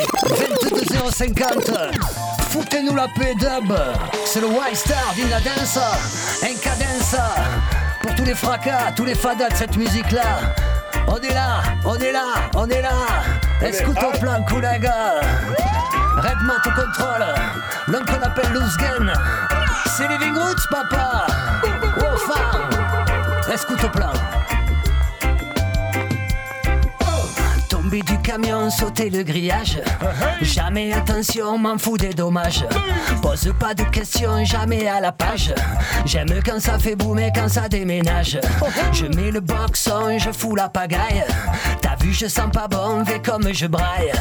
[0.63, 1.71] 22,050.
[2.51, 3.73] Foutez-nous la paix dub.
[4.27, 5.15] C'est le White Star
[6.43, 7.17] un cadence.
[8.03, 10.55] Pour tous les fracas, tous les fadas de cette musique-là.
[11.07, 12.25] On est là, on est là,
[12.57, 12.91] on est là.
[13.63, 15.21] Écoute au plan, Koulaga.
[16.17, 17.27] Redman au contrôle.
[17.87, 19.13] L'homme qu'on appelle Luzgen.
[20.01, 21.27] C'est Living Roots, papa.
[21.99, 22.71] Oh, femme.
[23.53, 23.89] Écoute au
[27.99, 29.81] du camion, sauter le grillage.
[30.41, 32.65] Jamais attention, m'en fous des dommages.
[33.21, 35.53] Pose pas de questions, jamais à la page.
[36.07, 38.39] J'aime quand ça fait boum et quand ça déménage.
[38.93, 41.25] Je mets le boxon, je fous la pagaille.
[41.83, 44.13] T'as vu, je sens pas bon, fais comme je braille.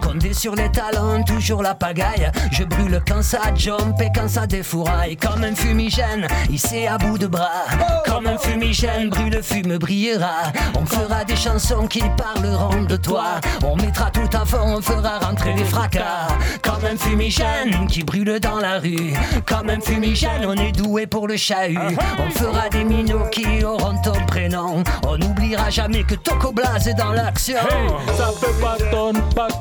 [0.00, 2.30] Condé sur les talons, toujours la pagaille.
[2.52, 5.16] Je brûle quand ça jump et quand ça défouraille.
[5.16, 7.64] Comme un fumigène, hissé à bout de bras.
[8.04, 10.52] Comme un fumigène, brûle, fume, brillera.
[10.74, 13.15] On fera des chansons qui parleront de toi.
[13.64, 16.28] On mettra tout à fond, on fera rentrer les fracas.
[16.62, 19.12] Comme un fumigène qui brûle dans la rue.
[19.46, 21.78] Comme un fumigène, on est doué pour le chahut.
[22.18, 24.82] On fera des minots qui auront ton prénom.
[25.06, 27.56] On n'oubliera jamais que Toco Blaze est dans l'action.
[27.56, 28.76] Hey, ça fait pas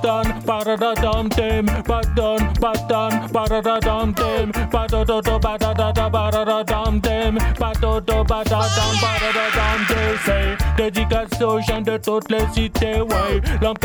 [0.02, 8.96] tonne, pas tonne, ba-da-da-dum dim, ba-dun, ba-dun, ba-da-da-dum dim, ba-do-do-do, ba-da-da-da, ba-da-da-dum dim, ba-do-do, ba-da-dum,
[9.02, 10.18] ba-da-da-dum dim.
[10.26, 13.42] C'est dédicace aux gens de toutes les cités, ouais.
[13.62, 13.76] L'homme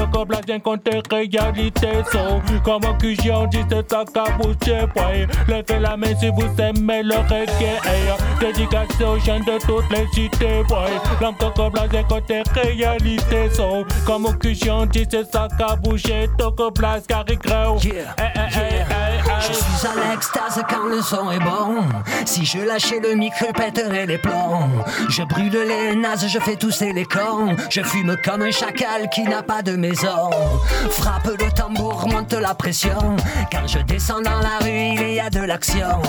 [0.46, 2.40] vient compter réalité, so.
[2.64, 5.26] Comme un QG, on dit c'est ouais.
[5.48, 8.14] Levez la main si vous aimez le reggae, hey.
[8.40, 10.94] Dédicace aux gens de toutes les cités, ouais.
[11.20, 11.34] L'homme
[11.90, 13.84] vient compter réalité, so.
[14.06, 15.30] Comme un QG, on dit c'est
[16.50, 17.78] Toco Blast, Gary Grow.
[17.78, 19.09] Hey, hey, hey, hey, hey.
[19.40, 21.82] Je suis à l'extase quand le son est bon.
[22.26, 24.68] Si je lâchais le micro, je pèterais les plombs.
[25.08, 27.56] Je brûle les nazes, je fais tousser les cornes.
[27.70, 30.30] Je fume comme un chacal qui n'a pas de maison.
[30.90, 33.16] Frappe le tambour, monte la pression.
[33.50, 36.02] Quand je descends dans la rue, il y a de l'action.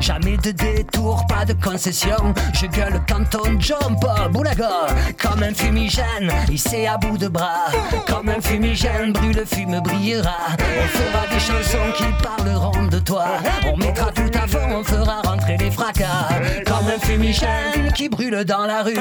[0.00, 2.34] Jamais de détour, pas de concession.
[2.54, 4.86] Je gueule quand on jump, boulaga.
[5.20, 7.66] Comme un fumigène, hissé à bout de bras.
[8.06, 10.36] Comme un fumigène, brûle, le fume brillera.
[10.52, 13.24] On fera des chansons qui parleront de toi.
[13.66, 16.28] On mettra tout à fond, on fera rentrer les fracas.
[16.66, 18.94] Comme un fumigène qui brûle dans la rue.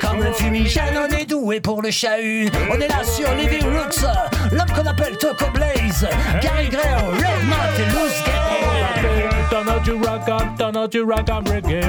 [0.00, 2.50] Comme un fumigène, on est doué pour le chahut.
[2.70, 4.04] On est là sur Living Roots,
[4.50, 6.08] l'homme qu'on appelle Toco Blaze.
[6.42, 9.39] Gary Gray, Red Mott et Loose Gang.
[9.52, 11.82] Out your rock up, out your rock up reggae.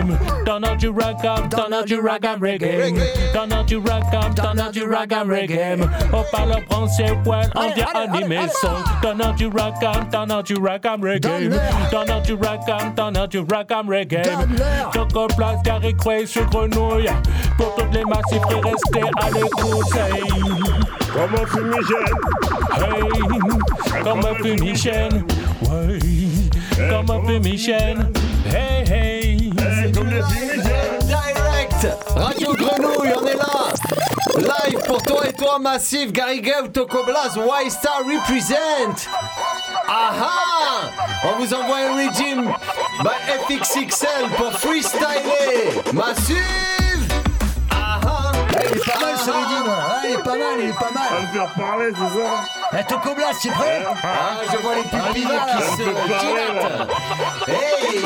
[0.48, 3.36] Out your rock up, out your rock up reggae.
[3.36, 5.80] Out your rock up, out your rock up reggae.
[6.12, 9.22] On parle français, ouais, on vient animer son.
[9.22, 11.54] Out your rock up, out your rock up reggae.
[11.94, 14.24] Out your rock up, out your rock up reggae.
[14.94, 17.10] Choco Place, Gary Cray sur Grenouille.
[17.58, 19.96] Pour toutes les massifs qui restez à l'écoute.
[19.96, 20.24] Hey.
[21.14, 22.16] Comme un fumigène.
[22.74, 24.04] Hey.
[24.04, 25.26] Comme un fumigène.
[25.70, 26.00] Ouais.
[26.78, 28.12] Comme un fumigène.
[28.46, 29.52] Hey, hey.
[31.06, 31.88] Direct.
[32.16, 33.74] Radio Grenouille, on est là.
[34.38, 39.08] Live pour toi et toi, Massif, Gary Gay, Toko Blas, White Star Represent.
[39.88, 40.90] Aha.
[41.24, 42.52] On vous envoie un régime
[43.04, 45.82] by FXXL pour freestyler.
[45.94, 46.38] Massif
[47.72, 48.32] Aha.
[48.54, 51.10] Il est pas mal ce reading, hein, il est pas mal, il est pas mal.
[51.12, 52.61] À me faire parler, c'est ça?
[52.74, 56.90] Eh, Toco Blast, tu es prêt Ah, je vois les pupilles qui se dilatent.
[57.48, 58.02] Hey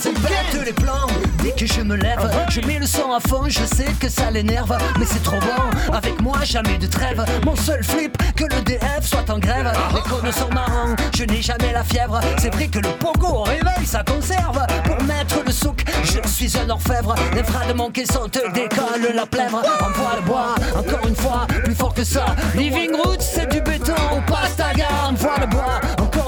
[0.00, 1.06] C'est bête les plans
[1.42, 4.30] Dès que je me lève, je mets le son à fond, je sais que ça
[4.30, 5.92] l'énerve, mais c'est trop bon.
[5.92, 7.24] Avec moi, jamais de trêve.
[7.44, 9.72] Mon seul flip, que le DF soit en grève.
[9.94, 12.20] Les cônes sont marrants, je n'ai jamais la fièvre.
[12.38, 14.64] C'est vrai que le pogo au réveil, ça conserve.
[14.84, 17.14] Pour mettre le souk, je suis un orfèvre.
[17.34, 19.62] Les bras de mon caisson te décolle la plèvre.
[19.80, 22.26] Envoie le bois, encore une fois, plus fort que ça.
[22.54, 24.88] Living Roots, c'est du béton au pastaga.
[25.08, 25.80] Envoie le bois,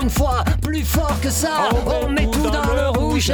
[0.04, 1.70] une fois, plus fort que ça.
[1.86, 3.32] On met tout dans le rouge.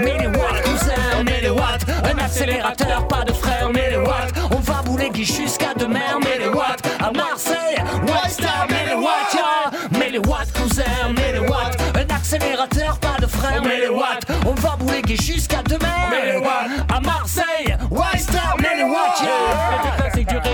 [0.00, 1.86] Mais les watts, cousin, mais les watts.
[2.04, 4.32] Un accélérateur, pas de frère, mais les watts.
[4.50, 6.82] On va bouler jusqu'à demain, mais les watts.
[7.00, 9.70] À Marseille, White Star, mais les watts, yeah.
[9.98, 10.84] Mais les watts, cousin,
[11.16, 11.78] mais les watts.
[11.94, 14.26] Un accélérateur, pas de frère, mais les watts.
[14.46, 16.84] On va bouler jusqu'à demain, mais les watts.
[16.94, 19.99] À Marseille, White Star, mais les watts, yeah.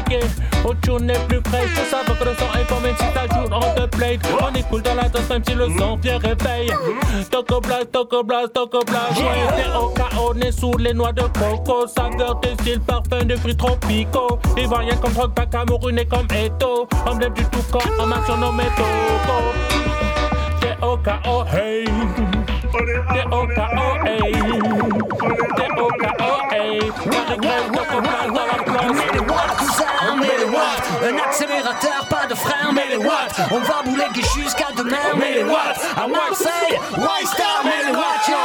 [0.07, 0.21] Reggae.
[0.65, 1.71] Autre jour n'est plus fraîche.
[1.75, 4.19] Faut savoir que le son est même si ça joue on te play.
[4.41, 6.71] On est cool dans la danse même si le son vient réveil.
[7.31, 11.87] Toco blast, toco blast, toco c'est au on sous les noix de coco.
[11.87, 14.39] Saveur de style, parfum de fruits tropicaux.
[14.57, 15.13] Ivoirien comme
[15.51, 16.89] Camerounais comme Eto.
[17.07, 18.53] Emblème du tout corps en Toco.
[20.61, 21.85] T'es au hey.
[22.73, 23.47] T'es au
[24.07, 24.33] hey.
[25.57, 25.89] T'es au
[26.53, 26.81] hey.
[27.39, 27.71] Blast
[28.29, 29.16] dans la place.
[31.37, 33.41] Accélérateur, pas de frein, mais les watts.
[33.51, 35.79] On va bouler jusqu'à demain, mais les watts.
[35.95, 38.37] À Marseille, White Star, mais les watts, yeah.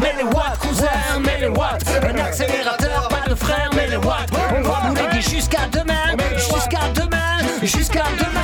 [0.00, 1.84] Mais les watts, cousin, mais les watts.
[2.02, 4.30] Un accélérateur, pas de frein, mais les watts.
[4.56, 8.39] On va bouler jusqu'à demain, jusqu'à demain, jusqu'à demain,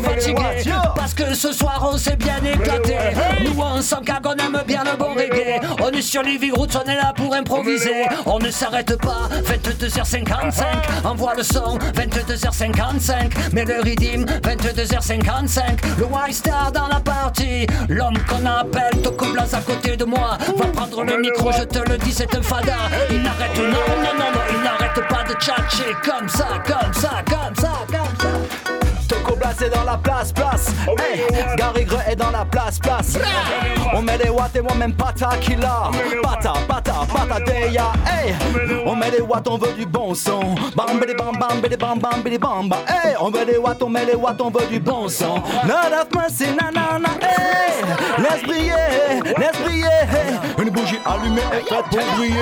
[0.00, 0.72] fatigué.
[0.96, 2.96] Parce que ce soir, on s'est bien éclaté.
[3.44, 5.60] Nous, on s'en cague, on aime bien le bon reggae.
[5.80, 8.04] On est sur les Roots, on est là pour improviser.
[8.26, 10.64] On ne s'arrête pas, 22h55.
[11.04, 13.32] Envoie le son, 22h55.
[13.52, 15.62] Mais le rythme, 22h55.
[15.98, 17.66] Le White Star dans la partie.
[17.88, 20.38] L'homme qu'on appelle Toco Blas à côté de moi.
[20.56, 22.76] Va prendre le micro, je te le dis, c'est un fada.
[23.10, 27.22] Il n'arrête, non, non, non, non, il n'arrête pas de tchatcher comme ça, comme ça,
[27.28, 28.51] comme ça, comme ça.
[29.12, 30.72] Toco Blas est dans la place, place.
[30.98, 31.26] Hey,
[31.56, 33.18] Gary Gray est dans la place, place.
[33.94, 35.90] On met les watts et moi-même pata killa.
[36.22, 37.92] Pata, pata, pata deya.
[38.06, 38.34] Hey,
[38.86, 40.40] on met les watts, on veut du bon son.
[40.74, 42.78] Bam, bidi, bam, bam, bidi, bam, bam, bidi, bam, bam.
[42.88, 45.34] Hey, on veut les watts, on met les watts, on veut du bon son.
[45.68, 47.10] Lord of mercy, na, na, na.
[47.20, 47.82] Hey,
[48.18, 49.88] laisse briller, laisse briller.
[50.10, 52.34] Hey, une bougie allumée est faite pour briller.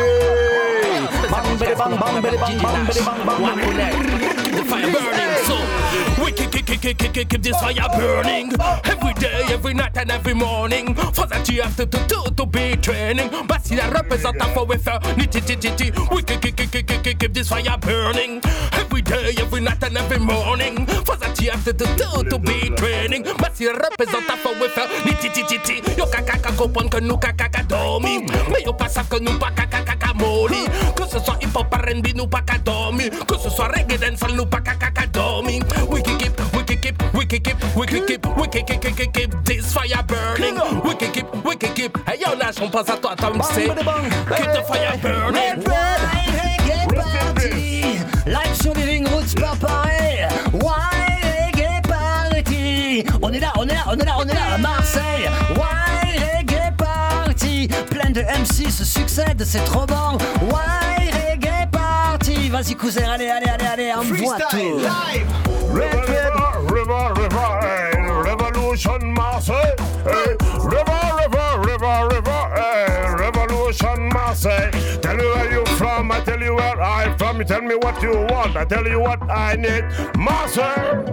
[1.30, 4.40] Bam, bidi, bam, bam, bidi, bam, bam, bidi, bam, bam.
[4.60, 5.44] the fire burning.
[5.46, 6.09] So wicked kick
[6.76, 8.52] keep, keep, keep, keep, this fire burning
[8.84, 10.94] every day, every night and every morning.
[10.94, 13.30] For that you have to do, to, to be training.
[13.46, 14.98] But see that represent for with her.
[15.18, 15.40] Nitty.
[16.14, 18.40] We keep, keep, keep, keep, keep, keep, this fire burning
[18.72, 20.86] every day, every night and every morning.
[20.86, 23.24] For that you have to do, to, to be training.
[23.38, 24.86] But see that represent for with her.
[25.04, 25.98] Nitty.
[25.98, 28.26] Yo kaka kaka comprendre que nous kaka kaka dormi.
[28.50, 30.64] Mais yo pas savent que nous pas kaka kaka molly.
[30.96, 33.10] Que ce soit hip hop R&B nous pas kaka dormi.
[33.26, 35.60] Que ce soit reggae dancehall nous pas kaka kaka dormi.
[35.90, 36.39] We keep,
[37.30, 39.72] can keep, we can keep, we can keep, we can keep, keep, keep, keep this
[39.72, 40.56] fire burning.
[40.82, 41.96] We can keep, we can keep.
[42.08, 43.68] Hey yo Nash, on pense à toi, Tom C.
[43.68, 45.62] Keep the fire burning.
[45.62, 48.00] Reggae Party.
[48.26, 53.04] Live sur Living Roots, pas pareil Why Reggae Party?
[53.22, 55.30] On est là, on est là, on est là, on est là à Marseille.
[55.54, 57.68] Why Reggae Party?
[57.90, 60.18] Plein de MC se succèdent, c'est trop bon.
[60.50, 62.48] Why Reggae Party?
[62.48, 64.80] Vas-y cousin, allez, allez, allez, allez, envoie tout
[65.72, 66.59] river,
[67.14, 69.74] river, revolution Marseille.
[70.04, 70.36] Hey,
[74.42, 74.70] Marseille.
[75.02, 77.38] Tell me where you from, I tell you where I'm from.
[77.38, 79.84] You tell me what you want, I tell you what I need.
[80.16, 81.04] Marseille,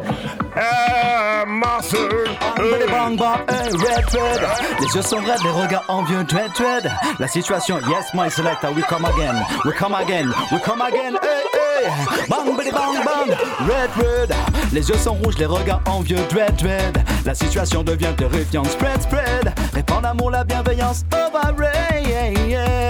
[0.55, 2.25] hey, Marseille.
[2.55, 4.41] Bang bang bang, hey, red red.
[4.79, 6.89] Les yeux sont raides, les regards envieux, dread dread.
[7.19, 9.35] La situation, yes my selector, we come again,
[9.65, 12.27] we come again, we come again, hey hey.
[12.29, 13.29] Bang bang bang bang,
[13.67, 14.33] red red.
[14.71, 17.03] Les yeux sont rouges, les regards envieux, dread dread.
[17.25, 19.53] La situation devient terrifiante, spread spread.
[19.73, 21.97] Répand l'amour, la bienveillance, overrated.
[22.07, 22.86] Red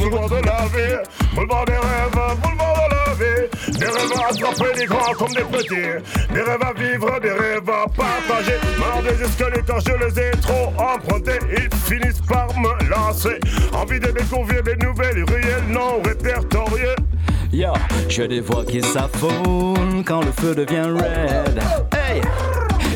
[0.00, 0.96] Boulevard de la vie,
[1.34, 3.78] boulevard des rêves, boulevard de la vie.
[3.78, 6.32] Des rêves à attraper, des grands comme des petits.
[6.32, 8.56] Des rêves à vivre, des rêves à partager.
[8.78, 11.38] Marre des escaliers quand je les ai trop empruntés.
[11.54, 13.38] Ils finissent par me lancer.
[13.74, 16.96] Envie de découvrir des nouvelles ruelles non répertoriées.
[17.52, 17.74] Yo,
[18.08, 21.60] je les vois qui s'affolent quand le feu devient red.
[21.92, 22.22] Hey!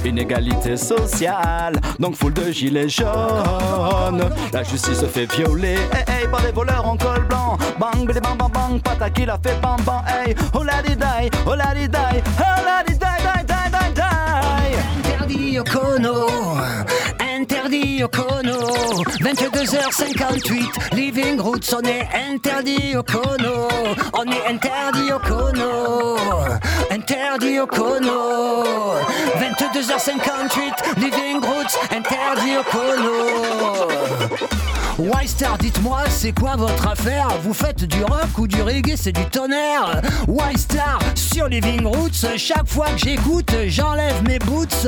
[0.05, 4.23] Inégalité sociale, donc foule de gilets jaunes.
[4.53, 7.57] La justice se fait violer, hey, hey, par des voleurs en col blanc.
[7.81, 10.35] Bang, bidi, bang, bang, bang, pataki la fait bang, bang, hey.
[10.53, 13.95] Oh la di die, oh la di die, oh la di die, die, die, die,
[13.95, 14.05] die.
[15.25, 16.15] Interdit au cono
[17.37, 18.59] Interdit au cono
[19.21, 23.69] 22h58 Living Roots On est interdit au cono
[24.13, 26.17] On est interdit au cono
[26.91, 28.95] Interdit au cono
[29.85, 34.54] 22h58 Living Roots Interdit au cono
[34.99, 37.29] Y-Star, dites-moi, c'est quoi votre affaire?
[37.43, 40.01] Vous faites du rock ou du reggae, c'est du tonnerre?
[40.29, 44.87] Y-Star, sur Living Roots, chaque fois que j'écoute, j'enlève mes boots.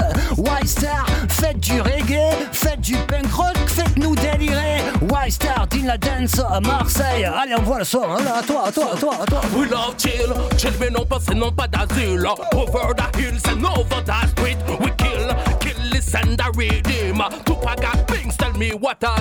[0.62, 4.80] Y-Star, faites du reggae, faites du punk rock, faites-nous délirer.
[5.26, 7.24] Y-Star, din la dance à Marseille.
[7.24, 9.40] Allez, on voit le son, hein, à toi, toi, toi, toi.
[9.56, 12.24] We love chill, chill mais non pas c'est non pas d'asile.
[12.52, 17.22] Over the hills and over the street, we kill, kill listen the rhythm.
[17.44, 18.25] Tupac things, tell
[18.56, 19.16] me what I.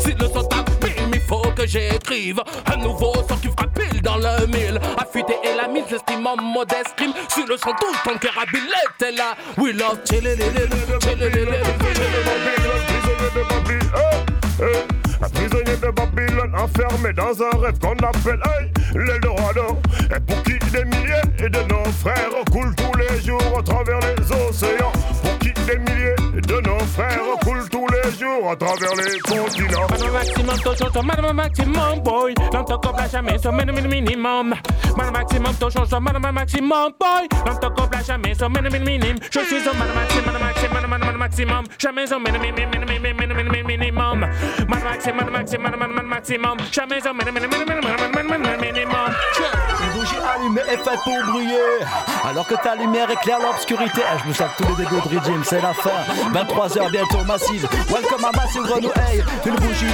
[0.00, 4.16] Si le son t'abîme, il faut que j'écrive un nouveau son qui fera pile dans
[4.16, 4.80] le mille.
[4.98, 7.12] Affûté et la mise, l'estime en modeste crime.
[7.28, 9.36] Si le son tout ton cœur billette est là.
[9.56, 9.98] We love.
[15.22, 19.78] Un prisonnier de Babylone enfermé dans un rêve qu'on appelle hey, l'Eldorado.
[20.14, 24.00] Et pour qui des milliers et de nos frères coulent tous les jours à travers
[24.00, 24.92] les océans.
[25.22, 27.20] Pour qui des milliers de nos frères
[28.04, 29.86] les jours à travers les continents.
[29.90, 32.34] Madame maximum, toujours sur madame maximum, boy.
[32.52, 34.54] Dans ton couple, jamais sur minimum.
[34.96, 37.28] Madame maximum, toujours sur madame maximum, boy.
[37.46, 39.16] Dans ton couple, jamais sur minimum.
[39.30, 41.64] Je suis sur madame maximum, madame maximum, madame maximum.
[41.78, 42.42] Jamais sur minimum.
[44.68, 46.56] Madame maximum, madame maximum, madame maximum.
[46.70, 47.42] Jamais sur minimum,
[50.02, 51.58] bougie allumée est faite pour briller.
[52.28, 54.02] Alors que ta lumière éclaire l'obscurité.
[54.02, 55.90] Eh, je me sens tous les dégoûts de régime, c'est la fin.
[56.32, 57.68] 23h bientôt massive.
[57.88, 58.92] Welcome à Massive Grenouille.
[58.96, 59.86] Hey, une bougie.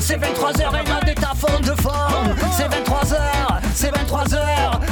[0.00, 3.16] C'est 23h et là t'es à fond de forme C'est 23h,
[3.74, 4.38] c'est 23h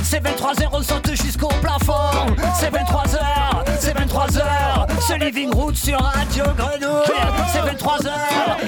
[0.03, 3.19] C'est 23h, on saute jusqu'au plafond C'est 23h,
[3.79, 4.43] c'est 23h
[5.01, 7.17] Ce Living Root sur Radio Grenouille
[7.51, 8.11] C'est 23h,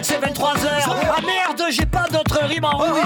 [0.02, 3.02] c'est 23h Ah merde, j'ai pas d'autre rime en rouille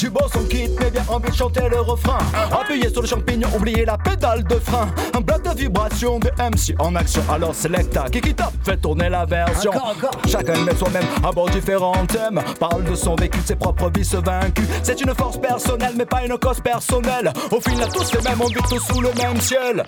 [0.00, 0.04] À.
[0.04, 2.18] Du beau son quitte, mais bien envie de chanter le refrain.
[2.58, 4.88] Appuyez sur le champignon, oubliez la pédale de frein.
[5.14, 7.22] Un bloc de vibration de MC en action.
[7.30, 9.70] Alors Selecta, Kiki Top, fait tourner la version.
[9.70, 10.22] Encore, encore.
[10.26, 12.40] Chacun met soi-même aborde différents thèmes.
[12.58, 14.66] Parle de son vécu, de ses propres vices vaincus.
[14.82, 17.30] C'est une force personnelle, mais pas une cause personnelle.
[17.50, 19.84] Au final, tous les mêmes, on vit tous sous le même ciel.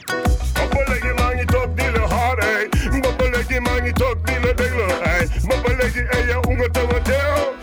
[6.44, 7.61] Unga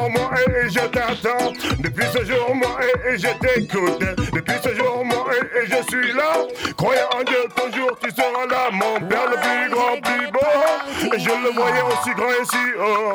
[0.00, 4.00] jour moi ey je t'attends Depuis ce jour, moi, et, et je t'écoute.
[4.32, 6.46] Depuis ce jour, moi, et, et je suis là.
[6.76, 8.70] Croyant en Dieu, ton jour, tu seras là.
[8.72, 11.14] Mon père le plus grand, plus beau.
[11.14, 13.12] Et je le voyais aussi grand et si haut.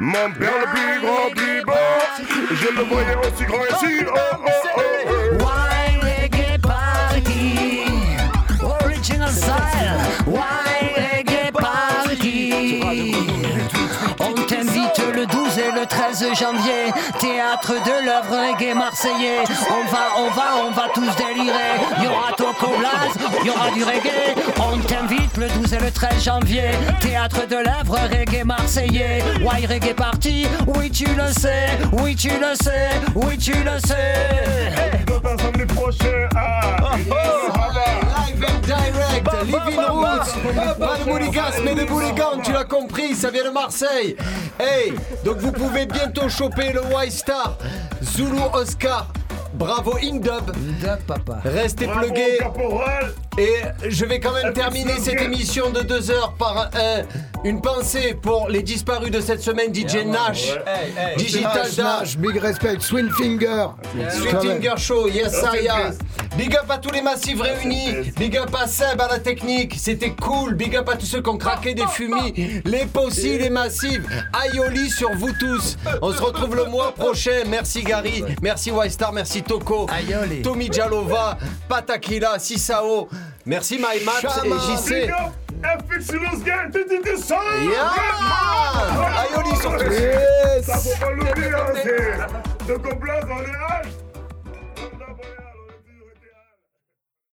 [0.00, 1.72] Mon père le plus grand, plus beau.
[2.50, 4.12] Et je le voyais aussi grand et si haut.
[4.14, 5.77] Oh, oh, oh.
[16.18, 19.44] 13 janvier, théâtre de l'œuvre reggae marseillais.
[19.70, 21.78] On va, on va, on va tous délirer.
[21.98, 24.34] Il y aura Toco Blas, il y aura du reggae.
[24.58, 26.70] On t'invite le 12 et le 13 janvier,
[27.00, 29.22] théâtre de l'œuvre reggae marseillais.
[29.42, 30.48] Why reggae party?
[30.66, 34.14] Oui, tu le sais, oui, tu le sais, oui, tu le sais.
[35.38, 36.96] Samedi prochain, ah.
[36.96, 43.30] Live and direct, Living Roots, pas de mouligas mais des bouligans, tu l'as compris, ça
[43.30, 44.16] vient de Marseille.
[44.58, 44.92] Hey,
[45.24, 47.56] donc vous pouvez bientôt choper le Y-Star,
[48.02, 49.06] Zulu Oscar.
[49.54, 50.52] Bravo Indub.
[51.06, 51.40] papa.
[51.44, 52.38] Restez plugués.
[53.38, 53.54] Et
[53.88, 57.02] je vais quand même terminer cette émission de deux heures par un-
[57.44, 60.50] une pensée pour les disparus de cette semaine, DJ Nash,
[61.16, 63.66] Digital Nash, big respect, Swing Finger.
[64.10, 65.94] Sweet Finger Show, yes I am.
[66.36, 68.10] Big up à tous les massifs réunis.
[68.16, 69.74] Big up à Seb, à la technique.
[69.78, 70.54] C'était cool.
[70.54, 72.60] Big up à tous ceux qui ont craqué des fumis.
[72.64, 74.02] Les possis, les massifs.
[74.44, 75.76] Aioli sur vous tous.
[76.02, 77.42] On se retrouve le mois prochain.
[77.48, 78.24] Merci Gary.
[78.42, 79.12] Merci Y-Star.
[79.12, 79.86] Merci Toko.
[80.42, 81.38] Tommy Jalova.
[81.68, 82.38] Patakila.
[82.38, 83.08] Sisao.
[83.48, 84.90] Merci MyMax et JC.
[85.08, 85.32] Yeah.
[89.24, 89.94] Aioli sur tous.
[90.66, 91.50] Ça faut pas l'oublier,
[91.82, 92.66] c'est.
[92.66, 94.07] De Coblas, on.